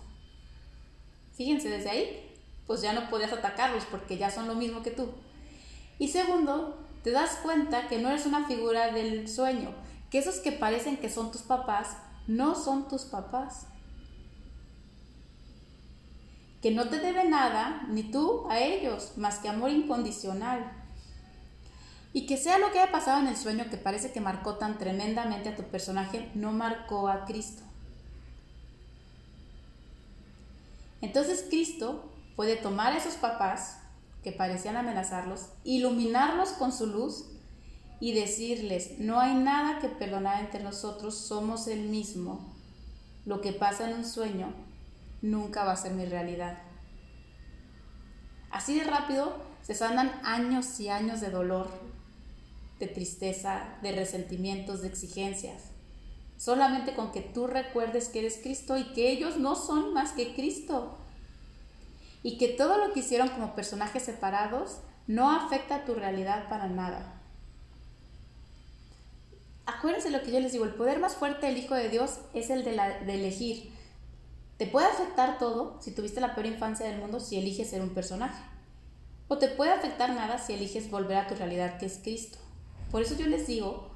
Fíjense, 1.35 1.71
desde 1.71 1.89
ahí, 1.89 2.37
pues 2.67 2.83
ya 2.83 2.93
no 2.93 3.09
podías 3.09 3.33
atacarlos 3.33 3.87
porque 3.87 4.19
ya 4.19 4.31
son 4.31 4.49
lo 4.49 4.55
mismo 4.55 4.83
que 4.83 4.91
tú. 4.91 5.13
Y 5.99 6.09
segundo, 6.09 6.77
te 7.03 7.11
das 7.11 7.37
cuenta 7.43 7.89
que 7.89 7.97
no 7.97 8.11
eres 8.11 8.27
una 8.27 8.47
figura 8.47 8.93
del 8.93 9.31
sueño, 9.31 9.71
que 10.11 10.19
esos 10.19 10.41
que 10.41 10.53
parecen 10.53 10.99
que 10.99 11.09
son 11.09 11.33
tus 11.33 11.41
papás 11.41 11.97
no 12.27 12.55
son 12.55 12.87
tus 12.87 13.05
papás 13.05 13.69
que 16.63 16.71
no 16.71 16.89
te 16.89 17.01
debe 17.01 17.29
nada, 17.29 17.83
ni 17.89 18.05
tú 18.05 18.47
a 18.49 18.61
ellos, 18.61 19.15
más 19.17 19.41
que 19.41 19.49
amor 19.49 19.71
incondicional. 19.71 20.73
Y 22.13 22.27
que 22.27 22.37
sea 22.37 22.59
lo 22.59 22.71
que 22.71 22.79
haya 22.79 22.93
pasado 22.93 23.21
en 23.21 23.27
el 23.27 23.37
sueño 23.37 23.69
que 23.69 23.77
parece 23.77 24.13
que 24.13 24.21
marcó 24.21 24.55
tan 24.55 24.79
tremendamente 24.79 25.49
a 25.49 25.57
tu 25.57 25.65
personaje, 25.65 26.31
no 26.35 26.53
marcó 26.53 27.09
a 27.09 27.25
Cristo. 27.25 27.65
Entonces 31.01 31.47
Cristo 31.51 32.09
puede 32.37 32.55
tomar 32.55 32.93
a 32.93 32.99
esos 32.99 33.15
papás 33.15 33.79
que 34.23 34.31
parecían 34.31 34.77
amenazarlos, 34.77 35.49
iluminarlos 35.65 36.51
con 36.51 36.71
su 36.71 36.87
luz 36.87 37.25
y 37.99 38.13
decirles, 38.13 39.01
no 39.01 39.19
hay 39.19 39.35
nada 39.35 39.81
que 39.81 39.89
perdonar 39.89 40.41
entre 40.41 40.63
nosotros, 40.63 41.17
somos 41.17 41.67
el 41.67 41.89
mismo. 41.89 42.55
Lo 43.27 43.41
que 43.41 43.53
pasa 43.53 43.91
en 43.91 43.97
un 43.97 44.05
sueño 44.05 44.53
nunca 45.23 45.65
va 45.65 45.73
a 45.73 45.77
ser 45.77 45.93
mi 45.93 46.05
realidad. 46.05 46.59
Así 48.51 48.79
de 48.79 48.85
rápido 48.85 49.35
se 49.63 49.75
sanan 49.75 50.21
años 50.25 50.79
y 50.81 50.89
años 50.89 51.21
de 51.21 51.31
dolor, 51.31 51.69
de 52.79 52.89
tristeza, 52.89 53.79
de 53.81 53.93
resentimientos, 53.93 54.83
de 54.83 54.89
exigencias. 54.89 55.71
Solamente 56.37 56.95
con 56.95 57.13
que 57.13 57.21
tú 57.21 57.47
recuerdes 57.47 58.09
que 58.09 58.19
eres 58.19 58.41
Cristo 58.43 58.77
y 58.77 58.93
que 58.93 59.11
ellos 59.11 59.37
no 59.37 59.55
son 59.55 59.95
más 59.95 60.13
que 60.13 60.35
Cristo. 60.35 60.99
Y 62.25 62.37
que 62.37 62.49
todo 62.49 62.77
lo 62.77 62.93
que 62.93 63.01
hicieron 63.01 63.29
como 63.29 63.55
personajes 63.55 64.03
separados 64.03 64.79
no 65.07 65.31
afecta 65.31 65.77
a 65.77 65.85
tu 65.85 65.95
realidad 65.95 66.49
para 66.49 66.67
nada. 66.67 67.21
Acuérdense 69.67 70.11
lo 70.11 70.23
que 70.23 70.33
yo 70.33 70.41
les 70.41 70.53
digo, 70.53 70.65
el 70.65 70.75
poder 70.75 70.99
más 70.99 71.15
fuerte 71.15 71.47
del 71.47 71.57
Hijo 71.57 71.75
de 71.75 71.89
Dios 71.89 72.19
es 72.35 72.51
el 72.51 72.65
de, 72.65 72.73
de 72.73 73.15
elegir. 73.15 73.72
Te 74.59 74.67
puede 74.67 74.87
afectar 74.87 75.39
todo 75.39 75.81
si 75.81 75.93
tuviste 75.93 76.21
la 76.21 76.35
peor 76.35 76.47
infancia 76.47 76.87
del 76.87 77.01
mundo 77.01 77.21
si 77.21 77.37
eliges 77.39 77.71
ser 77.71 77.83
un 77.83 77.95
personaje. 77.95 78.43
O 79.29 79.39
te 79.39 79.49
puede 79.49 79.73
afectar 79.73 80.11
nada 80.11 80.39
si 80.39 80.53
eliges 80.53 80.91
volver 80.91 81.17
a 81.17 81.27
tu 81.27 81.35
realidad 81.35 81.79
que 81.79 81.87
es 81.87 81.99
Cristo. 82.03 82.39
Por 82.91 83.03
eso 83.03 83.17
yo 83.17 83.27
les 83.27 83.47
digo 83.47 83.91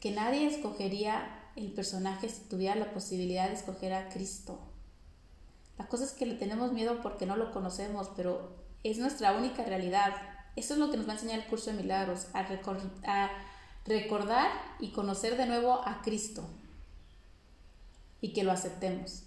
que 0.00 0.10
nadie 0.10 0.46
escogería 0.46 1.50
el 1.56 1.72
personaje 1.72 2.28
si 2.28 2.42
tuviera 2.42 2.74
la 2.74 2.92
posibilidad 2.92 3.48
de 3.48 3.54
escoger 3.54 3.92
a 3.92 4.08
Cristo. 4.08 4.58
La 5.78 5.86
cosa 5.86 6.04
es 6.04 6.12
que 6.12 6.26
le 6.26 6.34
tenemos 6.34 6.72
miedo 6.72 7.00
porque 7.02 7.24
no 7.24 7.36
lo 7.36 7.52
conocemos, 7.52 8.10
pero 8.16 8.56
es 8.82 8.98
nuestra 8.98 9.32
única 9.32 9.64
realidad. 9.64 10.12
Eso 10.56 10.74
es 10.74 10.80
lo 10.80 10.90
que 10.90 10.96
nos 10.96 11.06
va 11.06 11.12
a 11.12 11.14
enseñar 11.14 11.38
el 11.38 11.46
curso 11.46 11.70
de 11.70 11.76
milagros, 11.76 12.26
a, 12.32 12.40
a 12.40 13.30
recordar 13.86 14.50
y 14.80 14.90
conocer 14.90 15.36
de 15.36 15.46
nuevo 15.46 15.80
a 15.86 16.02
Cristo 16.02 16.44
y 18.20 18.32
que 18.32 18.44
lo 18.44 18.52
aceptemos. 18.52 19.24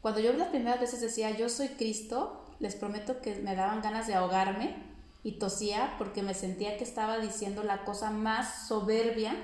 Cuando 0.00 0.20
yo 0.20 0.32
las 0.34 0.48
primeras 0.48 0.80
veces 0.80 1.00
decía 1.00 1.30
yo 1.36 1.48
soy 1.48 1.68
Cristo, 1.68 2.44
les 2.60 2.74
prometo 2.74 3.20
que 3.20 3.36
me 3.36 3.56
daban 3.56 3.82
ganas 3.82 4.06
de 4.06 4.14
ahogarme 4.14 4.76
y 5.22 5.38
tosía 5.38 5.94
porque 5.98 6.22
me 6.22 6.34
sentía 6.34 6.76
que 6.76 6.84
estaba 6.84 7.18
diciendo 7.18 7.62
la 7.62 7.84
cosa 7.84 8.10
más 8.10 8.68
soberbia 8.68 9.34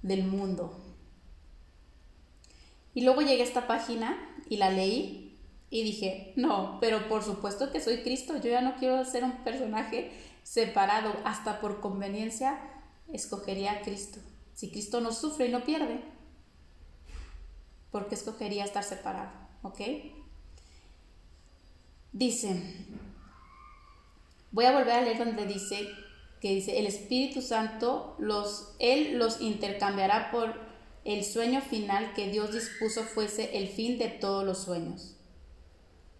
del 0.00 0.24
mundo. 0.24 0.78
Y 2.94 3.02
luego 3.02 3.20
llegué 3.20 3.42
a 3.42 3.46
esta 3.46 3.66
página 3.66 4.16
y 4.48 4.56
la 4.56 4.70
leí 4.70 5.38
y 5.70 5.82
dije, 5.84 6.34
no, 6.36 6.78
pero 6.80 7.08
por 7.08 7.22
supuesto 7.22 7.72
que 7.72 7.80
soy 7.80 8.02
Cristo, 8.02 8.36
yo 8.36 8.50
ya 8.50 8.60
no 8.60 8.76
quiero 8.76 9.04
ser 9.04 9.24
un 9.24 9.44
personaje 9.44 10.10
separado, 10.42 11.14
hasta 11.24 11.60
por 11.60 11.80
conveniencia, 11.80 12.58
escogería 13.12 13.72
a 13.72 13.80
Cristo. 13.80 14.18
Si 14.54 14.70
Cristo 14.70 15.00
no 15.00 15.12
sufre 15.12 15.46
y 15.46 15.50
no 15.50 15.64
pierde, 15.64 16.02
¿por 17.92 18.08
qué 18.08 18.16
escogería 18.16 18.64
estar 18.64 18.82
separado? 18.82 19.30
¿Ok? 19.62 19.80
Dice, 22.12 22.60
voy 24.50 24.64
a 24.64 24.72
volver 24.72 24.90
a 24.90 25.00
leer 25.02 25.18
donde 25.18 25.46
dice 25.46 25.88
que 26.40 26.54
dice, 26.54 26.80
el 26.80 26.86
Espíritu 26.86 27.40
Santo, 27.40 28.16
los, 28.18 28.74
Él 28.80 29.16
los 29.16 29.40
intercambiará 29.40 30.32
por 30.32 30.54
el 31.04 31.24
sueño 31.24 31.60
final 31.60 32.14
que 32.14 32.30
Dios 32.30 32.52
dispuso 32.52 33.04
fuese 33.04 33.56
el 33.58 33.68
fin 33.68 33.98
de 33.98 34.08
todos 34.08 34.44
los 34.44 34.58
sueños. 34.58 35.16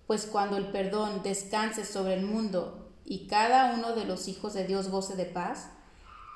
Pues 0.06 0.26
cuando 0.26 0.56
el 0.56 0.70
perdón 0.70 1.22
descanse 1.24 1.84
sobre 1.84 2.14
el 2.14 2.24
mundo 2.24 2.92
y 3.04 3.26
cada 3.26 3.74
uno 3.74 3.94
de 3.96 4.04
los 4.04 4.28
hijos 4.28 4.54
de 4.54 4.66
Dios 4.66 4.90
goce 4.90 5.16
de 5.16 5.24
paz, 5.24 5.70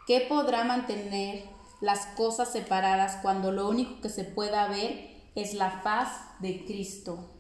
¿qué 0.06 0.26
podrá 0.28 0.64
mantener 0.64 1.44
las 1.80 2.06
cosas 2.16 2.50
separadas 2.50 3.18
cuando 3.22 3.52
lo 3.52 3.68
único 3.68 4.00
que 4.00 4.08
se 4.08 4.24
pueda 4.24 4.66
ver 4.68 5.15
es 5.36 5.54
la 5.54 5.82
paz 5.82 6.08
de 6.40 6.64
Cristo? 6.64 7.30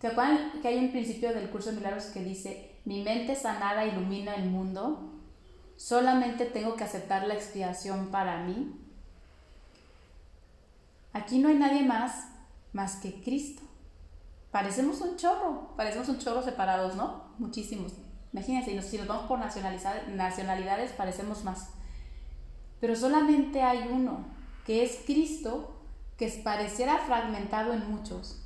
¿Se 0.00 0.06
acuerdan 0.06 0.60
que 0.62 0.68
hay 0.68 0.78
un 0.78 0.92
principio 0.92 1.34
del 1.34 1.50
curso 1.50 1.70
de 1.70 1.76
milagros 1.76 2.04
que 2.06 2.22
dice, 2.22 2.76
mi 2.84 3.02
mente 3.02 3.34
sanada 3.34 3.84
ilumina 3.84 4.36
el 4.36 4.48
mundo? 4.48 5.14
Solamente 5.76 6.44
tengo 6.44 6.76
que 6.76 6.84
aceptar 6.84 7.26
la 7.26 7.34
expiación 7.34 8.10
para 8.10 8.44
mí. 8.44 8.78
Aquí 11.12 11.38
no 11.38 11.48
hay 11.48 11.56
nadie 11.56 11.82
más 11.82 12.28
más 12.72 12.96
que 12.96 13.20
Cristo. 13.22 13.62
Parecemos 14.50 15.00
un 15.00 15.16
chorro, 15.16 15.74
parecemos 15.76 16.08
un 16.08 16.18
chorro 16.18 16.42
separados, 16.42 16.94
¿no? 16.96 17.34
Muchísimos. 17.38 17.92
Imagínense, 18.32 18.80
si 18.82 18.98
nos 18.98 19.06
vamos 19.06 19.26
por 19.26 19.38
nacionalidades, 19.38 20.92
parecemos 20.92 21.44
más. 21.44 21.70
Pero 22.80 22.94
solamente 22.94 23.62
hay 23.62 23.88
uno, 23.90 24.26
que 24.64 24.84
es 24.84 25.00
Cristo, 25.04 25.74
que 26.16 26.28
pareciera 26.42 26.98
fragmentado 26.98 27.72
en 27.72 27.90
muchos. 27.90 28.40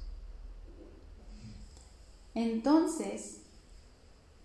Entonces, 2.34 3.42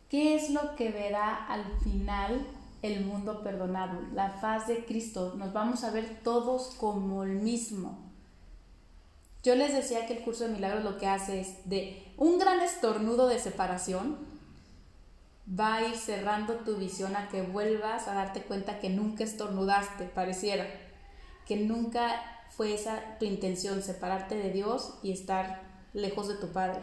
¿qué 0.10 0.36
es 0.36 0.50
lo 0.50 0.76
que 0.76 0.92
verá 0.92 1.46
al 1.46 1.64
final 1.84 2.46
el 2.82 3.06
mundo 3.06 3.44
perdonado? 3.44 4.02
La 4.14 4.32
faz 4.32 4.68
de 4.68 4.86
Cristo. 4.86 5.34
Nos 5.38 5.54
vamos 5.54 5.84
a 5.84 5.92
ver 5.92 6.22
todos 6.24 6.76
como 6.76 7.24
el 7.24 7.40
mismo. 7.40 7.98
Yo 9.44 9.56
les 9.56 9.74
decía 9.74 10.06
que 10.06 10.18
el 10.18 10.24
curso 10.24 10.46
de 10.46 10.54
milagros 10.54 10.84
lo 10.84 10.98
que 10.98 11.08
hace 11.08 11.40
es 11.40 11.70
de 11.70 12.04
un 12.18 12.38
gran 12.40 12.60
estornudo 12.60 13.28
de 13.28 13.40
separación, 13.40 14.18
va 15.48 15.76
a 15.76 15.88
ir 15.88 15.96
cerrando 15.96 16.56
tu 16.56 16.76
visión 16.76 17.16
a 17.16 17.30
que 17.30 17.42
vuelvas 17.42 18.08
a 18.08 18.14
darte 18.14 18.42
cuenta 18.42 18.80
que 18.80 18.90
nunca 18.90 19.24
estornudaste, 19.24 20.06
pareciera, 20.06 20.68
que 21.46 21.56
nunca 21.58 22.22
fue 22.50 22.74
esa 22.74 23.18
tu 23.20 23.26
intención, 23.26 23.82
separarte 23.82 24.36
de 24.36 24.52
Dios 24.52 24.96
y 25.04 25.12
estar 25.12 25.62
lejos 25.94 26.28
de 26.28 26.36
tu 26.36 26.52
Padre. 26.52 26.82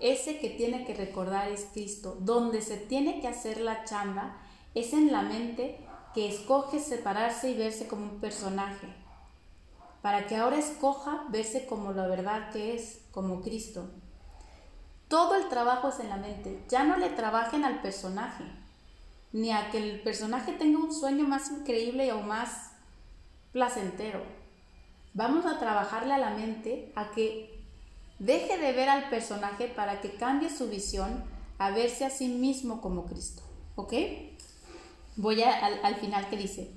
Ese 0.00 0.38
que 0.38 0.50
tiene 0.50 0.84
que 0.84 0.94
recordar 0.94 1.48
es 1.48 1.68
Cristo. 1.72 2.18
Donde 2.20 2.60
se 2.60 2.76
tiene 2.76 3.20
que 3.20 3.28
hacer 3.28 3.60
la 3.60 3.84
chamba 3.84 4.36
es 4.74 4.92
en 4.92 5.10
la 5.10 5.22
mente 5.22 5.78
que 6.14 6.28
escoge 6.28 6.80
separarse 6.80 7.50
y 7.50 7.54
verse 7.56 7.86
como 7.86 8.04
un 8.04 8.20
personaje. 8.20 8.88
Para 10.02 10.26
que 10.26 10.36
ahora 10.36 10.58
escoja 10.58 11.24
verse 11.30 11.66
como 11.66 11.92
la 11.92 12.06
verdad 12.06 12.50
que 12.50 12.74
es, 12.74 13.00
como 13.10 13.40
Cristo. 13.40 13.88
Todo 15.08 15.36
el 15.36 15.48
trabajo 15.48 15.88
es 15.88 16.00
en 16.00 16.08
la 16.08 16.16
mente. 16.16 16.62
Ya 16.68 16.84
no 16.84 16.96
le 16.96 17.10
trabajen 17.10 17.64
al 17.64 17.80
personaje, 17.80 18.44
ni 19.32 19.52
a 19.52 19.70
que 19.70 19.78
el 19.78 20.00
personaje 20.02 20.52
tenga 20.52 20.78
un 20.78 20.92
sueño 20.92 21.26
más 21.26 21.50
increíble 21.50 22.12
o 22.12 22.20
más 22.20 22.72
placentero. 23.52 24.22
Vamos 25.14 25.46
a 25.46 25.58
trabajarle 25.58 26.14
a 26.14 26.18
la 26.18 26.30
mente 26.30 26.92
a 26.94 27.10
que 27.10 27.56
Deje 28.18 28.56
de 28.56 28.72
ver 28.72 28.88
al 28.88 29.10
personaje 29.10 29.68
para 29.68 30.00
que 30.00 30.14
cambie 30.14 30.48
su 30.48 30.68
visión 30.68 31.22
a 31.58 31.70
verse 31.70 32.06
a 32.06 32.10
sí 32.10 32.28
mismo 32.28 32.80
como 32.80 33.04
Cristo. 33.04 33.42
¿Ok? 33.74 33.92
Voy 35.16 35.42
al, 35.42 35.96
final 35.96 36.28
que 36.30 36.36
dice. 36.36 36.70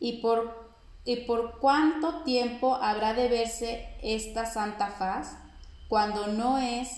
¿Y 0.00 0.22
por, 0.22 0.74
¿Y 1.04 1.26
por 1.26 1.58
cuánto 1.58 2.22
tiempo 2.22 2.76
habrá 2.76 3.12
de 3.12 3.28
verse 3.28 3.88
esta 4.02 4.46
santa 4.46 4.88
faz 4.88 5.36
cuando 5.88 6.26
no 6.28 6.58
es 6.58 6.88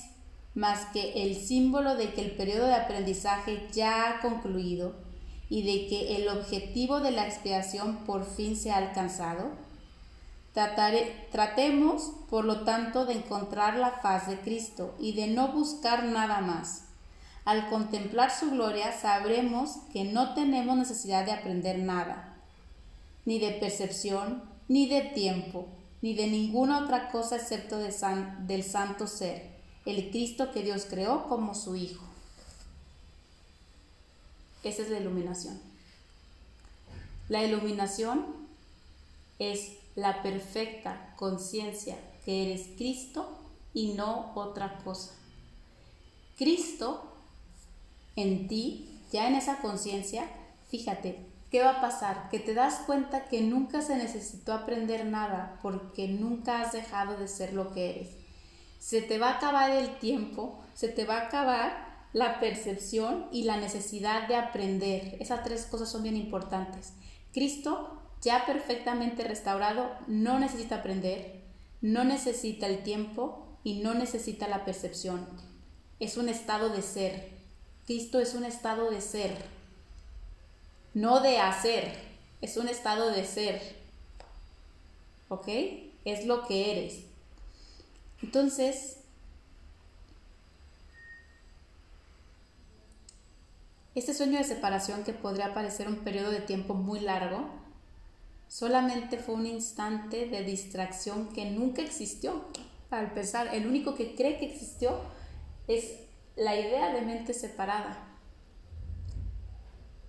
más 0.55 0.87
que 0.87 1.22
el 1.22 1.37
símbolo 1.37 1.94
de 1.94 2.12
que 2.12 2.22
el 2.22 2.33
periodo 2.33 2.66
de 2.66 2.74
aprendizaje 2.74 3.68
ya 3.72 4.11
ha 4.11 4.20
concluido 4.20 4.94
y 5.48 5.62
de 5.62 5.87
que 5.88 6.16
el 6.16 6.29
objetivo 6.29 7.01
de 7.01 7.12
la 7.12 7.27
expiación 7.27 8.05
por 8.05 8.24
fin 8.24 8.57
se 8.57 8.70
ha 8.70 8.77
alcanzado? 8.77 9.68
tratemos, 11.31 12.11
por 12.29 12.44
lo 12.44 12.62
tanto, 12.64 13.07
de 13.07 13.14
encontrar 13.14 13.77
la 13.77 13.92
faz 13.92 14.27
de 14.27 14.40
Cristo 14.40 14.94
y 14.98 15.12
de 15.12 15.29
no 15.29 15.53
buscar 15.53 16.03
nada 16.05 16.40
más. 16.40 16.85
Al 17.44 17.68
contemplar 17.68 18.31
su 18.31 18.51
gloria 18.51 18.92
sabremos 18.92 19.77
que 19.92 20.05
no 20.05 20.35
tenemos 20.35 20.77
necesidad 20.77 21.24
de 21.24 21.33
aprender 21.33 21.79
nada, 21.79 22.37
ni 23.24 23.38
de 23.38 23.53
percepción, 23.53 24.42
ni 24.66 24.88
de 24.88 25.03
tiempo, 25.03 25.68
ni 26.02 26.14
de 26.14 26.26
ninguna 26.26 26.84
otra 26.84 27.11
cosa 27.11 27.37
excepto 27.37 27.78
del 27.78 28.62
santo 28.62 29.06
ser, 29.06 29.50
el 29.84 30.11
Cristo 30.11 30.52
que 30.52 30.62
Dios 30.62 30.87
creó 30.88 31.28
como 31.28 31.54
su 31.54 31.76
Hijo. 31.76 32.04
Esa 34.62 34.82
es 34.82 34.90
la 34.90 34.98
iluminación. 34.98 35.61
La 37.28 37.42
iluminación 37.42 38.26
es 39.38 39.72
la 39.94 40.22
perfecta 40.22 41.14
conciencia 41.16 41.96
que 42.24 42.44
eres 42.44 42.68
Cristo 42.76 43.37
y 43.74 43.94
no 43.94 44.32
otra 44.34 44.78
cosa. 44.84 45.12
Cristo 46.37 47.02
en 48.16 48.48
ti, 48.48 49.00
ya 49.12 49.28
en 49.28 49.34
esa 49.34 49.61
conciencia, 49.61 50.28
fíjate, 50.68 51.18
¿qué 51.50 51.62
va 51.62 51.70
a 51.72 51.80
pasar? 51.80 52.28
Que 52.28 52.38
te 52.38 52.54
das 52.54 52.80
cuenta 52.87 53.24
que 53.24 53.40
nunca 53.40 53.82
se 53.82 53.96
necesitó 53.96 54.52
aprender 54.52 55.06
nada 55.06 55.58
porque 55.62 56.08
nunca 56.08 56.61
has 56.61 56.72
dejado 56.72 57.16
de 57.16 57.28
ser 57.28 57.52
lo 57.52 57.72
que 57.72 57.90
eres. 57.90 58.16
Se 58.78 59.02
te 59.02 59.18
va 59.18 59.30
a 59.30 59.37
acabar 59.37 59.70
el 59.70 59.98
tiempo, 59.98 60.62
se 60.74 60.88
te 60.88 61.04
va 61.04 61.18
a 61.18 61.26
acabar 61.26 61.88
la 62.12 62.40
percepción 62.40 63.26
y 63.32 63.42
la 63.44 63.56
necesidad 63.56 64.28
de 64.28 64.37
aprender. 64.37 65.16
Esas 65.20 65.44
tres 65.44 65.66
cosas 65.66 65.90
son 65.90 66.02
bien 66.02 66.16
importantes. 66.16 66.92
Cristo 67.32 68.02
ya 68.20 68.46
perfectamente 68.46 69.24
restaurado, 69.24 69.90
no 70.06 70.38
necesita 70.38 70.76
aprender, 70.76 71.44
no 71.80 72.04
necesita 72.04 72.66
el 72.66 72.82
tiempo 72.82 73.58
y 73.62 73.80
no 73.80 73.94
necesita 73.94 74.48
la 74.48 74.64
percepción. 74.64 75.26
Es 76.00 76.16
un 76.16 76.28
estado 76.28 76.68
de 76.68 76.82
ser. 76.82 77.38
Cristo 77.87 78.18
es 78.20 78.34
un 78.34 78.44
estado 78.44 78.90
de 78.90 79.00
ser, 79.00 79.37
no 80.94 81.20
de 81.20 81.38
hacer, 81.38 81.96
es 82.40 82.57
un 82.57 82.68
estado 82.68 83.11
de 83.11 83.24
ser. 83.24 83.61
¿Ok? 85.29 85.48
Es 86.05 86.27
lo 86.27 86.46
que 86.46 86.72
eres. 86.72 87.01
Entonces, 88.22 88.96
este 93.94 94.14
sueño 94.14 94.38
de 94.38 94.44
separación 94.44 95.05
que 95.05 95.12
podría 95.12 95.55
parecer 95.55 95.88
un 95.88 95.98
periodo 95.98 96.31
de 96.31 96.40
tiempo 96.40 96.74
muy 96.74 97.01
largo, 97.01 97.48
Solamente 98.48 99.18
fue 99.18 99.35
un 99.35 99.46
instante 99.46 100.27
de 100.27 100.42
distracción 100.42 101.29
que 101.35 101.44
nunca 101.51 101.83
existió. 101.83 102.46
Al 102.90 103.05
empezar, 103.05 103.55
el 103.55 103.66
único 103.66 103.94
que 103.94 104.14
cree 104.14 104.38
que 104.38 104.46
existió 104.46 104.98
es 105.68 105.92
la 106.35 106.59
idea 106.59 106.92
de 106.94 107.03
mente 107.03 107.35
separada. 107.35 108.08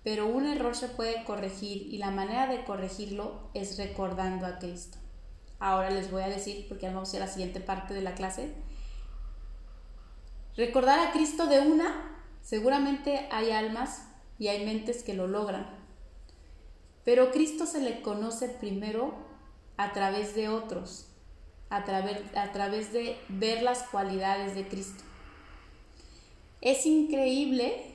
Pero 0.02 0.26
un 0.26 0.46
error 0.46 0.74
se 0.74 0.88
puede 0.88 1.24
corregir 1.24 1.92
y 1.92 1.98
la 1.98 2.10
manera 2.10 2.46
de 2.46 2.64
corregirlo 2.64 3.50
es 3.54 3.76
recordando 3.76 4.46
a 4.46 4.58
Cristo. 4.58 4.98
Ahora 5.58 5.90
les 5.90 6.10
voy 6.10 6.22
a 6.22 6.28
decir, 6.28 6.66
porque 6.68 6.86
vamos 6.86 7.14
a 7.14 7.18
la 7.18 7.26
siguiente 7.26 7.60
parte 7.60 7.92
de 7.92 8.00
la 8.00 8.14
clase, 8.14 8.54
recordar 10.56 10.98
a 10.98 11.12
Cristo 11.12 11.46
de 11.46 11.60
una, 11.60 12.18
seguramente 12.40 13.28
hay 13.30 13.50
almas 13.50 14.06
y 14.38 14.48
hay 14.48 14.64
mentes 14.64 15.02
que 15.02 15.12
lo 15.12 15.26
logran, 15.26 15.66
pero 17.04 17.30
Cristo 17.30 17.66
se 17.66 17.80
le 17.80 18.00
conoce 18.00 18.48
primero 18.48 19.14
a 19.76 19.92
través 19.92 20.34
de 20.34 20.48
otros, 20.48 21.08
a 21.68 21.84
través, 21.84 22.18
a 22.34 22.52
través 22.52 22.92
de 22.92 23.18
ver 23.28 23.62
las 23.62 23.82
cualidades 23.84 24.54
de 24.54 24.66
Cristo. 24.66 25.04
Es 26.60 26.86
increíble 26.86 27.94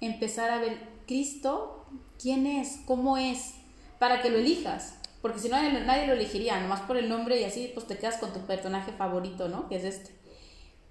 empezar 0.00 0.50
a 0.50 0.58
ver 0.58 0.93
Cristo, 1.06 1.86
quién 2.20 2.46
es, 2.46 2.80
cómo 2.86 3.16
es, 3.16 3.54
para 3.98 4.22
que 4.22 4.30
lo 4.30 4.38
elijas. 4.38 4.94
Porque 5.22 5.38
si 5.38 5.48
no, 5.48 5.56
nadie 5.56 6.06
lo 6.06 6.12
elegiría, 6.12 6.60
nomás 6.60 6.82
por 6.82 6.96
el 6.96 7.08
nombre 7.08 7.40
y 7.40 7.44
así, 7.44 7.70
pues 7.72 7.86
te 7.86 7.96
quedas 7.96 8.18
con 8.18 8.32
tu 8.32 8.40
personaje 8.40 8.92
favorito, 8.92 9.48
¿no? 9.48 9.68
Que 9.68 9.76
es 9.76 9.84
este. 9.84 10.14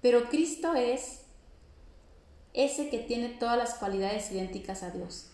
Pero 0.00 0.28
Cristo 0.28 0.74
es 0.74 1.20
ese 2.52 2.88
que 2.88 2.98
tiene 2.98 3.28
todas 3.28 3.56
las 3.56 3.74
cualidades 3.74 4.30
idénticas 4.30 4.82
a 4.82 4.90
Dios. 4.90 5.28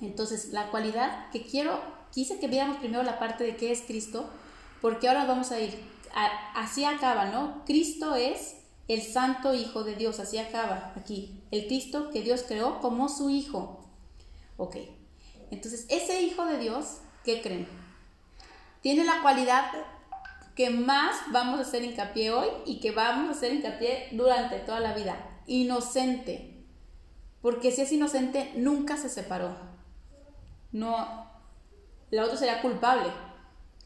Entonces, 0.00 0.52
la 0.52 0.70
cualidad 0.70 1.30
que 1.30 1.42
quiero, 1.42 1.80
quise 2.12 2.38
que 2.38 2.48
viéramos 2.48 2.78
primero 2.78 3.02
la 3.02 3.18
parte 3.18 3.44
de 3.44 3.56
qué 3.56 3.72
es 3.72 3.82
Cristo, 3.82 4.28
porque 4.80 5.08
ahora 5.08 5.24
vamos 5.24 5.52
a 5.52 5.60
ir, 5.60 5.78
así 6.54 6.84
acaba, 6.84 7.26
¿no? 7.26 7.64
Cristo 7.64 8.14
es 8.16 8.56
el 8.88 9.02
santo 9.02 9.54
Hijo 9.54 9.84
de 9.84 9.94
Dios, 9.94 10.20
así 10.20 10.38
acaba 10.38 10.92
aquí, 10.96 11.40
el 11.50 11.66
Cristo 11.66 12.10
que 12.10 12.22
Dios 12.22 12.44
creó 12.46 12.80
como 12.80 13.08
su 13.08 13.30
Hijo. 13.30 13.83
Ok, 14.56 14.76
entonces 15.50 15.86
ese 15.88 16.22
Hijo 16.22 16.44
de 16.46 16.58
Dios, 16.58 16.98
¿qué 17.24 17.42
creen? 17.42 17.66
Tiene 18.80 19.04
la 19.04 19.22
cualidad 19.22 19.64
que 20.54 20.70
más 20.70 21.16
vamos 21.32 21.58
a 21.58 21.62
hacer 21.62 21.82
hincapié 21.82 22.30
hoy 22.30 22.48
y 22.64 22.80
que 22.80 22.92
vamos 22.92 23.28
a 23.28 23.32
hacer 23.32 23.52
hincapié 23.52 24.08
durante 24.12 24.58
toda 24.60 24.80
la 24.80 24.94
vida. 24.94 25.16
Inocente. 25.46 26.64
Porque 27.42 27.72
si 27.72 27.82
es 27.82 27.92
inocente, 27.92 28.52
nunca 28.56 28.96
se 28.96 29.08
separó. 29.08 29.56
No, 30.70 31.28
la 32.10 32.24
otra 32.24 32.36
sería 32.36 32.62
culpable, 32.62 33.10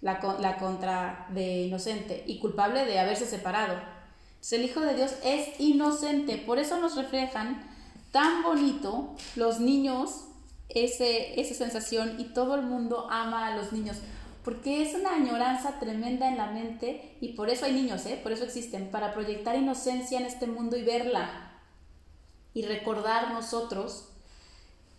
la, 0.01 0.21
la 0.41 0.59
contra 0.59 1.27
de 1.31 1.63
inocente, 1.63 2.25
y 2.27 2.39
culpable 2.39 2.85
de 2.85 2.99
haberse 2.99 3.27
separado. 3.27 3.75
Entonces, 4.29 4.53
el 4.53 4.65
Hijo 4.65 4.81
de 4.81 4.95
Dios 4.95 5.15
es 5.25 5.59
inocente, 5.59 6.37
por 6.39 6.59
eso 6.59 6.79
nos 6.79 6.97
reflejan 6.97 7.67
tan 8.13 8.43
bonito 8.43 9.17
los 9.37 9.61
niños 9.61 10.28
ese, 10.69 11.41
esa 11.41 11.55
sensación 11.55 12.21
y 12.21 12.25
todo 12.33 12.55
el 12.55 12.63
mundo 12.63 13.09
ama 13.11 13.47
a 13.47 13.57
los 13.57 13.73
niños 13.73 13.97
porque 14.49 14.81
es 14.81 14.95
una 14.95 15.15
añoranza 15.15 15.79
tremenda 15.79 16.27
en 16.27 16.39
la 16.39 16.51
mente 16.51 17.17
y 17.21 17.35
por 17.35 17.51
eso 17.51 17.67
hay 17.67 17.75
niños, 17.75 18.07
¿eh? 18.07 18.19
por 18.23 18.33
eso 18.33 18.45
existen, 18.45 18.91
para 18.91 19.13
proyectar 19.13 19.57
inocencia 19.57 20.19
en 20.19 20.25
este 20.25 20.47
mundo 20.47 20.79
y 20.79 20.85
verla 20.85 21.61
y 22.55 22.63
recordar 22.63 23.33
nosotros 23.33 24.09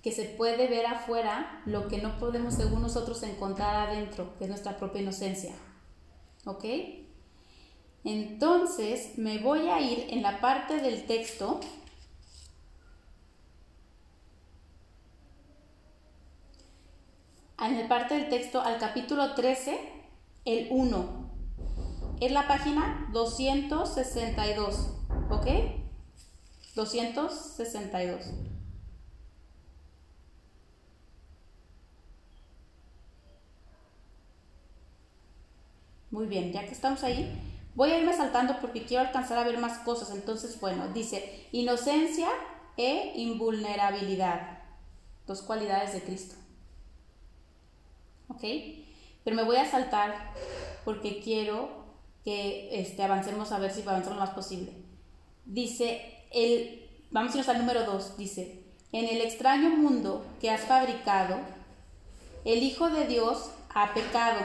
que 0.04 0.12
se 0.12 0.26
puede 0.26 0.68
ver 0.68 0.86
afuera 0.86 1.64
lo 1.66 1.88
que 1.88 1.98
no 1.98 2.20
podemos 2.20 2.54
según 2.54 2.84
nosotros 2.84 3.24
encontrar 3.24 3.90
adentro, 3.90 4.38
que 4.38 4.44
es 4.44 4.50
nuestra 4.52 4.78
propia 4.78 5.02
inocencia. 5.02 5.56
¿Ok? 6.46 6.66
Entonces 8.04 9.18
me 9.18 9.40
voy 9.40 9.68
a 9.68 9.82
ir 9.82 10.08
en 10.12 10.22
la 10.22 10.40
parte 10.42 10.78
del 10.80 11.08
texto 11.08 11.60
en 17.68 17.76
el 17.76 17.88
parte 17.88 18.16
del 18.16 18.30
texto 18.30 18.62
al 18.62 18.80
capítulo 18.80 19.34
13, 19.34 19.80
el 20.46 20.68
1. 20.72 21.30
Es 22.22 22.32
la 22.32 22.48
página 22.48 23.10
262, 23.12 24.98
¿ok? 25.30 25.48
262. 26.76 28.32
Muy 36.12 36.26
bien, 36.26 36.52
ya 36.52 36.66
que 36.66 36.72
estamos 36.72 37.04
ahí, 37.04 37.40
voy 37.76 37.92
a 37.92 38.00
irme 38.00 38.14
saltando 38.14 38.60
porque 38.60 38.84
quiero 38.84 39.06
alcanzar 39.06 39.38
a 39.38 39.44
ver 39.44 39.60
más 39.60 39.80
cosas. 39.80 40.12
Entonces, 40.12 40.60
bueno, 40.60 40.88
dice 40.90 41.48
inocencia 41.52 42.30
e 42.78 43.14
invulnerabilidad, 43.16 44.64
dos 45.28 45.42
cualidades 45.42 45.94
de 45.94 46.02
Cristo. 46.02 46.39
Pero 48.40 49.36
me 49.36 49.44
voy 49.44 49.58
a 49.58 49.70
saltar 49.70 50.34
porque 50.86 51.20
quiero 51.20 51.70
que 52.24 52.80
este, 52.80 53.04
avancemos 53.04 53.52
a 53.52 53.60
ver 53.60 53.72
si 53.72 53.82
avanzamos 53.82 54.18
lo 54.18 54.26
más 54.26 54.34
posible. 54.34 54.74
Dice, 55.46 56.26
el, 56.32 56.88
vamos 57.12 57.32
a 57.32 57.38
irnos 57.38 57.50
al 57.50 57.60
número 57.60 57.86
2, 57.86 58.18
dice, 58.18 58.64
en 58.92 59.06
el 59.06 59.22
extraño 59.22 59.70
mundo 59.70 60.26
que 60.40 60.50
has 60.50 60.62
fabricado, 60.62 61.38
el 62.46 62.64
Hijo 62.64 62.90
de 62.90 63.06
Dios 63.06 63.52
ha 63.74 63.94
pecado. 63.94 64.40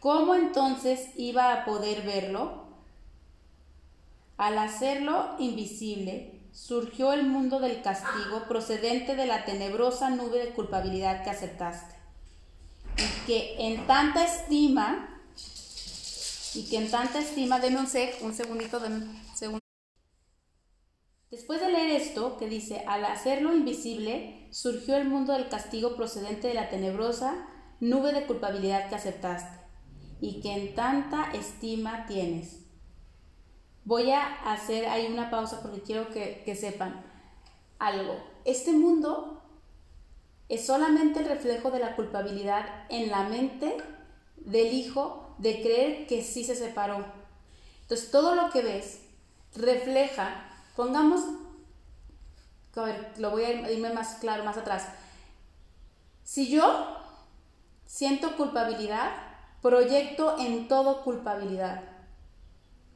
¿Cómo 0.00 0.34
entonces 0.34 1.08
iba 1.16 1.52
a 1.52 1.64
poder 1.64 2.02
verlo? 2.02 2.64
Al 4.36 4.58
hacerlo 4.58 5.36
invisible, 5.38 6.40
surgió 6.52 7.12
el 7.12 7.24
mundo 7.24 7.60
del 7.60 7.80
castigo 7.82 8.44
procedente 8.48 9.16
de 9.16 9.26
la 9.26 9.44
tenebrosa 9.44 10.10
nube 10.10 10.44
de 10.44 10.50
culpabilidad 10.50 11.24
que 11.24 11.30
aceptaste 11.30 11.93
y 12.96 13.26
que 13.26 13.56
en 13.58 13.86
tanta 13.86 14.24
estima, 14.24 15.08
y 16.54 16.68
que 16.68 16.76
en 16.76 16.90
tanta 16.90 17.20
estima, 17.20 17.58
denme 17.58 17.80
un, 17.80 17.86
sec, 17.86 18.22
un 18.22 18.34
segundito, 18.34 18.80
de 18.80 18.88
un 18.88 19.22
segundo. 19.34 19.60
Después 21.30 21.60
de 21.60 21.70
leer 21.70 22.00
esto, 22.00 22.36
que 22.36 22.48
dice, 22.48 22.84
al 22.86 23.04
hacerlo 23.04 23.56
invisible, 23.56 24.46
surgió 24.52 24.96
el 24.96 25.08
mundo 25.08 25.32
del 25.32 25.48
castigo 25.48 25.96
procedente 25.96 26.46
de 26.48 26.54
la 26.54 26.68
tenebrosa 26.68 27.48
nube 27.80 28.12
de 28.12 28.26
culpabilidad 28.26 28.88
que 28.88 28.94
aceptaste, 28.94 29.58
y 30.20 30.40
que 30.40 30.52
en 30.52 30.74
tanta 30.74 31.32
estima 31.32 32.06
tienes. 32.06 32.60
Voy 33.84 34.12
a 34.12 34.24
hacer 34.52 34.86
ahí 34.86 35.08
una 35.12 35.30
pausa 35.30 35.60
porque 35.60 35.82
quiero 35.82 36.08
que, 36.10 36.42
que 36.44 36.54
sepan 36.54 37.04
algo. 37.78 38.16
Este 38.44 38.72
mundo 38.72 39.33
es 40.54 40.66
solamente 40.66 41.20
el 41.20 41.26
reflejo 41.26 41.70
de 41.70 41.78
la 41.78 41.96
culpabilidad 41.96 42.66
en 42.88 43.10
la 43.10 43.24
mente 43.24 43.76
del 44.36 44.72
hijo 44.72 45.34
de 45.38 45.62
creer 45.62 46.06
que 46.06 46.22
sí 46.22 46.44
se 46.44 46.54
separó. 46.54 47.04
Entonces 47.82 48.10
todo 48.10 48.34
lo 48.34 48.50
que 48.50 48.62
ves 48.62 49.00
refleja, 49.54 50.48
pongamos, 50.76 51.20
a 52.76 52.82
ver, 52.82 53.12
lo 53.18 53.30
voy 53.30 53.44
a 53.44 53.70
irme 53.70 53.92
más 53.92 54.16
claro, 54.16 54.44
más 54.44 54.56
atrás. 54.56 54.88
Si 56.24 56.48
yo 56.48 56.96
siento 57.86 58.36
culpabilidad, 58.36 59.12
proyecto 59.62 60.36
en 60.38 60.68
todo 60.68 61.02
culpabilidad. 61.02 61.82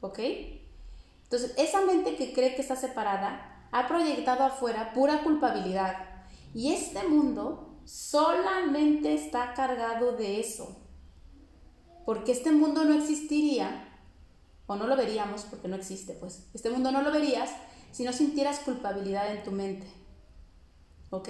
¿Ok? 0.01 0.19
Entonces, 1.23 1.53
esa 1.57 1.81
mente 1.81 2.15
que 2.15 2.33
cree 2.33 2.55
que 2.55 2.61
está 2.61 2.75
separada 2.75 3.67
ha 3.71 3.87
proyectado 3.87 4.43
afuera 4.43 4.93
pura 4.93 5.21
culpabilidad. 5.21 6.08
Y 6.53 6.73
este 6.73 7.07
mundo 7.07 7.81
solamente 7.85 9.13
está 9.13 9.53
cargado 9.53 10.13
de 10.13 10.39
eso. 10.39 10.77
Porque 12.05 12.31
este 12.31 12.51
mundo 12.51 12.85
no 12.85 12.93
existiría, 12.95 13.89
o 14.67 14.75
no 14.75 14.87
lo 14.87 14.95
veríamos 14.95 15.43
porque 15.43 15.67
no 15.67 15.75
existe, 15.75 16.13
pues. 16.13 16.47
Este 16.53 16.69
mundo 16.69 16.91
no 16.91 17.01
lo 17.01 17.11
verías 17.11 17.49
si 17.91 18.03
no 18.03 18.13
sintieras 18.13 18.59
culpabilidad 18.59 19.35
en 19.35 19.43
tu 19.43 19.51
mente. 19.51 19.87
¿Ok? 21.09 21.29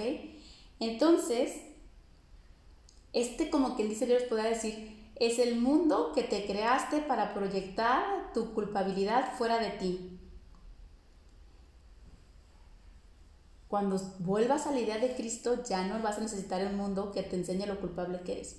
Entonces, 0.78 1.52
este 3.12 3.50
como 3.50 3.76
quien 3.76 3.88
dice, 3.88 4.06
les 4.06 4.24
podría 4.24 4.50
decir, 4.50 5.12
es 5.16 5.38
el 5.38 5.56
mundo 5.56 6.12
que 6.14 6.22
te 6.22 6.46
creaste 6.46 7.00
para 7.00 7.34
proyectar 7.34 8.32
tu 8.32 8.52
culpabilidad 8.52 9.36
fuera 9.36 9.58
de 9.58 9.70
ti. 9.70 10.19
Cuando 13.70 14.00
vuelvas 14.18 14.66
a 14.66 14.72
la 14.72 14.80
idea 14.80 14.98
de 14.98 15.14
Cristo, 15.14 15.62
ya 15.62 15.86
no 15.86 16.02
vas 16.02 16.18
a 16.18 16.22
necesitar 16.22 16.66
un 16.66 16.76
mundo 16.76 17.12
que 17.12 17.22
te 17.22 17.36
enseñe 17.36 17.66
lo 17.66 17.78
culpable 17.78 18.20
que 18.22 18.32
eres. 18.32 18.56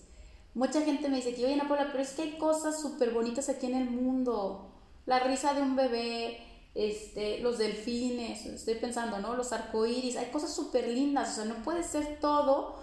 Mucha 0.53 0.79
gente 0.83 1.09
me 1.09 1.17
dice 1.17 1.35
que, 1.35 1.45
oye, 1.45 1.61
Paula, 1.67 1.89
pero 1.91 2.01
es 2.01 2.11
que 2.13 2.21
hay 2.21 2.37
cosas 2.37 2.81
súper 2.81 3.11
bonitas 3.11 3.49
aquí 3.49 3.65
en 3.65 3.75
el 3.75 3.89
mundo. 3.89 4.71
La 5.05 5.19
risa 5.19 5.53
de 5.53 5.63
un 5.63 5.75
bebé, 5.75 6.37
este, 6.75 7.39
los 7.39 7.57
delfines, 7.57 8.45
estoy 8.45 8.75
pensando, 8.75 9.19
¿no? 9.19 9.35
Los 9.35 9.51
arcoíris, 9.51 10.15
hay 10.15 10.31
cosas 10.31 10.55
súper 10.55 10.87
lindas. 10.87 11.31
O 11.31 11.35
sea, 11.35 11.43
no 11.43 11.55
puede 11.55 11.83
ser 11.83 12.21
todo 12.21 12.77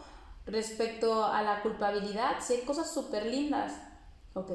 respecto 0.44 1.24
a 1.24 1.40
la 1.40 1.62
culpabilidad. 1.62 2.42
Si 2.42 2.52
hay 2.52 2.60
cosas 2.60 2.92
súper 2.92 3.24
lindas. 3.24 3.72
Ok. 4.34 4.50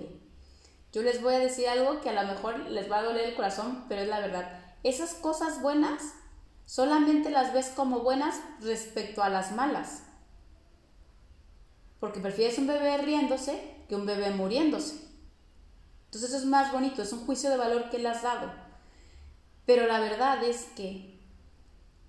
Yo 0.92 1.02
les 1.02 1.24
voy 1.24 1.34
a 1.34 1.40
decir 1.40 1.68
algo 1.68 2.02
que 2.02 2.12
a 2.12 2.22
lo 2.22 2.32
mejor 2.32 2.60
les 2.70 2.92
va 2.92 3.00
a 3.00 3.04
doler 3.04 3.30
el 3.30 3.36
corazón, 3.36 3.86
pero 3.90 4.04
es 4.04 4.08
la 4.08 4.20
verdad. 4.20 4.62
Esas 4.84 5.15
cosas 5.15 5.60
buenas 5.60 6.04
Solamente 6.66 7.30
las 7.30 7.54
ves 7.54 7.68
como 7.76 8.00
buenas 8.00 8.40
respecto 8.62 9.22
a 9.24 9.30
las 9.30 9.52
malas. 9.52 10.04
Porque 12.00 12.20
prefieres 12.20 12.58
un 12.58 12.68
bebé 12.68 12.98
riéndose 12.98 13.86
que 13.88 13.96
un 13.96 14.06
bebé 14.06 14.32
muriéndose. 14.32 14.96
Entonces 16.06 16.34
es 16.34 16.46
más 16.46 16.72
bonito, 16.72 17.02
es 17.02 17.12
un 17.12 17.26
juicio 17.26 17.50
de 17.50 17.58
valor 17.58 17.90
que 17.90 18.00
le 18.00 18.10
has 18.10 18.24
dado. 18.24 18.52
Pero 19.66 19.88
la 19.88 20.00
verdad 20.00 20.44
es 20.44 20.66
que 20.76 21.20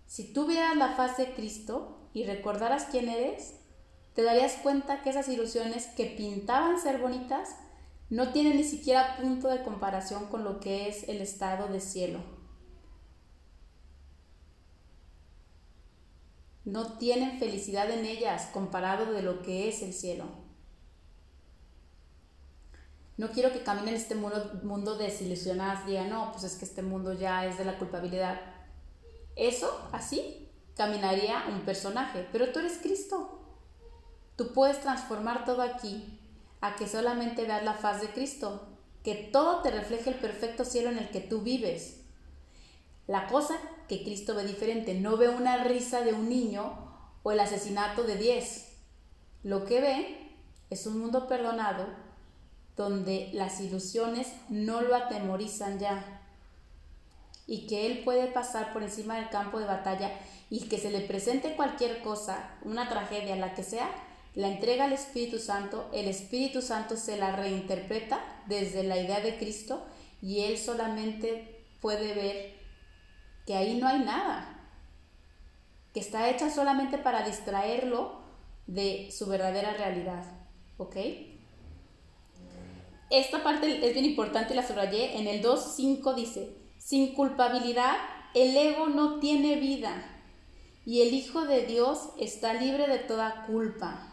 si 0.06 0.32
tú 0.32 0.46
vieras 0.46 0.76
la 0.76 0.94
faz 0.94 1.16
de 1.16 1.32
Cristo 1.34 2.08
y 2.12 2.24
recordaras 2.24 2.84
quién 2.90 3.08
eres, 3.08 3.54
te 4.14 4.22
darías 4.22 4.54
cuenta 4.62 5.02
que 5.02 5.10
esas 5.10 5.28
ilusiones 5.28 5.86
que 5.88 6.06
pintaban 6.06 6.80
ser 6.80 6.98
bonitas 6.98 7.56
no 8.10 8.30
tienen 8.32 8.56
ni 8.56 8.64
siquiera 8.64 9.16
punto 9.16 9.48
de 9.48 9.62
comparación 9.62 10.26
con 10.26 10.44
lo 10.44 10.60
que 10.60 10.88
es 10.88 11.08
el 11.08 11.20
estado 11.20 11.68
de 11.68 11.80
cielo. 11.80 12.33
No 16.64 16.98
tienen 16.98 17.38
felicidad 17.38 17.90
en 17.90 18.06
ellas 18.06 18.48
comparado 18.52 19.12
de 19.12 19.22
lo 19.22 19.42
que 19.42 19.68
es 19.68 19.82
el 19.82 19.92
cielo. 19.92 20.26
No 23.16 23.30
quiero 23.30 23.52
que 23.52 23.62
camine 23.62 23.90
en 23.90 23.96
este 23.96 24.14
mundo, 24.14 24.60
mundo 24.64 24.96
desilusionadas, 24.96 25.86
digan, 25.86 26.10
no, 26.10 26.32
pues 26.32 26.44
es 26.44 26.56
que 26.56 26.64
este 26.64 26.82
mundo 26.82 27.12
ya 27.12 27.46
es 27.46 27.58
de 27.58 27.64
la 27.64 27.78
culpabilidad. 27.78 28.40
Eso, 29.36 29.88
así, 29.92 30.48
caminaría 30.76 31.44
un 31.48 31.60
personaje, 31.60 32.26
pero 32.32 32.50
tú 32.50 32.58
eres 32.58 32.78
Cristo. 32.78 33.40
Tú 34.36 34.52
puedes 34.52 34.80
transformar 34.80 35.44
todo 35.44 35.62
aquí 35.62 36.18
a 36.60 36.74
que 36.74 36.88
solamente 36.88 37.44
veas 37.44 37.62
la 37.62 37.74
faz 37.74 38.00
de 38.00 38.08
Cristo, 38.08 38.68
que 39.04 39.14
todo 39.14 39.62
te 39.62 39.70
refleje 39.70 40.10
el 40.10 40.16
perfecto 40.16 40.64
cielo 40.64 40.90
en 40.90 40.98
el 40.98 41.10
que 41.10 41.20
tú 41.20 41.42
vives. 41.42 42.03
La 43.06 43.26
cosa 43.26 43.58
que 43.88 44.02
Cristo 44.02 44.34
ve 44.34 44.44
diferente, 44.44 44.94
no 44.94 45.16
ve 45.16 45.28
una 45.28 45.64
risa 45.64 46.02
de 46.02 46.12
un 46.12 46.28
niño 46.28 46.72
o 47.22 47.32
el 47.32 47.40
asesinato 47.40 48.04
de 48.04 48.16
diez. 48.16 48.68
Lo 49.42 49.64
que 49.64 49.80
ve 49.80 50.30
es 50.70 50.86
un 50.86 50.98
mundo 50.98 51.28
perdonado 51.28 51.86
donde 52.76 53.30
las 53.32 53.60
ilusiones 53.60 54.32
no 54.48 54.80
lo 54.80 54.94
atemorizan 54.94 55.78
ya 55.78 56.20
y 57.46 57.66
que 57.66 57.86
él 57.86 58.02
puede 58.04 58.26
pasar 58.28 58.72
por 58.72 58.82
encima 58.82 59.16
del 59.16 59.28
campo 59.28 59.58
de 59.58 59.66
batalla 59.66 60.10
y 60.50 60.60
que 60.68 60.78
se 60.78 60.90
le 60.90 61.00
presente 61.00 61.56
cualquier 61.56 62.00
cosa, 62.02 62.56
una 62.62 62.88
tragedia, 62.88 63.36
la 63.36 63.54
que 63.54 63.62
sea, 63.62 63.90
la 64.34 64.48
entrega 64.48 64.84
al 64.84 64.92
Espíritu 64.92 65.38
Santo, 65.38 65.88
el 65.92 66.08
Espíritu 66.08 66.62
Santo 66.62 66.96
se 66.96 67.16
la 67.16 67.36
reinterpreta 67.36 68.20
desde 68.46 68.82
la 68.82 68.98
idea 68.98 69.20
de 69.20 69.36
Cristo 69.36 69.84
y 70.22 70.40
él 70.40 70.58
solamente 70.58 71.64
puede 71.80 72.14
ver 72.14 72.63
que 73.46 73.54
ahí 73.54 73.78
no 73.78 73.86
hay 73.86 74.00
nada, 74.00 74.70
que 75.92 76.00
está 76.00 76.28
hecha 76.30 76.50
solamente 76.50 76.98
para 76.98 77.26
distraerlo 77.26 78.22
de 78.66 79.10
su 79.12 79.26
verdadera 79.26 79.74
realidad, 79.74 80.24
¿ok? 80.78 80.96
Esta 83.10 83.42
parte 83.42 83.86
es 83.86 83.92
bien 83.92 84.06
importante, 84.06 84.54
la 84.54 84.66
subrayé, 84.66 85.18
en 85.18 85.26
el 85.26 85.42
2.5 85.42 86.14
dice, 86.14 86.56
sin 86.78 87.14
culpabilidad 87.14 87.96
el 88.34 88.56
ego 88.56 88.88
no 88.88 89.20
tiene 89.20 89.56
vida 89.56 90.14
y 90.84 91.02
el 91.02 91.14
Hijo 91.14 91.46
de 91.46 91.66
Dios 91.66 92.10
está 92.18 92.54
libre 92.54 92.88
de 92.88 92.98
toda 92.98 93.46
culpa. 93.46 94.12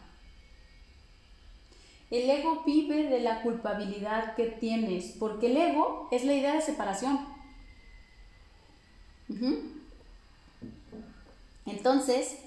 El 2.11 2.29
ego 2.29 2.63
vive 2.65 3.03
de 3.03 3.21
la 3.21 3.41
culpabilidad 3.41 4.35
que 4.35 4.45
tienes, 4.45 5.15
porque 5.17 5.47
el 5.47 5.57
ego 5.57 6.07
es 6.11 6.23
la 6.23 6.33
idea 6.33 6.53
de 6.53 6.61
separación. 6.61 7.25
Entonces, 11.65 12.37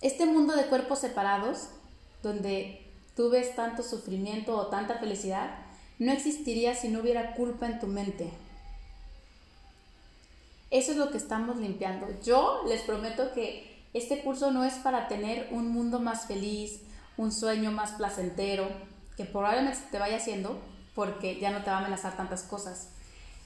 este 0.00 0.26
mundo 0.26 0.54
de 0.54 0.66
cuerpos 0.66 0.98
separados, 1.00 1.68
donde 2.22 2.86
tú 3.14 3.30
ves 3.30 3.54
tanto 3.56 3.82
sufrimiento 3.82 4.56
o 4.56 4.66
tanta 4.66 4.98
felicidad, 4.98 5.58
no 5.98 6.12
existiría 6.12 6.74
si 6.74 6.88
no 6.88 7.00
hubiera 7.00 7.34
culpa 7.34 7.66
en 7.66 7.80
tu 7.80 7.86
mente. 7.86 8.30
Eso 10.70 10.90
es 10.90 10.98
lo 10.98 11.10
que 11.10 11.16
estamos 11.16 11.56
limpiando. 11.56 12.06
Yo 12.22 12.62
les 12.68 12.82
prometo 12.82 13.32
que 13.32 13.82
este 13.94 14.20
curso 14.22 14.50
no 14.50 14.64
es 14.64 14.74
para 14.74 15.08
tener 15.08 15.48
un 15.52 15.68
mundo 15.68 16.00
más 16.00 16.26
feliz, 16.26 16.80
un 17.16 17.32
sueño 17.32 17.70
más 17.70 17.92
placentero, 17.92 18.68
que 19.16 19.24
probablemente 19.24 19.78
te 19.90 19.98
vaya 19.98 20.18
haciendo 20.18 20.60
porque 20.94 21.40
ya 21.40 21.50
no 21.50 21.62
te 21.62 21.70
va 21.70 21.76
a 21.76 21.80
amenazar 21.80 22.16
tantas 22.16 22.42
cosas. 22.42 22.90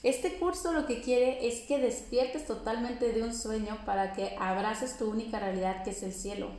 Este 0.02 0.38
curso 0.38 0.72
lo 0.72 0.86
que 0.86 1.02
quiere 1.02 1.46
es 1.46 1.60
que 1.66 1.78
despiertes 1.78 2.46
totalmente 2.46 3.12
de 3.12 3.22
un 3.22 3.34
sueño 3.34 3.78
para 3.84 4.12
que 4.14 4.34
abraces 4.38 4.96
tu 4.96 5.10
única 5.10 5.38
realidad 5.38 5.84
que 5.84 5.90
es 5.90 6.02
el 6.02 6.14
cielo. 6.14 6.50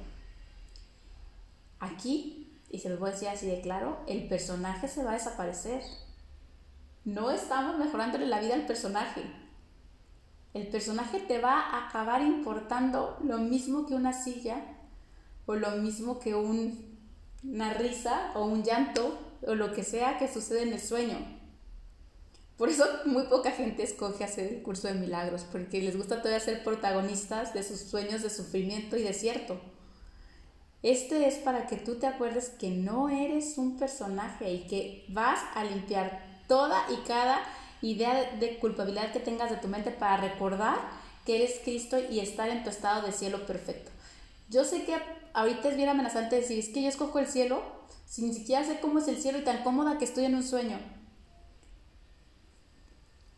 Aquí, 1.79 2.61
y 2.69 2.79
se 2.79 2.89
los 2.89 2.99
voy 2.99 3.09
a 3.09 3.13
decir 3.13 3.29
así 3.29 3.47
de 3.47 3.61
claro, 3.61 3.99
el 4.07 4.27
personaje 4.27 4.87
se 4.87 5.03
va 5.03 5.11
a 5.11 5.15
desaparecer. 5.15 5.81
No 7.03 7.31
estamos 7.31 7.79
mejorándole 7.79 8.27
la 8.27 8.39
vida 8.39 8.53
al 8.53 8.67
personaje. 8.67 9.23
El 10.53 10.67
personaje 10.67 11.19
te 11.19 11.39
va 11.39 11.59
a 11.59 11.87
acabar 11.87 12.21
importando 12.21 13.17
lo 13.23 13.39
mismo 13.39 13.87
que 13.87 13.95
una 13.95 14.13
silla 14.13 14.61
o 15.47 15.55
lo 15.55 15.71
mismo 15.77 16.19
que 16.19 16.35
un 16.35 16.91
una 17.43 17.73
risa 17.73 18.31
o 18.35 18.45
un 18.45 18.63
llanto 18.63 19.17
o 19.45 19.55
lo 19.55 19.73
que 19.73 19.83
sea 19.83 20.19
que 20.19 20.31
sucede 20.31 20.63
en 20.63 20.73
el 20.73 20.79
sueño. 20.79 21.40
Por 22.61 22.69
eso 22.69 22.85
muy 23.05 23.23
poca 23.23 23.49
gente 23.49 23.81
escoge 23.81 24.23
hacer 24.23 24.53
el 24.53 24.61
curso 24.61 24.87
de 24.87 24.93
milagros, 24.93 25.47
porque 25.51 25.81
les 25.81 25.97
gusta 25.97 26.21
todavía 26.21 26.39
ser 26.39 26.63
protagonistas 26.63 27.55
de 27.55 27.63
sus 27.63 27.79
sueños 27.79 28.21
de 28.21 28.29
sufrimiento 28.29 28.97
y 28.97 29.01
desierto. 29.01 29.59
Este 30.83 31.27
es 31.27 31.37
para 31.39 31.65
que 31.65 31.77
tú 31.77 31.95
te 31.95 32.05
acuerdes 32.05 32.49
que 32.49 32.69
no 32.69 33.09
eres 33.09 33.57
un 33.57 33.79
personaje 33.79 34.53
y 34.53 34.67
que 34.67 35.05
vas 35.09 35.39
a 35.55 35.63
limpiar 35.63 36.43
toda 36.47 36.85
y 36.91 36.97
cada 37.07 37.41
idea 37.81 38.35
de 38.39 38.59
culpabilidad 38.59 39.11
que 39.11 39.19
tengas 39.19 39.49
de 39.49 39.57
tu 39.57 39.67
mente 39.67 39.89
para 39.89 40.17
recordar 40.17 40.77
que 41.25 41.37
eres 41.37 41.61
Cristo 41.63 41.97
y 42.11 42.19
estar 42.19 42.47
en 42.49 42.63
tu 42.63 42.69
estado 42.69 43.07
de 43.07 43.11
cielo 43.11 43.47
perfecto. 43.47 43.89
Yo 44.51 44.65
sé 44.65 44.83
que 44.83 44.95
ahorita 45.33 45.69
es 45.69 45.77
bien 45.77 45.89
amenazante 45.89 46.35
decir, 46.35 46.59
es 46.59 46.69
que 46.69 46.83
yo 46.83 46.89
escojo 46.89 47.17
el 47.17 47.25
cielo, 47.25 47.63
sin 48.05 48.31
siquiera 48.35 48.63
sé 48.63 48.79
cómo 48.79 48.99
es 48.99 49.07
el 49.07 49.17
cielo 49.17 49.39
y 49.39 49.43
tan 49.43 49.63
cómoda 49.63 49.97
que 49.97 50.05
estoy 50.05 50.25
en 50.25 50.35
un 50.35 50.43
sueño. 50.43 51.00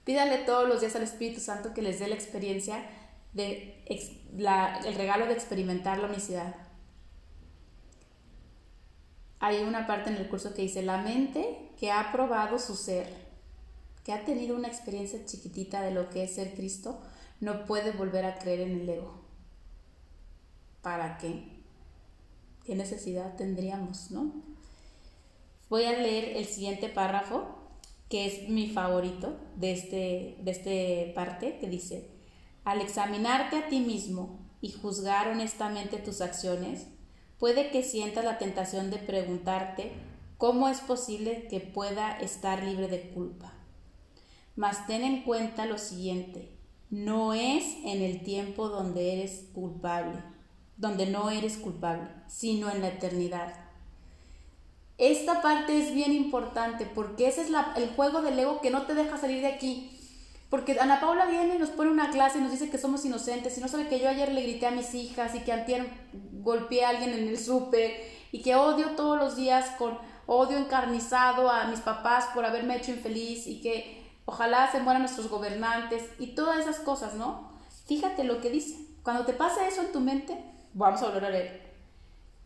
Pídale 0.04 0.40
todos 0.40 0.68
los 0.68 0.82
días 0.82 0.96
al 0.96 1.04
Espíritu 1.04 1.40
Santo 1.40 1.74
que 1.74 1.82
les 1.82 2.00
dé 2.00 2.08
la 2.08 2.16
experiencia 2.16 2.86
de 3.34 3.84
el 3.88 4.96
regalo 4.96 5.26
de 5.26 5.34
experimentar 5.34 5.98
la 6.00 6.08
unicidad. 6.08 6.56
Hay 9.40 9.62
una 9.64 9.88
parte 9.88 10.10
en 10.10 10.18
el 10.18 10.30
curso 10.30 10.54
que 10.54 10.62
dice, 10.64 10.84
la 10.84 10.98
mente 10.98 11.70
que 11.78 11.92
ha 11.92 12.12
probado 12.12 12.60
su 12.60 12.76
ser, 12.76 13.08
que 14.04 14.14
ha 14.14 14.24
tenido 14.24 14.56
una 14.56 14.68
experiencia 14.68 15.26
chiquitita 15.26 15.82
de 15.82 15.92
lo 15.92 16.10
que 16.10 16.24
es 16.24 16.36
ser 16.36 16.54
Cristo, 16.54 17.02
no 17.40 17.66
puede 17.66 17.92
volver 17.92 18.26
a 18.26 18.38
creer 18.38 18.62
en 18.62 18.82
el 18.82 18.90
ego. 18.90 19.22
¿Para 20.82 21.18
qué? 21.18 21.44
¿Qué 22.66 22.76
necesidad 22.76 23.36
tendríamos, 23.36 24.12
no? 24.12 24.32
Voy 25.70 25.86
a 25.86 25.92
leer 25.92 26.38
el 26.38 26.46
siguiente 26.46 26.88
párrafo, 26.88 27.63
que 28.14 28.28
es 28.28 28.48
mi 28.48 28.70
favorito 28.70 29.36
de 29.56 29.72
este, 29.72 30.38
de 30.40 30.52
este 30.52 31.12
parte, 31.16 31.58
que 31.58 31.68
dice, 31.68 32.12
al 32.64 32.80
examinarte 32.80 33.58
a 33.58 33.70
ti 33.70 33.80
mismo 33.80 34.38
y 34.62 34.72
juzgar 34.72 35.30
honestamente 35.30 35.98
tus 35.98 36.22
acciones, 36.22 36.86
puede 37.40 37.72
que 37.72 37.82
sientas 37.82 38.24
la 38.24 38.38
tentación 38.38 38.92
de 38.92 39.00
preguntarte 39.00 39.94
cómo 40.38 40.70
es 40.70 40.80
posible 40.80 41.48
que 41.48 41.60
pueda 41.60 42.16
estar 42.20 42.64
libre 42.64 42.88
de 42.88 43.10
culpa. 43.10 43.52
Mas 44.56 44.86
ten 44.86 45.04
en 45.04 45.24
cuenta 45.24 45.66
lo 45.66 45.80
siguiente, 45.80 46.56
no 46.92 47.34
es 47.34 47.66
en 47.84 48.04
el 48.04 48.22
tiempo 48.22 48.70
donde 48.70 49.14
eres 49.14 49.50
culpable, 49.56 50.20
donde 50.78 51.08
no 51.08 51.32
eres 51.32 51.58
culpable, 51.58 52.12
sino 52.28 52.70
en 52.70 52.82
la 52.84 52.90
eternidad. 52.90 53.63
Esta 55.04 55.42
parte 55.42 55.78
es 55.78 55.94
bien 55.94 56.14
importante 56.14 56.86
porque 56.86 57.28
ese 57.28 57.42
es 57.42 57.50
el 57.76 57.90
juego 57.90 58.22
del 58.22 58.40
ego 58.40 58.62
que 58.62 58.70
no 58.70 58.84
te 58.84 58.96
deja 58.96 59.18
salir 59.18 59.42
de 59.42 59.48
aquí. 59.48 60.00
Porque 60.50 60.80
Ana 60.80 61.02
Paula 61.02 61.26
viene 61.26 61.56
y 61.56 61.60
nos 61.60 61.72
pone 61.72 61.92
una 61.92 62.10
clase 62.10 62.38
y 62.38 62.42
nos 62.42 62.52
dice 62.52 62.70
que 62.70 62.78
somos 62.78 63.04
inocentes 63.04 63.58
y 63.58 63.60
no 63.60 63.68
sabe 63.68 63.90
que 63.90 64.00
yo 64.00 64.08
ayer 64.08 64.32
le 64.32 64.44
grité 64.44 64.68
a 64.68 64.72
mis 64.72 64.96
hijas 64.96 65.36
y 65.36 65.42
que 65.42 65.52
antier 65.52 65.90
golpeé 66.42 66.86
a 66.86 66.90
alguien 66.90 67.10
en 67.10 67.28
el 67.28 67.38
súper 67.38 67.92
y 68.32 68.42
que 68.44 68.56
odio 68.56 68.92
todos 68.92 69.18
los 69.18 69.36
días 69.36 69.72
con 69.78 69.98
odio 70.26 70.58
encarnizado 70.58 71.50
a 71.50 71.66
mis 71.66 71.82
papás 71.82 72.28
por 72.34 72.46
haberme 72.46 72.78
hecho 72.78 72.92
infeliz 72.92 73.46
y 73.46 73.60
que 73.60 74.10
ojalá 74.24 74.72
se 74.72 74.80
mueran 74.80 75.02
nuestros 75.02 75.28
gobernantes 75.28 76.04
y 76.18 76.28
todas 76.28 76.60
esas 76.60 76.80
cosas, 76.80 77.16
¿no? 77.16 77.52
Fíjate 77.88 78.24
lo 78.24 78.40
que 78.40 78.52
dice. 78.52 78.78
Cuando 79.04 79.26
te 79.26 79.34
pasa 79.34 79.68
eso 79.68 79.82
en 79.82 79.92
tu 79.92 80.00
mente, 80.00 80.42
vamos 80.74 81.02
a 81.02 81.08
volver 81.08 81.26
a 81.26 81.30
leer. 81.30 81.63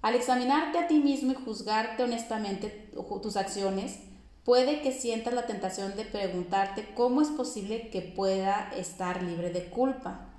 Al 0.01 0.15
examinarte 0.15 0.77
a 0.77 0.87
ti 0.87 0.99
mismo 0.99 1.31
y 1.31 1.35
juzgarte 1.35 2.03
honestamente 2.03 2.91
tus 3.21 3.35
acciones, 3.35 3.99
puede 4.43 4.81
que 4.81 4.91
sientas 4.91 5.33
la 5.33 5.47
tentación 5.47 5.95
de 5.95 6.05
preguntarte 6.05 6.87
cómo 6.95 7.21
es 7.21 7.29
posible 7.29 7.89
que 7.89 8.01
pueda 8.01 8.71
estar 8.75 9.23
libre 9.23 9.51
de 9.51 9.69
culpa. 9.69 10.29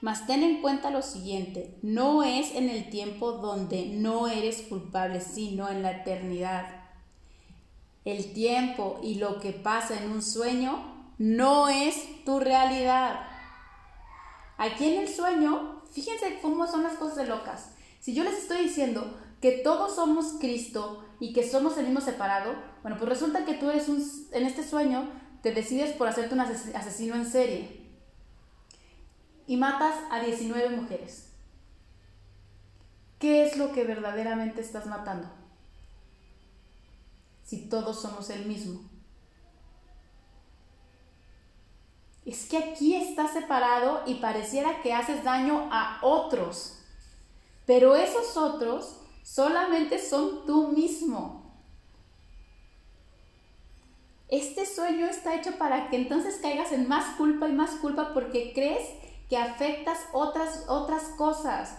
Mas 0.00 0.26
ten 0.26 0.42
en 0.42 0.60
cuenta 0.60 0.90
lo 0.90 1.02
siguiente, 1.02 1.76
no 1.82 2.22
es 2.22 2.54
en 2.54 2.68
el 2.70 2.90
tiempo 2.90 3.32
donde 3.32 3.86
no 3.86 4.28
eres 4.28 4.62
culpable, 4.62 5.20
sino 5.20 5.68
en 5.68 5.82
la 5.82 5.92
eternidad. 5.92 6.66
El 8.04 8.32
tiempo 8.32 9.00
y 9.02 9.16
lo 9.16 9.40
que 9.40 9.52
pasa 9.52 10.00
en 10.00 10.10
un 10.10 10.22
sueño 10.22 11.10
no 11.18 11.68
es 11.68 12.24
tu 12.24 12.38
realidad. 12.38 13.20
Aquí 14.58 14.92
en 14.92 15.00
el 15.00 15.08
sueño 15.08 15.76
Fíjense 15.96 16.40
cómo 16.42 16.66
son 16.66 16.82
las 16.82 16.92
cosas 16.98 17.26
locas. 17.26 17.70
Si 18.06 18.14
yo 18.14 18.22
les 18.22 18.34
estoy 18.34 18.58
diciendo 18.58 19.18
que 19.40 19.50
todos 19.50 19.96
somos 19.96 20.36
Cristo 20.38 21.04
y 21.18 21.32
que 21.32 21.42
somos 21.42 21.76
el 21.76 21.86
mismo 21.86 22.00
separado, 22.00 22.54
bueno, 22.82 22.98
pues 22.98 23.08
resulta 23.08 23.44
que 23.44 23.54
tú 23.54 23.68
eres 23.68 23.88
un, 23.88 24.00
en 24.30 24.46
este 24.46 24.62
sueño, 24.62 25.10
te 25.42 25.50
decides 25.50 25.92
por 25.92 26.06
hacerte 26.06 26.34
un 26.34 26.40
asesino 26.40 27.16
en 27.16 27.28
serie 27.28 27.84
y 29.48 29.56
matas 29.56 29.96
a 30.12 30.20
19 30.20 30.76
mujeres. 30.76 31.32
¿Qué 33.18 33.44
es 33.44 33.56
lo 33.56 33.72
que 33.72 33.82
verdaderamente 33.82 34.60
estás 34.60 34.86
matando? 34.86 35.28
si 37.42 37.68
todos 37.68 38.00
somos 38.00 38.30
el 38.30 38.46
mismo? 38.46 38.82
Es 42.24 42.48
que 42.48 42.58
aquí 42.58 42.94
estás 42.94 43.32
separado 43.32 44.04
y 44.06 44.14
pareciera 44.14 44.80
que 44.80 44.92
haces 44.94 45.24
daño 45.24 45.68
a 45.72 45.98
otros, 46.02 46.75
pero 47.66 47.96
esos 47.96 48.36
otros 48.36 49.00
solamente 49.22 49.98
son 49.98 50.46
tú 50.46 50.68
mismo. 50.68 51.46
Este 54.28 54.66
sueño 54.66 55.06
está 55.06 55.34
hecho 55.36 55.56
para 55.58 55.88
que 55.90 55.96
entonces 55.96 56.38
caigas 56.40 56.72
en 56.72 56.88
más 56.88 57.16
culpa 57.16 57.48
y 57.48 57.52
más 57.52 57.72
culpa 57.76 58.12
porque 58.12 58.52
crees 58.54 58.88
que 59.28 59.36
afectas 59.36 59.98
otras, 60.12 60.64
otras 60.68 61.02
cosas, 61.16 61.76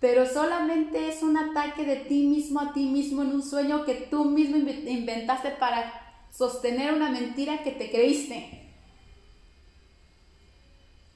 pero 0.00 0.26
solamente 0.26 1.08
es 1.08 1.22
un 1.22 1.36
ataque 1.36 1.84
de 1.84 1.96
ti 1.96 2.26
mismo 2.26 2.60
a 2.60 2.72
ti 2.72 2.86
mismo 2.86 3.22
en 3.22 3.32
un 3.32 3.42
sueño 3.42 3.84
que 3.84 3.94
tú 3.94 4.24
mismo 4.24 4.56
inventaste 4.56 5.50
para 5.50 5.92
sostener 6.30 6.94
una 6.94 7.10
mentira 7.10 7.62
que 7.62 7.72
te 7.72 7.90
creíste. 7.90 8.68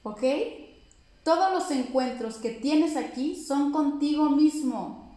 ¿Ok? 0.03 0.21
Todos 1.25 1.51
los 1.51 1.71
encuentros 1.71 2.37
que 2.37 2.51
tienes 2.51 2.95
aquí 2.95 3.35
son 3.35 3.71
contigo 3.71 4.29
mismo. 4.29 5.11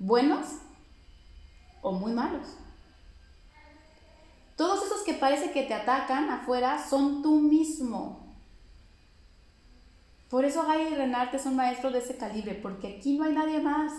Buenos 0.00 0.48
o 1.80 1.92
muy 1.92 2.10
malos. 2.10 2.44
Todos 4.56 4.84
esos 4.84 5.02
que 5.02 5.14
parece 5.14 5.52
que 5.52 5.62
te 5.62 5.74
atacan 5.74 6.28
afuera 6.28 6.84
son 6.84 7.22
tú 7.22 7.38
mismo. 7.38 8.34
Por 10.28 10.44
eso 10.44 10.66
Gai 10.66 10.92
y 10.92 10.96
Renarte 10.96 11.38
son 11.38 11.54
maestros 11.54 11.92
de 11.92 12.00
ese 12.00 12.16
calibre, 12.16 12.56
porque 12.56 12.96
aquí 12.96 13.16
no 13.16 13.22
hay 13.22 13.32
nadie 13.32 13.60
más. 13.60 13.92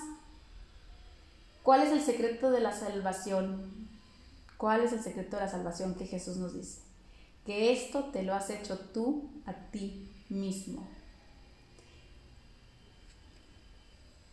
¿Cuál 1.64 1.84
es 1.84 1.94
el 1.94 2.02
secreto 2.02 2.52
de 2.52 2.60
la 2.60 2.74
salvación? 2.74 3.88
¿Cuál 4.58 4.82
es 4.82 4.92
el 4.92 5.02
secreto 5.02 5.38
de 5.38 5.44
la 5.44 5.50
salvación 5.50 5.96
que 5.96 6.06
Jesús 6.06 6.36
nos 6.36 6.54
dice? 6.54 6.82
Que 7.46 7.72
esto 7.72 8.04
te 8.12 8.24
lo 8.24 8.36
has 8.36 8.50
hecho 8.50 8.78
tú 8.78 9.30
a 9.46 9.54
ti 9.72 10.12
mismo. 10.30 10.88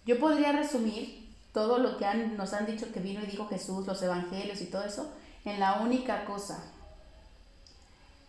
Yo 0.05 0.18
podría 0.18 0.53
resumir 0.53 1.28
todo 1.53 1.78
lo 1.78 1.97
que 1.99 2.07
nos 2.36 2.53
han 2.55 2.66
dicho 2.66 2.90
que 2.93 3.01
vino 3.01 3.22
y 3.22 3.26
dijo 3.26 3.47
Jesús, 3.49 3.86
los 3.86 4.03
evangelios 4.03 4.61
y 4.61 4.66
todo 4.66 4.84
eso, 4.84 5.12
en 5.45 5.61
la 5.61 5.80
única 5.80 6.24
cosa. 6.24 6.72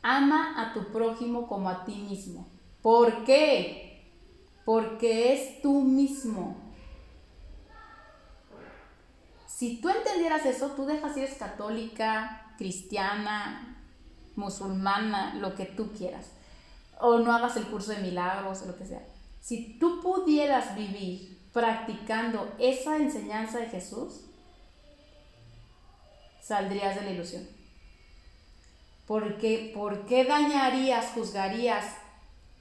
Ama 0.02 0.62
a 0.62 0.74
tu 0.74 0.92
prójimo 0.92 1.48
como 1.48 1.70
a 1.70 1.86
ti 1.86 1.96
mismo. 1.96 2.48
¿Por 2.82 3.24
qué? 3.24 4.12
Porque 4.66 5.34
es 5.34 5.62
tú 5.62 5.82
mismo. 5.82 6.58
Si 9.48 9.78
tú 9.78 9.90
entendieras 9.90 10.46
eso, 10.46 10.72
tú 10.72 10.86
dejas 10.86 11.14
si 11.14 11.22
eres 11.22 11.38
católica, 11.38 12.54
cristiana, 12.58 13.78
musulmana, 14.36 15.36
lo 15.36 15.56
que 15.56 15.66
tú 15.66 15.92
quieras. 15.94 16.32
O 17.06 17.20
no 17.20 17.34
hagas 17.34 17.58
el 17.58 17.66
curso 17.66 17.92
de 17.92 17.98
milagros 17.98 18.62
o 18.62 18.68
lo 18.68 18.78
que 18.78 18.86
sea. 18.86 19.06
Si 19.42 19.78
tú 19.78 20.00
pudieras 20.02 20.74
vivir 20.74 21.38
practicando 21.52 22.50
esa 22.60 22.96
enseñanza 22.96 23.60
de 23.60 23.68
Jesús, 23.68 24.22
saldrías 26.42 26.96
de 26.96 27.02
la 27.02 27.12
ilusión. 27.12 27.46
Porque, 29.06 29.74
¿Por 29.76 30.06
qué 30.06 30.24
dañarías, 30.24 31.12
juzgarías 31.14 31.86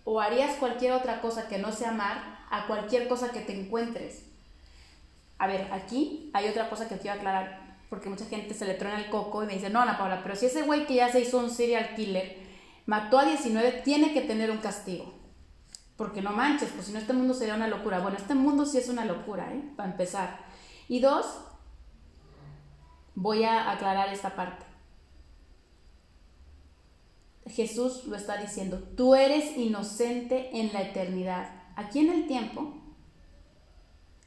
o 0.03 0.21
harías 0.21 0.57
cualquier 0.57 0.95
otra 0.95 1.21
cosa 1.21 1.47
que 1.47 1.59
no 1.59 1.71
sea 1.71 1.91
amar 1.91 2.41
a 2.51 2.67
cualquier 2.67 3.07
cosa 3.07 3.31
que 3.31 3.43
te 3.43 3.53
encuentres? 3.53 4.25
A 5.39 5.47
ver, 5.47 5.69
aquí 5.73 6.33
hay 6.33 6.49
otra 6.49 6.69
cosa 6.69 6.89
que 6.89 6.99
quiero 6.99 7.19
aclarar, 7.19 7.77
porque 7.89 8.09
mucha 8.09 8.27
gente 8.27 8.55
se 8.55 8.65
le 8.65 8.75
truena 8.75 8.99
el 8.99 9.09
coco 9.09 9.45
y 9.45 9.47
me 9.47 9.55
dice, 9.55 9.71
no, 9.71 9.83
Ana 9.83 9.99
Paula, 9.99 10.21
pero 10.25 10.35
si 10.35 10.47
ese 10.47 10.63
güey 10.63 10.85
que 10.85 10.95
ya 10.95 11.13
se 11.13 11.21
hizo 11.21 11.39
un 11.39 11.49
serial 11.49 11.95
killer, 11.95 12.43
mató 12.87 13.19
a 13.19 13.25
19, 13.25 13.83
tiene 13.85 14.13
que 14.13 14.23
tener 14.23 14.51
un 14.51 14.59
castigo. 14.59 15.15
Porque 15.97 16.23
no 16.23 16.33
manches, 16.33 16.71
pues 16.71 16.87
si 16.87 16.93
no 16.93 16.99
este 16.99 17.13
mundo 17.13 17.35
sería 17.35 17.55
una 17.55 17.69
locura. 17.69 18.01
Bueno, 18.01 18.17
este 18.17 18.35
mundo 18.35 18.67
sí 18.67 18.79
es 18.79 18.89
una 18.89 19.05
locura, 19.05 19.53
¿eh? 19.53 19.63
Para 19.77 19.91
empezar. 19.91 20.41
Y 20.89 21.01
dos, 21.01 21.27
Voy 23.15 23.45
a 23.45 23.71
aclarar 23.71 24.13
esta 24.13 24.35
parte. 24.35 24.65
Jesús 27.47 28.07
lo 28.07 28.17
está 28.17 28.41
diciendo, 28.41 28.79
tú 28.97 29.15
eres 29.15 29.57
inocente 29.57 30.57
en 30.59 30.73
la 30.73 30.83
eternidad. 30.83 31.51
Aquí 31.77 31.99
en 31.99 32.11
el 32.11 32.27
tiempo, 32.27 32.75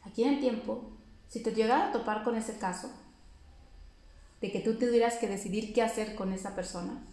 aquí 0.04 0.24
en 0.24 0.36
el 0.36 0.40
tiempo, 0.40 0.92
si 1.28 1.42
te 1.42 1.52
llegara 1.52 1.88
a 1.88 1.92
topar 1.92 2.24
con 2.24 2.36
ese 2.36 2.58
caso, 2.60 2.92
de 4.42 4.52
que 4.52 4.60
tú 4.60 4.76
tuvieras 4.76 5.16
que 5.16 5.28
decidir 5.28 5.74
qué 5.74 5.82
hacer 5.82 6.14
con 6.14 6.34
esa 6.34 6.56
persona, 6.56 7.04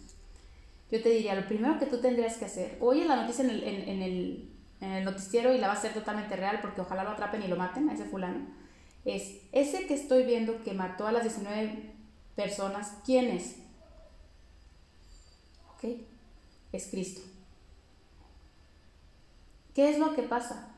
yo 0.93 1.01
te 1.01 1.09
diría, 1.09 1.35
lo 1.35 1.45
primero 1.45 1.77
que 1.77 1.87
tú 1.87 1.99
tendrías 1.99 2.37
que 2.37 2.45
hacer, 2.45 2.77
oye 2.79 3.03
la 3.03 3.17
noticia 3.17 3.43
en 3.43 3.49
el, 3.49 4.47
en 4.79 4.91
el 4.93 5.03
noticiero 5.03 5.53
y 5.53 5.57
la 5.57 5.67
va 5.67 5.73
a 5.73 5.81
ser 5.81 5.93
totalmente 5.93 6.37
real 6.37 6.59
porque 6.61 6.79
ojalá 6.79 7.03
lo 7.03 7.09
atrapen 7.09 7.43
y 7.43 7.47
lo 7.49 7.57
maten 7.57 7.89
a 7.89 7.93
ese 7.93 8.05
fulano 8.05 8.63
es 9.05 9.41
ese 9.51 9.85
que 9.85 9.93
estoy 9.93 10.23
viendo 10.23 10.63
que 10.63 10.73
mató 10.73 11.07
a 11.07 11.11
las 11.11 11.23
19 11.23 11.91
personas, 12.35 12.93
¿quién 13.05 13.29
es? 13.29 13.57
¿Ok? 15.73 15.97
Es 16.71 16.87
Cristo. 16.87 17.21
¿Qué 19.73 19.89
es 19.89 19.99
lo 19.99 20.15
que 20.15 20.23
pasa? 20.23 20.69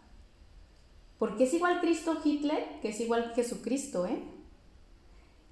Porque 1.19 1.43
es 1.43 1.53
igual 1.53 1.81
Cristo 1.81 2.19
Hitler 2.23 2.79
que 2.81 2.89
es 2.89 2.99
igual 2.99 3.33
Jesucristo, 3.35 4.05
¿eh? 4.05 4.21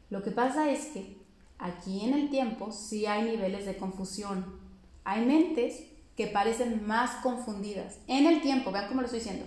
Lo 0.09 0.23
que 0.23 0.31
pasa 0.31 0.71
es 0.71 0.87
que 0.87 1.17
aquí 1.63 2.01
en 2.01 2.13
el 2.13 2.29
tiempo 2.29 2.71
sí 2.73 3.05
hay 3.05 3.23
niveles 3.23 3.65
de 3.65 3.77
confusión. 3.77 4.59
Hay 5.05 5.25
mentes 5.25 5.85
que 6.17 6.27
parecen 6.27 6.85
más 6.85 7.11
confundidas. 7.23 7.99
En 8.07 8.27
el 8.27 8.41
tiempo, 8.41 8.71
vean 8.71 8.89
cómo 8.89 8.99
lo 8.99 9.05
estoy 9.05 9.21
diciendo. 9.21 9.45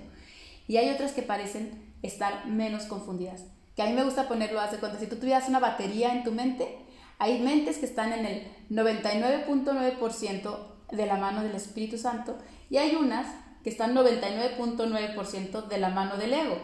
Y 0.67 0.79
hay 0.79 0.89
otras 0.91 1.13
que 1.13 1.23
parecen 1.23 1.93
estar 2.03 2.47
menos 2.47 2.85
confundidas. 2.85 3.45
Que 3.77 3.83
a 3.83 3.87
mí 3.87 3.93
me 3.93 4.05
gusta 4.05 4.29
ponerlo, 4.29 4.61
hace 4.61 4.79
cuenta, 4.79 4.99
si 4.99 5.07
tú 5.07 5.17
tuvieras 5.17 5.49
una 5.49 5.61
batería 5.61 6.15
en 6.15 6.25
tu 6.25 6.33
mente, 6.33 6.79
hay 7.19 7.39
mentes 7.41 7.77
que 7.77 7.85
están 7.87 8.13
en 8.15 8.25
el 8.25 8.49
99.9% 8.71 10.59
de 10.93 11.07
la 11.07 11.17
mano 11.19 11.43
del 11.43 11.55
Espíritu 11.55 11.99
Santo 11.99 12.39
y 12.71 12.79
hay 12.79 12.95
unas 12.95 13.27
que 13.63 13.69
están 13.69 13.95
99.9% 13.95 15.67
de 15.67 15.79
la 15.79 15.91
mano 15.91 16.17
del 16.17 16.33
ego. 16.33 16.57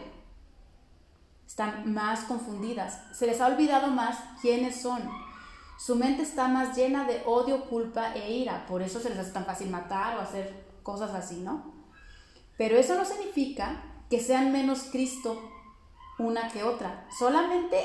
Están 1.45 1.93
más 1.93 2.21
confundidas. 2.21 2.99
Se 3.13 3.27
les 3.27 3.39
ha 3.39 3.45
olvidado 3.47 3.89
más 3.89 4.17
quiénes 4.41 4.81
son. 4.81 5.22
Su 5.77 5.95
mente 5.95 6.23
está 6.23 6.47
más 6.47 6.77
llena 6.77 7.05
de 7.05 7.23
odio, 7.25 7.65
culpa 7.65 8.13
e 8.13 8.31
ira. 8.31 8.65
Por 8.67 8.81
eso 8.81 8.99
se 8.99 9.09
les 9.09 9.19
hace 9.19 9.31
tan 9.31 9.45
fácil 9.45 9.69
matar 9.69 10.17
o 10.17 10.21
hacer 10.21 10.65
cosas 10.83 11.11
así, 11.11 11.37
¿no? 11.37 11.73
Pero 12.57 12.77
eso 12.77 12.95
no 12.95 13.05
significa 13.05 13.83
que 14.09 14.19
sean 14.19 14.51
menos 14.51 14.83
Cristo 14.91 15.49
una 16.19 16.49
que 16.49 16.63
otra. 16.63 17.07
Solamente 17.17 17.77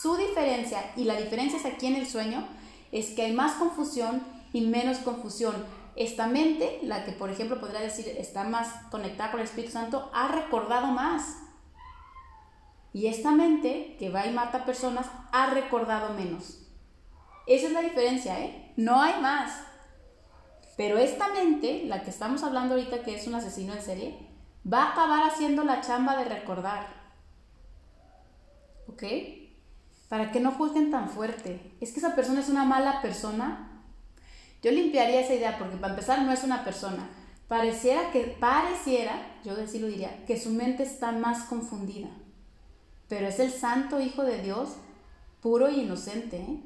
su 0.00 0.16
diferencia, 0.16 0.92
y 0.96 1.04
la 1.04 1.14
diferencia 1.14 1.58
es 1.58 1.64
aquí 1.64 1.86
en 1.86 1.96
el 1.96 2.06
sueño, 2.06 2.46
es 2.92 3.10
que 3.10 3.22
hay 3.22 3.32
más 3.32 3.54
confusión 3.54 4.22
y 4.52 4.62
menos 4.62 4.98
confusión. 4.98 5.54
Esta 5.96 6.26
mente, 6.26 6.80
la 6.82 7.04
que 7.04 7.12
por 7.12 7.30
ejemplo 7.30 7.60
podría 7.60 7.80
decir 7.80 8.06
está 8.18 8.44
más 8.44 8.68
conectada 8.90 9.30
con 9.30 9.40
el 9.40 9.46
Espíritu 9.46 9.72
Santo, 9.72 10.10
ha 10.12 10.28
recordado 10.28 10.88
más. 10.88 11.38
Y 12.92 13.06
esta 13.06 13.30
mente, 13.30 13.96
que 13.98 14.10
va 14.10 14.26
y 14.26 14.32
mata 14.32 14.64
personas, 14.64 15.06
ha 15.32 15.50
recordado 15.50 16.14
menos. 16.14 16.57
Esa 17.48 17.66
es 17.66 17.72
la 17.72 17.80
diferencia, 17.80 18.38
¿eh? 18.40 18.72
No 18.76 19.00
hay 19.00 19.20
más. 19.22 19.52
Pero 20.76 20.98
esta 20.98 21.28
mente, 21.32 21.84
la 21.86 22.02
que 22.02 22.10
estamos 22.10 22.44
hablando 22.44 22.74
ahorita, 22.74 23.02
que 23.02 23.16
es 23.16 23.26
un 23.26 23.34
asesino 23.34 23.72
en 23.72 23.82
serie, 23.82 24.18
va 24.70 24.84
a 24.84 24.92
acabar 24.92 25.24
haciendo 25.24 25.64
la 25.64 25.80
chamba 25.80 26.16
de 26.16 26.26
recordar. 26.26 26.86
¿Ok? 28.86 29.02
Para 30.08 30.30
que 30.30 30.40
no 30.40 30.52
juzguen 30.52 30.90
tan 30.90 31.08
fuerte. 31.08 31.74
Es 31.80 31.92
que 31.92 32.00
esa 32.00 32.14
persona 32.14 32.40
es 32.40 32.50
una 32.50 32.64
mala 32.64 33.00
persona. 33.00 33.82
Yo 34.62 34.70
limpiaría 34.70 35.20
esa 35.20 35.34
idea 35.34 35.58
porque 35.58 35.76
para 35.76 35.94
empezar 35.94 36.22
no 36.22 36.32
es 36.32 36.44
una 36.44 36.64
persona. 36.64 37.08
Pareciera 37.48 38.10
que, 38.10 38.36
pareciera, 38.38 39.40
yo 39.42 39.54
sí 39.66 39.78
lo 39.78 39.86
diría, 39.86 40.24
que 40.26 40.38
su 40.38 40.50
mente 40.50 40.82
está 40.82 41.12
más 41.12 41.44
confundida. 41.44 42.08
Pero 43.08 43.26
es 43.26 43.40
el 43.40 43.50
santo 43.50 44.00
Hijo 44.00 44.22
de 44.22 44.42
Dios, 44.42 44.76
puro 45.40 45.70
y 45.70 45.80
inocente. 45.80 46.36
¿eh? 46.36 46.60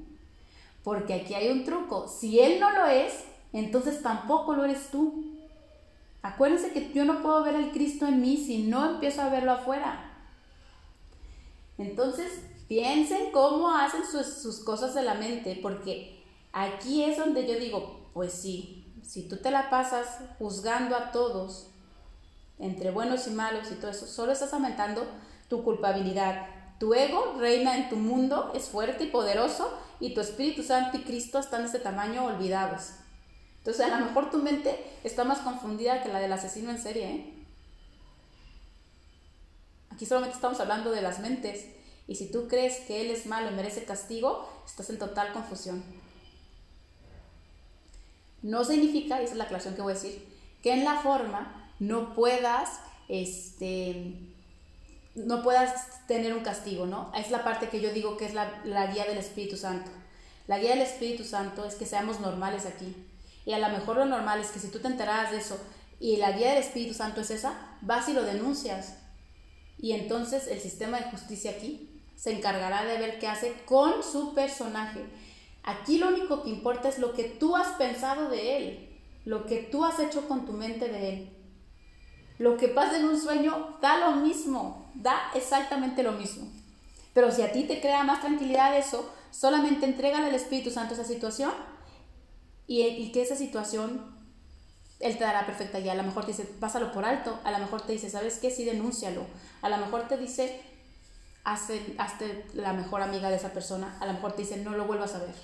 Porque 0.83 1.15
aquí 1.15 1.35
hay 1.35 1.49
un 1.49 1.65
truco. 1.65 2.09
Si 2.09 2.41
Él 2.41 2.61
no 2.61 2.71
lo 2.71 2.87
es, 2.87 3.25
entonces 3.53 4.03
tampoco 4.03 4.55
lo 4.55 4.65
eres 4.65 4.91
tú. 4.91 5.39
Acuérdense 6.23 6.73
que 6.73 6.93
yo 6.93 7.05
no 7.05 7.23
puedo 7.23 7.43
ver 7.43 7.57
el 7.57 7.73
Cristo 7.73 8.07
en 8.07 8.21
mí 8.21 8.37
si 8.37 8.65
no 8.65 8.89
empiezo 8.89 9.23
a 9.23 9.29
verlo 9.29 9.53
afuera. 9.53 10.09
Entonces, 11.79 12.43
piensen 12.69 13.33
cómo 13.33 13.75
hacen 13.77 14.03
sus, 14.05 14.61
cosas 14.61 14.95
de 14.95 15.03
la 15.03 15.15
mente, 15.15 15.59
porque 15.61 16.23
aquí 16.53 17.03
es 17.03 17.19
donde 17.19 17.47
yo 17.47 17.59
digo, 17.59 18.09
pues 18.15 18.33
sí, 18.33 18.87
si 19.03 19.29
tú 19.29 19.39
te 19.39 19.51
la 19.51 19.69
pasas 19.69 20.21
juzgando 20.39 20.97
a 20.97 21.11
todos, 21.11 21.67
entre 22.59 22.91
buenos 22.93 23.27
y 23.27 23.31
malos 23.31 23.71
y 23.73 23.75
todo 23.75 23.91
eso, 23.91 24.07
solo 24.07 24.33
estás 24.33 24.55
aumentando 24.55 25.05
tu 25.49 25.63
culpabilidad, 25.65 26.47
Tu 26.79 26.95
ego 26.95 27.35
reina 27.39 27.77
en 27.77 27.89
tu 27.89 27.97
mundo, 27.97 28.51
es 28.55 28.65
fuerte 28.65 29.05
y 29.05 29.11
poderoso, 29.11 29.73
y 30.01 30.15
tu 30.15 30.21
Espíritu 30.21 30.63
Santo 30.63 30.99
y 30.99 31.03
Cristo 31.03 31.39
están 31.39 31.63
de 31.63 31.67
este 31.67 31.79
tamaño 31.79 32.25
olvidados. 32.25 32.93
Entonces, 33.59 33.87
a 33.87 33.99
lo 33.99 34.07
mejor 34.07 34.31
tu 34.31 34.39
mente 34.39 34.85
está 35.05 35.25
más 35.25 35.39
confundida 35.39 36.03
que 36.03 36.09
la 36.09 36.19
del 36.19 36.33
asesino 36.33 36.71
en 36.71 36.83
serie. 36.83 37.11
¿eh? 37.11 37.35
Aquí 39.91 40.05
solamente 40.05 40.35
estamos 40.35 40.59
hablando 40.59 40.91
de 40.91 41.03
las 41.03 41.21
mentes. 41.21 41.67
Y 42.09 42.17
si 42.17 42.31
tú 42.31 42.49
crees 42.49 42.81
que 42.81 43.01
Él 43.01 43.11
es 43.11 43.27
malo 43.27 43.51
y 43.51 43.55
merece 43.55 43.85
castigo, 43.85 44.49
estás 44.67 44.91
en 44.91 44.99
total 44.99 45.33
confusión. 45.33 45.85
No 48.43 48.65
significa, 48.65 49.21
y 49.21 49.25
esa 49.25 49.35
es 49.35 49.39
la 49.39 49.45
aclaración 49.45 49.77
que 49.77 49.83
voy 49.83 49.93
a 49.93 49.95
decir, 49.95 50.27
que 50.63 50.73
en 50.73 50.85
la 50.85 51.01
forma 51.01 51.71
no 51.79 52.15
puedas, 52.15 52.81
este, 53.09 54.32
no 55.15 55.43
puedas 55.43 56.07
tener 56.07 56.35
un 56.35 56.43
castigo, 56.43 56.87
¿no? 56.87 57.13
Es 57.15 57.31
la 57.31 57.45
parte 57.45 57.69
que 57.69 57.81
yo 57.81 57.93
digo 57.93 58.17
que 58.17 58.27
es 58.27 58.35
la, 58.35 58.63
la 58.65 58.87
guía 58.87 59.05
del 59.05 59.19
Espíritu 59.19 59.57
Santo. 59.57 59.91
La 60.47 60.59
guía 60.59 60.71
del 60.71 60.83
Espíritu 60.83 61.25
Santo 61.25 61.65
es 61.65 61.75
que 61.75 61.87
seamos 61.87 62.21
normales 62.21 62.67
aquí. 62.67 62.95
Y 63.45 63.53
a 63.53 63.59
lo 63.59 63.69
mejor 63.69 63.97
lo 63.97 64.05
normal 64.05 64.41
es 64.41 64.51
que 64.51 64.59
si 64.59 64.69
tú 64.69 64.79
te 64.79 64.89
enteras 64.89 65.31
de 65.31 65.39
eso 65.39 65.59
y 66.01 66.17
la 66.17 66.33
guía 66.33 66.51
del 66.51 66.63
Espíritu 66.63 66.95
Santo 66.95 67.21
es 67.21 67.31
esa, 67.31 67.77
vas 67.81 68.09
y 68.09 68.13
lo 68.13 68.23
denuncias. 68.23 68.99
Y 69.79 69.93
entonces 69.93 70.47
el 70.47 70.61
sistema 70.61 70.99
de 70.99 71.11
justicia 71.11 71.53
aquí 71.53 72.03
se 72.17 72.33
encargará 72.33 72.85
de 72.85 72.99
ver 72.99 73.19
qué 73.19 73.29
hace 73.29 73.53
con 73.65 74.03
su 74.03 74.35
personaje. 74.35 75.05
Aquí 75.65 75.99
lo 75.99 76.09
único 76.09 76.43
que 76.43 76.51
importa 76.51 76.89
es 76.89 76.99
lo 76.99 77.13
que 77.13 77.25
tú 77.25 77.57
has 77.57 77.69
pensado 77.77 78.29
de 78.29 78.57
él, 78.57 79.01
lo 79.25 79.47
que 79.47 79.59
tú 79.59 79.85
has 79.85 79.99
hecho 79.99 80.29
con 80.29 80.47
tu 80.47 80.53
mente 80.53 80.89
de 80.89 81.09
él. 81.09 81.37
Lo 82.39 82.57
que 82.57 82.69
pasa 82.69 82.99
en 82.99 83.05
un 83.05 83.21
sueño 83.21 83.79
da 83.81 83.99
lo 83.99 84.17
mismo, 84.17 84.82
da 84.95 85.31
exactamente 85.35 86.03
lo 86.03 86.13
mismo. 86.13 86.51
Pero 87.15 87.31
si 87.31 87.43
a 87.43 87.53
ti 87.53 87.65
te 87.65 87.81
crea 87.81 88.05
más 88.05 88.21
tranquilidad 88.21 88.77
eso, 88.77 89.13
solamente 89.31 89.87
entrégale 89.87 90.27
al 90.27 90.35
Espíritu 90.35 90.71
Santo 90.71 90.95
esa 90.95 91.05
situación 91.05 91.53
y, 92.67 93.13
que 93.13 93.23
esa 93.23 93.37
situación 93.37 94.17
él 95.01 95.19
te 95.19 95.25
dará 95.25 95.45
perfecta 95.45 95.81
guía. 95.81 95.93
A 95.93 95.97
lo 95.97 96.05
mejor 96.05 96.25
te 96.25 96.33
dice, 96.33 96.45
pásalo 96.45 96.93
por 96.93 97.05
alto. 97.05 97.39
A 97.45 97.51
lo 97.51 97.59
mejor 97.59 97.83
te 97.83 97.93
dice, 97.93 98.09
¿sabes 98.09 98.39
qué? 98.39 98.51
Sí, 98.51 98.65
denúncialo. 98.65 99.27
A 99.61 99.69
lo 99.69 99.77
mejor 99.79 100.09
te 100.09 100.17
dice, 100.17 100.61
hazte, 101.45 101.95
hazte 101.99 102.47
la 102.55 102.73
mejor 102.73 103.03
amiga 103.03 103.29
de 103.29 103.37
esa 103.37 103.53
persona. 103.53 103.97
A 104.01 104.07
lo 104.07 104.15
mejor 104.15 104.33
te 104.33 104.43
dice, 104.43 104.57
no 104.59 104.71
lo 104.73 104.87
vuelvas 104.87 105.15
a 105.15 105.19
ver. 105.19 105.35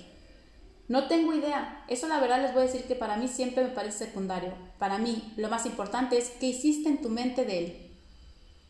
No 0.87 1.07
tengo 1.07 1.33
idea. 1.33 1.83
Eso 1.87 2.07
la 2.07 2.19
verdad 2.19 2.41
les 2.41 2.53
voy 2.53 2.63
a 2.63 2.65
decir 2.65 2.85
que 2.85 2.95
para 2.95 3.15
mí 3.17 3.27
siempre 3.27 3.63
me 3.63 3.69
parece 3.69 4.05
secundario. 4.05 4.53
Para 4.79 4.97
mí 4.97 5.33
lo 5.37 5.49
más 5.49 5.65
importante 5.67 6.17
es 6.17 6.31
qué 6.39 6.47
hiciste 6.47 6.89
en 6.89 7.01
tu 7.01 7.09
mente 7.09 7.45
de 7.45 7.59
él. 7.59 7.88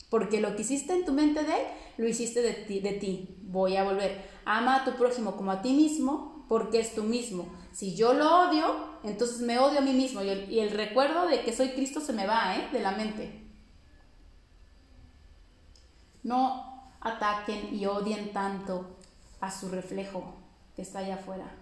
Porque 0.10 0.41
lo 0.41 0.55
que 0.55 0.64
hiciste 0.64 0.93
en 0.93 1.05
tu 1.05 1.14
mente 1.14 1.43
de 1.43 1.53
él, 1.53 1.68
lo 1.97 2.07
hiciste 2.07 2.41
de 2.41 2.53
ti. 2.53 2.80
De 2.80 2.93
ti. 2.93 3.38
Voy 3.43 3.78
a 3.78 3.84
volver. 3.84 4.30
Ama 4.45 4.78
a 4.78 4.86
tu 4.86 4.93
prójimo 4.93 5.36
como 5.36 5.51
a 5.51 5.62
ti 5.62 5.74
mismo 5.74 6.45
porque 6.49 6.80
es 6.80 6.95
tú 6.95 7.03
mismo. 7.03 7.47
Si 7.72 7.95
yo 7.95 8.14
lo 8.14 8.49
odio, 8.49 8.97
entonces 9.03 9.39
me 9.39 9.60
odio 9.60 9.80
a 9.80 9.84
mí 9.84 9.93
mismo. 9.93 10.24
Y 10.24 10.30
el, 10.30 10.51
y 10.51 10.60
el 10.60 10.72
recuerdo 10.72 11.28
de 11.28 11.43
que 11.43 11.53
soy 11.53 11.70
Cristo 11.70 12.01
se 12.01 12.12
me 12.12 12.26
va 12.26 12.55
¿eh? 12.57 12.70
de 12.74 12.82
la 12.82 12.91
mente. 12.91 13.47
No 16.24 16.91
ataquen 16.99 17.74
y 17.74 17.86
odien 17.86 18.34
tanto 18.34 18.97
a 19.39 19.51
su 19.51 19.70
reflejo 19.70 20.34
que 20.76 20.82
está 20.82 20.99
allá 20.99 21.16
afuera. 21.16 21.55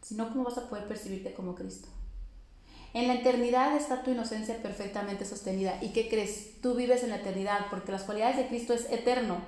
Si 0.00 0.14
no, 0.14 0.28
¿cómo 0.28 0.44
vas 0.44 0.58
a 0.58 0.68
poder 0.68 0.88
percibirte 0.88 1.34
como 1.34 1.54
Cristo? 1.54 1.88
En 2.94 3.08
la 3.08 3.14
eternidad 3.14 3.76
está 3.76 4.04
tu 4.04 4.12
inocencia 4.12 4.56
perfectamente 4.62 5.24
sostenida. 5.24 5.78
¿Y 5.82 5.88
qué 5.88 6.08
crees? 6.08 6.60
Tú 6.62 6.74
vives 6.74 7.02
en 7.02 7.10
la 7.10 7.16
eternidad 7.16 7.66
porque 7.68 7.90
las 7.90 8.04
cualidades 8.04 8.36
de 8.36 8.46
Cristo 8.46 8.72
es 8.72 8.90
eterno. 8.90 9.38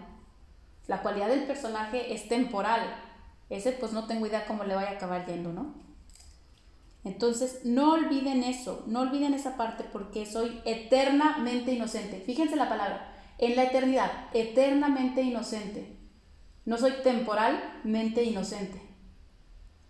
La 0.88 1.00
cualidad 1.00 1.28
del 1.28 1.44
personaje 1.44 2.12
es 2.12 2.28
temporal. 2.28 2.82
Ese 3.48 3.70
pues 3.70 3.92
no 3.92 4.08
tengo 4.08 4.26
idea 4.26 4.46
cómo 4.46 4.64
le 4.64 4.74
vaya 4.74 4.90
a 4.90 4.94
acabar 4.94 5.26
yendo, 5.26 5.52
¿no? 5.52 5.74
Entonces, 7.04 7.60
no 7.64 7.92
olviden 7.92 8.42
eso, 8.42 8.82
no 8.88 9.02
olviden 9.02 9.32
esa 9.32 9.56
parte 9.56 9.84
porque 9.84 10.26
soy 10.26 10.60
eternamente 10.64 11.72
inocente. 11.72 12.20
Fíjense 12.26 12.56
la 12.56 12.68
palabra, 12.68 13.14
en 13.38 13.54
la 13.54 13.62
eternidad, 13.62 14.10
eternamente 14.34 15.22
inocente. 15.22 15.96
No 16.64 16.78
soy 16.78 16.94
temporalmente 17.04 18.24
inocente. 18.24 18.82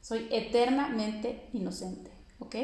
Soy 0.03 0.29
eternamente 0.31 1.49
inocente. 1.55 2.11
¿Ok? 2.39 2.55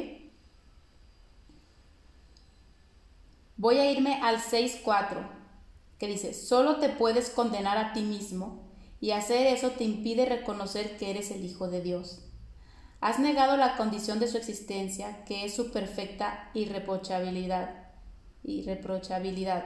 Voy 3.62 3.78
a 3.78 3.88
irme 3.88 4.18
al 4.20 4.38
6.4, 4.38 5.24
que 5.96 6.08
dice, 6.08 6.34
solo 6.34 6.78
te 6.80 6.88
puedes 6.88 7.30
condenar 7.30 7.78
a 7.78 7.92
ti 7.92 8.00
mismo 8.00 8.68
y 9.00 9.12
hacer 9.12 9.46
eso 9.46 9.70
te 9.70 9.84
impide 9.84 10.26
reconocer 10.26 10.96
que 10.96 11.10
eres 11.10 11.30
el 11.30 11.44
Hijo 11.44 11.68
de 11.68 11.80
Dios. 11.80 12.24
Has 13.00 13.20
negado 13.20 13.56
la 13.56 13.76
condición 13.76 14.18
de 14.18 14.26
su 14.26 14.36
existencia, 14.36 15.24
que 15.26 15.44
es 15.44 15.54
su 15.54 15.70
perfecta 15.70 16.50
irreprochabilidad. 16.54 17.92
Irreprochabilidad. 18.42 19.62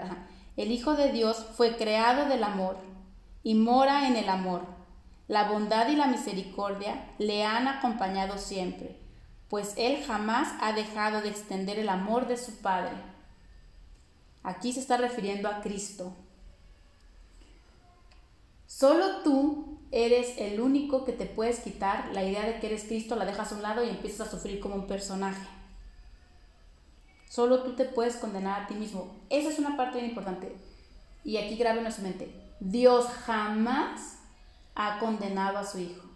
El 0.59 0.73
Hijo 0.73 0.93
de 0.93 1.11
Dios 1.11 1.47
fue 1.57 1.79
creado 1.79 2.29
del 2.29 2.45
amor 2.45 2.77
y 3.43 3.55
mora 3.55 4.09
en 4.09 4.17
el 4.17 4.29
amor. 4.29 4.67
La 5.27 5.49
bondad 5.49 5.89
y 5.89 5.97
la 5.97 6.07
misericordia 6.07 7.15
le 7.17 7.47
han 7.47 7.67
acompañado 7.67 8.37
siempre, 8.37 9.01
pues 9.49 9.73
Él 9.79 10.05
jamás 10.07 10.53
ha 10.61 10.75
dejado 10.75 11.23
de 11.23 11.31
extender 11.31 11.79
el 11.79 11.89
amor 11.89 12.29
de 12.29 12.37
su 12.37 12.61
Padre. 12.61 13.16
Aquí 14.47 14.73
se 14.73 14.79
está 14.79 14.97
refiriendo 14.97 15.49
a 15.49 15.61
Cristo. 15.61 16.15
Solo 18.69 19.23
tú 19.25 19.81
eres 19.91 20.39
el 20.39 20.61
único 20.61 21.05
que 21.05 21.11
te 21.11 21.27
puedes 21.27 21.59
quitar 21.59 22.11
la 22.13 22.23
idea 22.23 22.47
de 22.47 22.61
que 22.61 22.69
eres 22.69 22.85
Cristo, 22.85 23.17
la 23.17 23.25
dejas 23.25 23.51
a 23.51 23.57
un 23.57 23.63
lado 23.63 23.85
y 23.85 23.89
empiezas 23.89 24.29
a 24.29 24.31
sufrir 24.31 24.61
como 24.61 24.77
un 24.77 24.87
personaje. 24.87 25.49
Solo 27.29 27.65
tú 27.65 27.75
te 27.75 27.87
puedes 27.87 28.15
condenar 28.19 28.63
a 28.63 28.67
ti 28.69 28.75
mismo. 28.75 29.17
Esa 29.31 29.51
es 29.51 29.59
una 29.59 29.77
parte 29.77 29.99
bien 29.99 30.11
importante. 30.11 30.57
Y 31.25 31.39
aquí 31.39 31.57
graben 31.57 31.85
en 31.85 31.93
su 31.93 32.03
mente. 32.03 32.33
Dios 32.61 33.07
jamás 33.25 34.19
ha 34.77 35.01
condenado 35.01 35.59
a 35.59 35.67
su 35.67 35.81
Hijo. 35.81 36.07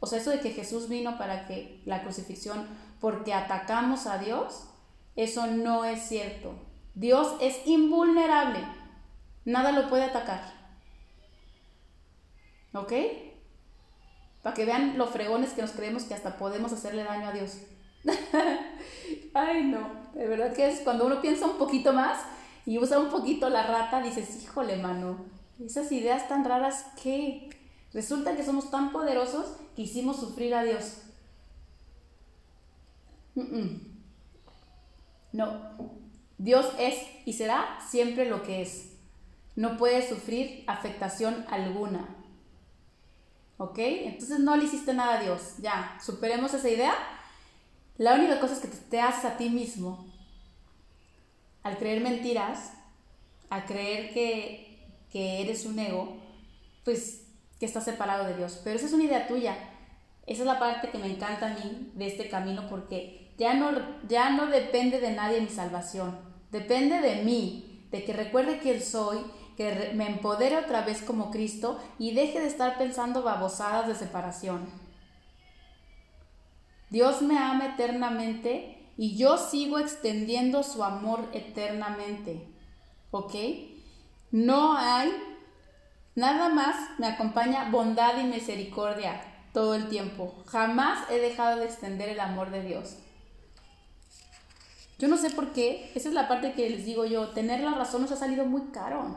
O 0.00 0.08
sea, 0.08 0.18
eso 0.18 0.30
de 0.30 0.40
que 0.40 0.50
Jesús 0.50 0.88
vino 0.88 1.16
para 1.16 1.46
que 1.46 1.80
la 1.84 2.02
crucifixión, 2.02 2.66
porque 3.00 3.32
atacamos 3.32 4.08
a 4.08 4.18
Dios, 4.18 4.64
eso 5.14 5.46
no 5.46 5.84
es 5.84 6.08
cierto. 6.08 6.56
Dios 6.94 7.36
es 7.40 7.66
invulnerable. 7.66 8.60
Nada 9.44 9.72
lo 9.72 9.88
puede 9.88 10.04
atacar. 10.04 10.52
¿Ok? 12.74 12.92
Para 14.42 14.54
que 14.54 14.64
vean 14.64 14.98
los 14.98 15.10
fregones 15.10 15.52
que 15.52 15.62
nos 15.62 15.72
creemos 15.72 16.04
que 16.04 16.14
hasta 16.14 16.36
podemos 16.36 16.72
hacerle 16.72 17.04
daño 17.04 17.28
a 17.28 17.32
Dios. 17.32 17.58
Ay, 19.34 19.64
no. 19.64 19.88
De 20.14 20.26
verdad 20.26 20.52
que 20.52 20.68
es 20.68 20.80
cuando 20.80 21.06
uno 21.06 21.20
piensa 21.20 21.46
un 21.46 21.58
poquito 21.58 21.92
más 21.92 22.20
y 22.66 22.78
usa 22.78 22.98
un 22.98 23.10
poquito 23.10 23.48
la 23.48 23.66
rata, 23.66 24.02
dices, 24.02 24.42
híjole, 24.42 24.76
mano. 24.76 25.24
Esas 25.64 25.92
ideas 25.92 26.28
tan 26.28 26.44
raras 26.44 26.86
que 27.02 27.50
Resulta 27.92 28.34
que 28.36 28.44
somos 28.44 28.70
tan 28.70 28.90
poderosos 28.90 29.56
que 29.76 29.82
hicimos 29.82 30.18
sufrir 30.18 30.54
a 30.54 30.64
Dios. 30.64 31.02
No, 35.32 35.60
Dios 36.42 36.66
es 36.76 36.96
y 37.24 37.34
será 37.34 37.78
siempre 37.88 38.28
lo 38.28 38.42
que 38.42 38.62
es. 38.62 38.96
No 39.54 39.76
puede 39.76 40.06
sufrir 40.06 40.64
afectación 40.66 41.46
alguna. 41.48 42.16
¿Ok? 43.58 43.78
Entonces 43.78 44.40
no 44.40 44.56
le 44.56 44.64
hiciste 44.64 44.92
nada 44.92 45.20
a 45.20 45.22
Dios. 45.22 45.58
Ya, 45.58 45.96
superemos 46.04 46.52
esa 46.52 46.68
idea. 46.68 46.94
La 47.96 48.14
única 48.14 48.40
cosa 48.40 48.54
es 48.54 48.58
que 48.58 48.66
te 48.66 49.00
haces 49.00 49.24
a 49.24 49.36
ti 49.36 49.50
mismo. 49.50 50.04
Al 51.62 51.78
creer 51.78 52.02
mentiras, 52.02 52.72
a 53.48 53.64
creer 53.64 54.12
que, 54.12 54.84
que 55.12 55.42
eres 55.42 55.64
un 55.64 55.78
ego, 55.78 56.16
pues 56.84 57.22
que 57.60 57.66
está 57.66 57.80
separado 57.80 58.24
de 58.24 58.36
Dios. 58.36 58.60
Pero 58.64 58.74
esa 58.74 58.86
es 58.86 58.92
una 58.92 59.04
idea 59.04 59.28
tuya. 59.28 59.56
Esa 60.26 60.42
es 60.42 60.46
la 60.46 60.58
parte 60.58 60.90
que 60.90 60.98
me 60.98 61.06
encanta 61.06 61.52
a 61.52 61.54
mí 61.54 61.92
de 61.94 62.08
este 62.08 62.28
camino 62.28 62.68
porque 62.68 63.32
ya 63.38 63.54
no, 63.54 63.70
ya 64.08 64.30
no 64.30 64.46
depende 64.46 64.98
de 64.98 65.12
nadie 65.12 65.40
mi 65.40 65.48
salvación. 65.48 66.31
Depende 66.52 67.00
de 67.00 67.24
mí, 67.24 67.88
de 67.90 68.04
que 68.04 68.12
recuerde 68.12 68.60
quién 68.60 68.80
soy, 68.80 69.18
que 69.56 69.90
me 69.94 70.06
empodere 70.06 70.56
otra 70.56 70.82
vez 70.82 71.02
como 71.02 71.32
Cristo 71.32 71.80
y 71.98 72.14
deje 72.14 72.40
de 72.40 72.46
estar 72.46 72.78
pensando 72.78 73.24
babosadas 73.24 73.88
de 73.88 73.96
separación. 73.96 74.68
Dios 76.90 77.22
me 77.22 77.36
ama 77.38 77.66
eternamente 77.74 78.92
y 78.96 79.16
yo 79.16 79.36
sigo 79.38 79.80
extendiendo 79.80 80.62
su 80.62 80.84
amor 80.84 81.28
eternamente. 81.32 82.46
¿Ok? 83.10 83.34
No 84.30 84.76
hay 84.76 85.10
Nada 86.14 86.50
más 86.50 86.76
me 86.98 87.06
acompaña 87.06 87.70
bondad 87.70 88.18
y 88.20 88.24
misericordia 88.24 89.22
todo 89.54 89.74
el 89.74 89.88
tiempo. 89.88 90.34
Jamás 90.46 91.10
he 91.10 91.18
dejado 91.18 91.58
de 91.58 91.64
extender 91.64 92.10
el 92.10 92.20
amor 92.20 92.50
de 92.50 92.62
Dios. 92.62 92.98
Yo 95.02 95.08
no 95.08 95.16
sé 95.16 95.30
por 95.30 95.52
qué, 95.52 95.90
esa 95.96 96.10
es 96.10 96.14
la 96.14 96.28
parte 96.28 96.52
que 96.52 96.70
les 96.70 96.84
digo 96.84 97.04
yo, 97.04 97.30
tener 97.30 97.58
la 97.58 97.74
razón 97.74 98.02
nos 98.02 98.12
ha 98.12 98.16
salido 98.16 98.44
muy 98.44 98.70
caro. 98.70 99.16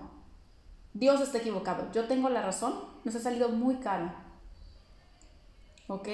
Dios 0.96 1.22
está 1.22 1.38
equivocado, 1.38 1.92
yo 1.92 2.06
tengo 2.06 2.28
la 2.30 2.42
razón, 2.42 2.74
nos 3.04 3.14
ha 3.14 3.20
salido 3.20 3.50
muy 3.50 3.76
caro. 3.76 4.12
¿Ok? 5.88 6.08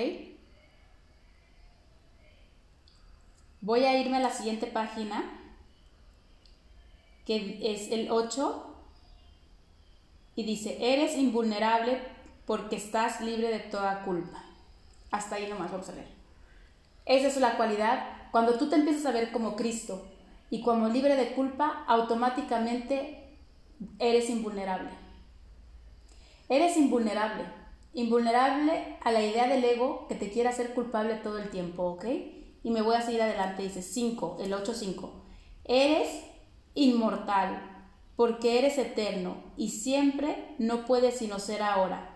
Voy 3.62 3.86
a 3.86 3.98
irme 3.98 4.18
a 4.18 4.20
la 4.20 4.32
siguiente 4.32 4.68
página, 4.68 5.24
que 7.26 7.60
es 7.62 7.94
el 7.94 8.12
8, 8.12 8.76
y 10.36 10.44
dice, 10.44 10.76
eres 10.82 11.16
invulnerable 11.16 12.02
porque 12.46 12.76
estás 12.76 13.22
libre 13.22 13.48
de 13.48 13.60
toda 13.60 14.04
culpa. 14.04 14.44
Hasta 15.12 15.36
ahí 15.38 15.48
nomás 15.48 15.72
vamos 15.72 15.88
a 15.88 15.94
ver. 15.94 16.10
Esa 17.06 17.28
es 17.28 17.38
la 17.38 17.56
cualidad. 17.56 18.21
Cuando 18.32 18.54
tú 18.54 18.70
te 18.70 18.76
empiezas 18.76 19.06
a 19.06 19.12
ver 19.12 19.32
como 19.32 19.56
Cristo 19.56 20.06
y 20.50 20.62
como 20.62 20.88
libre 20.88 21.16
de 21.16 21.34
culpa, 21.34 21.84
automáticamente 21.88 23.38
eres 24.00 24.30
invulnerable. 24.30 24.90
Eres 26.50 26.78
invulnerable. 26.78 27.46
Invulnerable 27.94 28.98
a 29.04 29.12
la 29.12 29.22
idea 29.22 29.48
del 29.48 29.64
ego 29.64 30.08
que 30.08 30.16
te 30.16 30.30
quiere 30.32 30.50
hacer 30.50 30.74
culpable 30.74 31.16
todo 31.16 31.40
el 31.40 31.50
tiempo, 31.50 31.84
¿ok? 31.84 32.06
Y 32.64 32.72
me 32.72 32.82
voy 32.82 32.96
a 32.96 33.02
seguir 33.02 33.22
adelante, 33.22 33.64
dice 33.64 33.82
5, 33.82 34.38
el 34.42 34.54
8-5. 34.54 35.10
Eres 35.66 36.24
inmortal 36.74 37.68
porque 38.16 38.60
eres 38.60 38.78
eterno 38.78 39.38
y 39.58 39.70
siempre 39.70 40.56
no 40.58 40.86
puedes 40.86 41.18
sino 41.18 41.40
ser 41.40 41.64
ahora. 41.64 42.10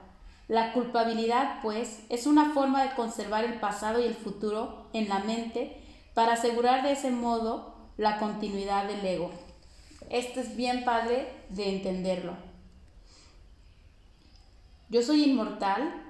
La 0.48 0.74
culpabilidad, 0.74 1.62
pues, 1.64 2.06
es 2.10 2.28
una 2.28 2.54
forma 2.54 2.84
de 2.84 2.96
conservar 2.96 3.44
el 3.44 3.60
pasado 3.60 4.00
y 4.00 4.04
el 4.04 4.14
futuro 4.14 4.88
en 4.94 5.10
la 5.10 5.20
mente 5.20 5.82
para 6.16 6.34
asegurar 6.34 6.82
de 6.82 6.94
ese 6.94 7.12
modo 7.12 7.76
la 7.98 8.18
continuidad 8.18 8.88
del 8.88 9.06
ego. 9.06 9.32
Esto 10.10 10.40
es 10.40 10.56
bien 10.56 10.84
padre 10.84 11.32
de 11.50 11.76
entenderlo. 11.76 12.36
Yo 14.90 15.04
soy 15.04 15.26
inmortal 15.26 16.04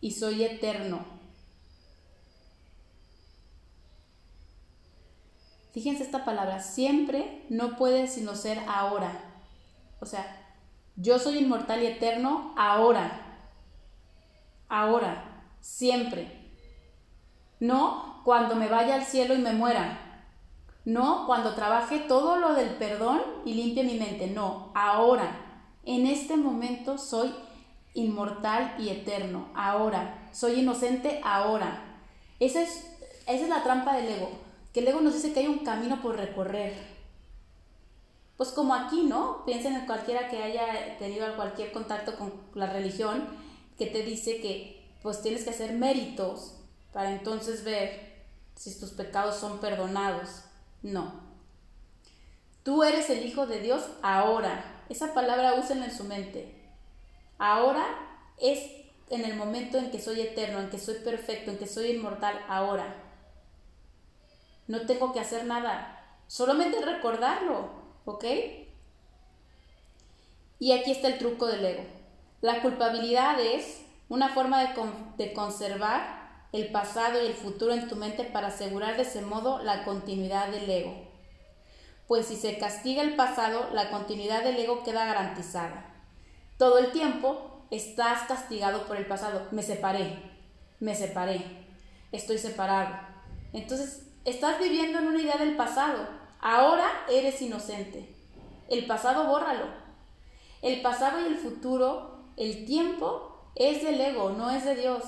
y 0.00 0.12
soy 0.12 0.44
eterno. 0.44 1.04
Fíjense 5.72 6.02
esta 6.02 6.24
palabra, 6.24 6.60
siempre 6.60 7.44
no 7.48 7.76
puede 7.76 8.08
sino 8.08 8.34
ser 8.34 8.58
ahora. 8.66 9.12
O 10.00 10.06
sea, 10.06 10.54
yo 10.96 11.18
soy 11.18 11.38
inmortal 11.38 11.82
y 11.82 11.86
eterno 11.86 12.54
ahora. 12.56 13.38
Ahora, 14.68 15.44
siempre. 15.60 16.52
No 17.60 18.05
cuando 18.26 18.56
me 18.56 18.66
vaya 18.66 18.96
al 18.96 19.04
cielo 19.04 19.36
y 19.36 19.38
me 19.38 19.52
muera. 19.52 20.00
No 20.84 21.26
cuando 21.28 21.54
trabaje 21.54 22.00
todo 22.00 22.38
lo 22.38 22.54
del 22.54 22.70
perdón 22.70 23.22
y 23.44 23.54
limpie 23.54 23.84
mi 23.84 23.94
mente. 24.00 24.26
No, 24.26 24.72
ahora. 24.74 25.30
En 25.84 26.08
este 26.08 26.36
momento 26.36 26.98
soy 26.98 27.32
inmortal 27.94 28.74
y 28.80 28.88
eterno. 28.88 29.46
Ahora. 29.54 30.28
Soy 30.32 30.54
inocente 30.58 31.20
ahora. 31.22 32.00
Esa 32.40 32.62
es, 32.62 32.98
esa 33.28 33.44
es 33.44 33.48
la 33.48 33.62
trampa 33.62 33.94
del 33.94 34.08
ego 34.08 34.30
que 34.74 34.82
luego 34.82 35.00
nos 35.00 35.14
dice 35.14 35.32
que 35.32 35.38
hay 35.38 35.46
un 35.46 35.60
camino 35.60 36.02
por 36.02 36.16
recorrer. 36.16 36.74
Pues 38.36 38.50
como 38.50 38.74
aquí, 38.74 39.04
¿no? 39.04 39.44
Piensen 39.46 39.74
en 39.74 39.86
cualquiera 39.86 40.28
que 40.28 40.42
haya 40.42 40.98
tenido 40.98 41.36
cualquier 41.36 41.70
contacto 41.70 42.16
con 42.18 42.32
la 42.54 42.66
religión, 42.66 43.28
que 43.78 43.86
te 43.86 44.02
dice 44.02 44.40
que 44.40 44.84
pues 45.00 45.22
tienes 45.22 45.44
que 45.44 45.50
hacer 45.50 45.74
méritos 45.74 46.56
para 46.92 47.12
entonces 47.12 47.62
ver 47.62 48.15
si 48.56 48.78
tus 48.80 48.90
pecados 48.90 49.36
son 49.36 49.60
perdonados. 49.60 50.42
No. 50.82 51.20
Tú 52.62 52.82
eres 52.82 53.08
el 53.10 53.24
Hijo 53.24 53.46
de 53.46 53.60
Dios 53.60 53.88
ahora. 54.02 54.82
Esa 54.88 55.14
palabra 55.14 55.54
úsenla 55.54 55.84
en 55.84 55.96
su 55.96 56.04
mente. 56.04 56.64
Ahora 57.38 57.86
es 58.38 58.58
en 59.10 59.24
el 59.24 59.36
momento 59.36 59.78
en 59.78 59.90
que 59.90 60.00
soy 60.00 60.20
eterno, 60.20 60.60
en 60.60 60.70
que 60.70 60.78
soy 60.78 60.96
perfecto, 60.96 61.50
en 61.50 61.58
que 61.58 61.66
soy 61.66 61.90
inmortal, 61.90 62.40
ahora. 62.48 62.96
No 64.66 64.84
tengo 64.86 65.12
que 65.12 65.20
hacer 65.20 65.44
nada. 65.44 65.92
Solamente 66.26 66.80
recordarlo, 66.80 67.70
¿ok? 68.04 68.24
Y 70.58 70.72
aquí 70.72 70.90
está 70.90 71.08
el 71.08 71.18
truco 71.18 71.46
del 71.46 71.64
ego. 71.64 71.84
La 72.40 72.62
culpabilidad 72.62 73.38
es 73.38 73.82
una 74.08 74.30
forma 74.30 74.62
de, 74.62 74.74
de 75.18 75.32
conservar 75.32 76.15
el 76.52 76.70
pasado 76.70 77.22
y 77.22 77.26
el 77.26 77.34
futuro 77.34 77.72
en 77.72 77.88
tu 77.88 77.96
mente 77.96 78.24
para 78.24 78.48
asegurar 78.48 78.96
de 78.96 79.02
ese 79.02 79.22
modo 79.22 79.62
la 79.62 79.84
continuidad 79.84 80.48
del 80.48 80.68
ego. 80.70 80.94
Pues 82.06 82.26
si 82.26 82.36
se 82.36 82.58
castiga 82.58 83.02
el 83.02 83.16
pasado, 83.16 83.70
la 83.72 83.90
continuidad 83.90 84.44
del 84.44 84.56
ego 84.56 84.84
queda 84.84 85.06
garantizada. 85.06 85.94
Todo 86.58 86.78
el 86.78 86.92
tiempo 86.92 87.66
estás 87.70 88.28
castigado 88.28 88.86
por 88.86 88.96
el 88.96 89.06
pasado. 89.06 89.48
Me 89.50 89.62
separé, 89.62 90.18
me 90.80 90.94
separé, 90.94 91.44
estoy 92.12 92.38
separado. 92.38 92.94
Entonces 93.52 94.06
Estás 94.26 94.58
viviendo 94.58 94.98
en 94.98 95.06
una 95.06 95.22
idea 95.22 95.36
del 95.36 95.54
pasado. 95.56 96.04
Ahora 96.40 96.90
eres 97.08 97.40
inocente. 97.40 98.12
El 98.68 98.84
pasado 98.88 99.28
bórralo. 99.28 99.66
El 100.62 100.82
pasado 100.82 101.20
y 101.20 101.26
el 101.26 101.36
futuro, 101.36 102.24
el 102.36 102.66
tiempo 102.66 103.52
es 103.54 103.84
del 103.84 104.00
ego, 104.00 104.30
no 104.30 104.50
es 104.50 104.64
de 104.64 104.74
Dios. 104.74 105.04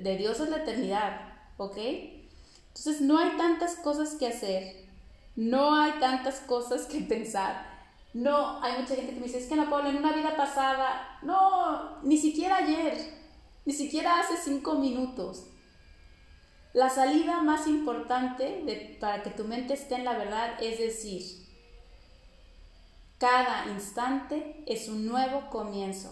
De 0.00 0.16
Dios 0.16 0.40
es 0.40 0.48
la 0.48 0.58
eternidad, 0.58 1.20
¿ok? 1.56 1.76
Entonces 1.76 3.00
no 3.00 3.18
hay 3.18 3.36
tantas 3.36 3.76
cosas 3.76 4.14
que 4.14 4.26
hacer, 4.26 4.86
no 5.36 5.74
hay 5.74 5.92
tantas 6.00 6.40
cosas 6.40 6.86
que 6.86 7.00
pensar. 7.00 7.68
No, 8.12 8.60
hay 8.62 8.80
mucha 8.80 8.96
gente 8.96 9.14
que 9.14 9.20
me 9.20 9.26
dice, 9.26 9.38
es 9.38 9.46
que 9.46 9.54
no, 9.54 9.70
Pablo, 9.70 9.88
en 9.88 9.98
una 9.98 10.12
vida 10.12 10.36
pasada, 10.36 11.18
no, 11.22 12.02
ni 12.02 12.16
siquiera 12.16 12.56
ayer, 12.56 12.98
ni 13.64 13.72
siquiera 13.72 14.18
hace 14.18 14.36
cinco 14.36 14.74
minutos. 14.74 15.46
La 16.72 16.88
salida 16.88 17.42
más 17.42 17.66
importante 17.66 18.96
para 19.00 19.22
que 19.22 19.30
tu 19.30 19.44
mente 19.44 19.74
esté 19.74 19.96
en 19.96 20.04
la 20.04 20.16
verdad 20.16 20.60
es 20.60 20.78
decir, 20.78 21.46
cada 23.18 23.66
instante 23.66 24.64
es 24.66 24.88
un 24.88 25.06
nuevo 25.06 25.50
comienzo. 25.50 26.10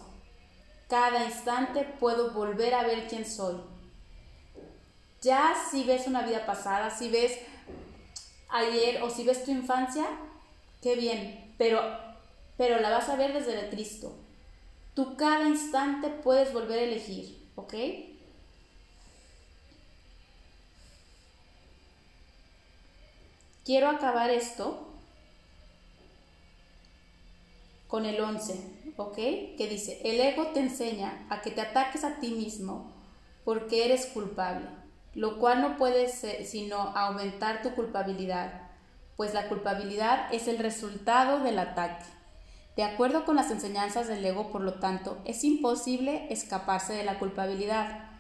Cada 0.89 1.25
instante 1.25 1.85
puedo 1.99 2.33
volver 2.33 2.75
a 2.75 2.83
ver 2.83 3.09
quién 3.09 3.25
soy. 3.25 3.57
Ya 5.23 5.55
si 5.71 5.85
ves 5.85 6.07
una 6.07 6.23
vida 6.23 6.47
pasada, 6.47 6.91
si 6.91 7.11
ves 7.11 7.39
ayer 8.49 9.03
o 9.03 9.11
si 9.11 9.25
ves 9.25 9.45
tu 9.45 9.51
infancia, 9.51 10.07
qué 10.81 10.95
bien, 10.95 11.55
pero, 11.59 11.83
pero 12.57 12.81
la 12.81 12.91
vas 12.91 13.09
a 13.09 13.17
ver 13.17 13.33
desde 13.33 13.59
el 13.59 13.71
Cristo. 13.71 14.15
Tú 14.95 15.17
cada 15.17 15.49
instante 15.49 16.09
puedes 16.09 16.53
volver 16.53 16.79
a 16.79 16.83
elegir, 16.83 17.39
¿ok? 17.57 17.75
Quiero 23.65 23.91
acabar 23.91 24.31
esto 24.31 24.89
con 27.87 28.07
el 28.07 28.21
11, 28.21 28.95
¿ok? 28.97 29.15
Que 29.17 29.67
dice, 29.69 30.01
el 30.05 30.21
ego 30.21 30.49
te 30.49 30.61
enseña 30.61 31.27
a 31.29 31.43
que 31.43 31.51
te 31.51 31.61
ataques 31.61 32.05
a 32.05 32.19
ti 32.21 32.31
mismo 32.31 32.93
porque 33.45 33.85
eres 33.85 34.07
culpable, 34.07 34.69
lo 35.19 35.41
cual 35.41 35.61
no 35.61 35.77
puede 35.77 36.07
ser 36.07 36.47
sino 36.47 36.77
aumentar 36.97 37.61
tu 37.61 37.75
culpabilidad, 37.75 38.53
pues 39.17 39.35
la 39.35 39.49
culpabilidad 39.49 40.33
es 40.33 40.47
el 40.47 40.61
resultado 40.61 41.41
del 41.41 41.59
ataque. 41.59 42.05
De 42.77 42.85
acuerdo 42.85 43.25
con 43.25 43.35
las 43.35 43.51
enseñanzas 43.51 44.07
del 44.07 44.25
ego, 44.25 44.53
por 44.53 44.61
lo 44.61 44.75
tanto, 44.75 45.19
es 45.25 45.43
imposible 45.43 46.29
escaparse 46.31 46.93
de 46.93 47.03
la 47.03 47.19
culpabilidad, 47.19 48.11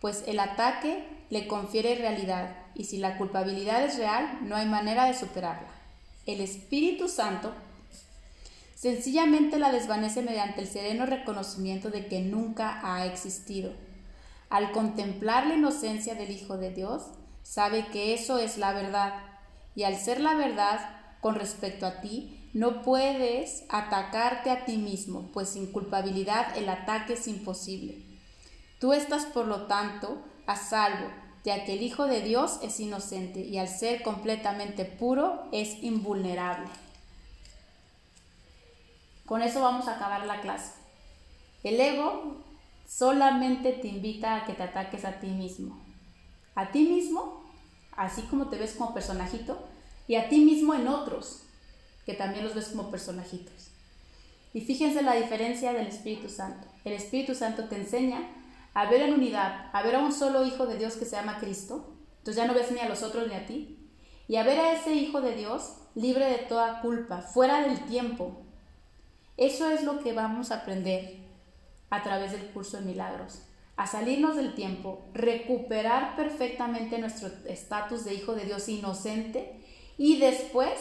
pues 0.00 0.22
el 0.28 0.38
ataque 0.38 1.04
le 1.30 1.48
confiere 1.48 1.96
realidad 1.96 2.54
y 2.76 2.84
si 2.84 2.98
la 2.98 3.18
culpabilidad 3.18 3.82
es 3.82 3.98
real, 3.98 4.38
no 4.42 4.54
hay 4.54 4.66
manera 4.66 5.06
de 5.06 5.14
superarla. 5.14 5.72
El 6.26 6.40
Espíritu 6.40 7.08
Santo 7.08 7.52
sencillamente 8.76 9.58
la 9.58 9.72
desvanece 9.72 10.22
mediante 10.22 10.60
el 10.60 10.68
sereno 10.68 11.06
reconocimiento 11.06 11.90
de 11.90 12.06
que 12.06 12.20
nunca 12.20 12.78
ha 12.84 13.04
existido. 13.04 13.87
Al 14.50 14.72
contemplar 14.72 15.46
la 15.46 15.54
inocencia 15.54 16.14
del 16.14 16.30
Hijo 16.30 16.56
de 16.56 16.70
Dios, 16.70 17.02
sabe 17.42 17.86
que 17.88 18.14
eso 18.14 18.38
es 18.38 18.58
la 18.58 18.72
verdad, 18.72 19.14
y 19.74 19.84
al 19.84 19.96
ser 19.96 20.20
la 20.20 20.34
verdad 20.34 20.80
con 21.20 21.34
respecto 21.34 21.86
a 21.86 22.00
ti, 22.00 22.50
no 22.54 22.82
puedes 22.82 23.64
atacarte 23.68 24.50
a 24.50 24.64
ti 24.64 24.76
mismo, 24.76 25.30
pues 25.32 25.50
sin 25.50 25.70
culpabilidad 25.70 26.56
el 26.56 26.68
ataque 26.68 27.12
es 27.14 27.28
imposible. 27.28 27.98
Tú 28.80 28.92
estás, 28.92 29.26
por 29.26 29.46
lo 29.46 29.66
tanto, 29.66 30.22
a 30.46 30.56
salvo, 30.56 31.10
ya 31.44 31.64
que 31.64 31.74
el 31.74 31.82
Hijo 31.82 32.06
de 32.06 32.22
Dios 32.22 32.58
es 32.62 32.80
inocente 32.80 33.40
y 33.40 33.58
al 33.58 33.68
ser 33.68 34.02
completamente 34.02 34.84
puro 34.84 35.48
es 35.52 35.82
invulnerable. 35.82 36.68
Con 39.26 39.42
eso 39.42 39.60
vamos 39.60 39.88
a 39.88 39.96
acabar 39.96 40.24
la 40.24 40.40
clase. 40.40 40.72
El 41.62 41.78
ego 41.80 42.38
solamente 42.88 43.72
te 43.72 43.88
invita 43.88 44.34
a 44.34 44.44
que 44.46 44.54
te 44.54 44.62
ataques 44.62 45.04
a 45.04 45.20
ti 45.20 45.28
mismo. 45.28 45.78
A 46.54 46.72
ti 46.72 46.84
mismo, 46.84 47.44
así 47.92 48.22
como 48.22 48.48
te 48.48 48.56
ves 48.56 48.72
como 48.72 48.94
personajito, 48.94 49.62
y 50.08 50.16
a 50.16 50.28
ti 50.28 50.40
mismo 50.40 50.74
en 50.74 50.88
otros, 50.88 51.42
que 52.06 52.14
también 52.14 52.44
los 52.44 52.54
ves 52.54 52.68
como 52.68 52.90
personajitos. 52.90 53.68
Y 54.54 54.62
fíjense 54.62 55.02
la 55.02 55.14
diferencia 55.14 55.74
del 55.74 55.86
Espíritu 55.86 56.30
Santo. 56.30 56.66
El 56.84 56.94
Espíritu 56.94 57.34
Santo 57.34 57.64
te 57.64 57.76
enseña 57.76 58.26
a 58.72 58.90
ver 58.90 59.02
en 59.02 59.12
unidad, 59.12 59.68
a 59.72 59.82
ver 59.82 59.96
a 59.96 59.98
un 59.98 60.12
solo 60.12 60.44
Hijo 60.46 60.66
de 60.66 60.78
Dios 60.78 60.96
que 60.96 61.04
se 61.04 61.16
llama 61.16 61.38
Cristo. 61.38 61.94
Entonces 62.18 62.42
ya 62.42 62.48
no 62.48 62.54
ves 62.54 62.72
ni 62.72 62.80
a 62.80 62.88
los 62.88 63.02
otros 63.02 63.28
ni 63.28 63.34
a 63.34 63.46
ti. 63.46 63.76
Y 64.26 64.36
a 64.36 64.44
ver 64.44 64.58
a 64.58 64.72
ese 64.72 64.94
Hijo 64.94 65.20
de 65.20 65.36
Dios 65.36 65.74
libre 65.94 66.24
de 66.24 66.38
toda 66.38 66.80
culpa, 66.80 67.20
fuera 67.20 67.60
del 67.68 67.80
tiempo. 67.84 68.40
Eso 69.36 69.68
es 69.70 69.84
lo 69.84 70.02
que 70.02 70.14
vamos 70.14 70.50
a 70.50 70.62
aprender 70.62 71.27
a 71.90 72.02
través 72.02 72.32
del 72.32 72.46
curso 72.50 72.78
de 72.78 72.86
milagros. 72.86 73.42
A 73.76 73.86
salirnos 73.86 74.36
del 74.36 74.54
tiempo, 74.54 75.04
recuperar 75.14 76.16
perfectamente 76.16 76.98
nuestro 76.98 77.30
estatus 77.46 78.04
de 78.04 78.14
Hijo 78.14 78.34
de 78.34 78.44
Dios 78.44 78.68
inocente 78.68 79.60
y 79.96 80.18
después, 80.18 80.72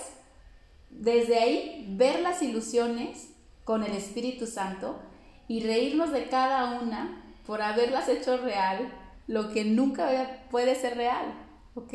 desde 0.89 1.37
ahí, 1.37 1.85
ver 1.89 2.21
las 2.21 2.41
ilusiones 2.41 3.29
con 3.63 3.83
el 3.83 3.91
Espíritu 3.91 4.47
Santo 4.47 4.99
y 5.47 5.61
reírnos 5.61 6.11
de 6.11 6.27
cada 6.27 6.79
una 6.81 7.23
por 7.45 7.61
haberlas 7.61 8.09
hecho 8.09 8.37
real, 8.37 8.91
lo 9.27 9.51
que 9.51 9.63
nunca 9.63 10.41
puede 10.49 10.75
ser 10.75 10.97
real, 10.97 11.33
¿ok? 11.75 11.93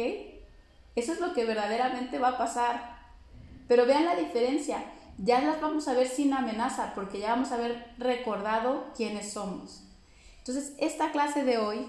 Eso 0.94 1.12
es 1.12 1.20
lo 1.20 1.32
que 1.34 1.44
verdaderamente 1.44 2.18
va 2.18 2.28
a 2.28 2.38
pasar. 2.38 2.98
Pero 3.68 3.86
vean 3.86 4.04
la 4.04 4.16
diferencia, 4.16 4.84
ya 5.22 5.40
las 5.40 5.60
vamos 5.60 5.86
a 5.86 5.94
ver 5.94 6.08
sin 6.08 6.32
amenaza, 6.32 6.94
porque 6.94 7.20
ya 7.20 7.30
vamos 7.30 7.52
a 7.52 7.54
haber 7.54 7.94
recordado 7.96 8.86
quiénes 8.96 9.32
somos. 9.32 9.84
Entonces, 10.38 10.72
esta 10.78 11.12
clase 11.12 11.44
de 11.44 11.58
hoy, 11.58 11.86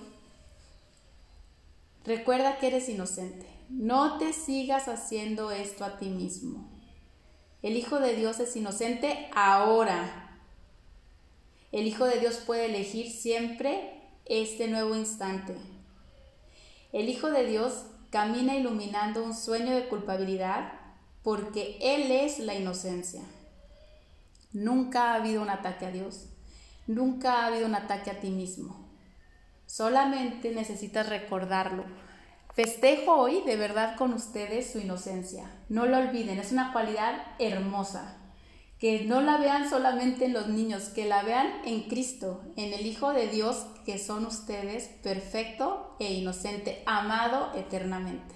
recuerda 2.06 2.60
que 2.60 2.68
eres 2.68 2.88
inocente. 2.90 3.48
No 3.70 4.20
te 4.20 4.34
sigas 4.34 4.88
haciendo 4.88 5.50
esto 5.50 5.84
a 5.84 5.98
ti 5.98 6.10
mismo. 6.10 6.70
El 7.64 7.76
Hijo 7.76 8.00
de 8.00 8.16
Dios 8.16 8.40
es 8.40 8.56
inocente 8.56 9.28
ahora. 9.34 10.40
El 11.72 11.88
Hijo 11.88 12.06
de 12.06 12.20
Dios 12.20 12.36
puede 12.36 12.68
elegir 12.68 13.10
siempre 13.10 14.00
este 14.26 14.68
nuevo 14.68 14.96
instante. 14.96 15.56
El 16.92 17.10
Hijo 17.10 17.32
de 17.32 17.48
Dios 17.48 17.86
camina 18.12 18.56
iluminando 18.56 19.24
un 19.24 19.34
sueño 19.34 19.74
de 19.74 19.88
culpabilidad 19.88 20.83
porque 21.24 21.78
Él 21.82 22.12
es 22.12 22.40
la 22.40 22.54
inocencia. 22.56 23.22
Nunca 24.52 25.12
ha 25.12 25.16
habido 25.16 25.42
un 25.42 25.50
ataque 25.50 25.86
a 25.86 25.92
Dios. 25.92 26.30
Nunca 26.86 27.42
ha 27.42 27.48
habido 27.48 27.66
un 27.66 27.76
ataque 27.76 28.12
a 28.12 28.20
ti 28.20 28.30
mismo. 28.30 28.90
Solamente 29.66 30.54
necesitas 30.54 31.10
recordarlo 31.10 31.86
Festejo 32.56 33.14
hoy 33.14 33.42
de 33.48 33.56
verdad 33.56 33.96
con 33.96 34.14
ustedes 34.14 34.72
su 34.72 34.80
inocencia. 34.80 35.50
No 35.70 35.88
lo 35.88 35.98
olviden, 35.98 36.38
es 36.38 36.52
una 36.52 36.72
cualidad 36.72 37.16
hermosa. 37.40 38.20
Que 38.78 39.06
no 39.06 39.22
la 39.22 39.38
vean 39.38 39.68
solamente 39.68 40.26
en 40.26 40.34
los 40.34 40.50
niños, 40.50 40.90
que 40.90 41.06
la 41.06 41.24
vean 41.24 41.48
en 41.66 41.84
Cristo, 41.84 42.44
en 42.56 42.72
el 42.72 42.86
Hijo 42.86 43.12
de 43.12 43.28
Dios 43.28 43.66
que 43.86 43.98
son 43.98 44.28
ustedes, 44.28 44.88
perfecto 45.02 45.96
e 46.00 46.14
inocente, 46.14 46.84
amado 46.86 47.52
eternamente. 47.56 48.36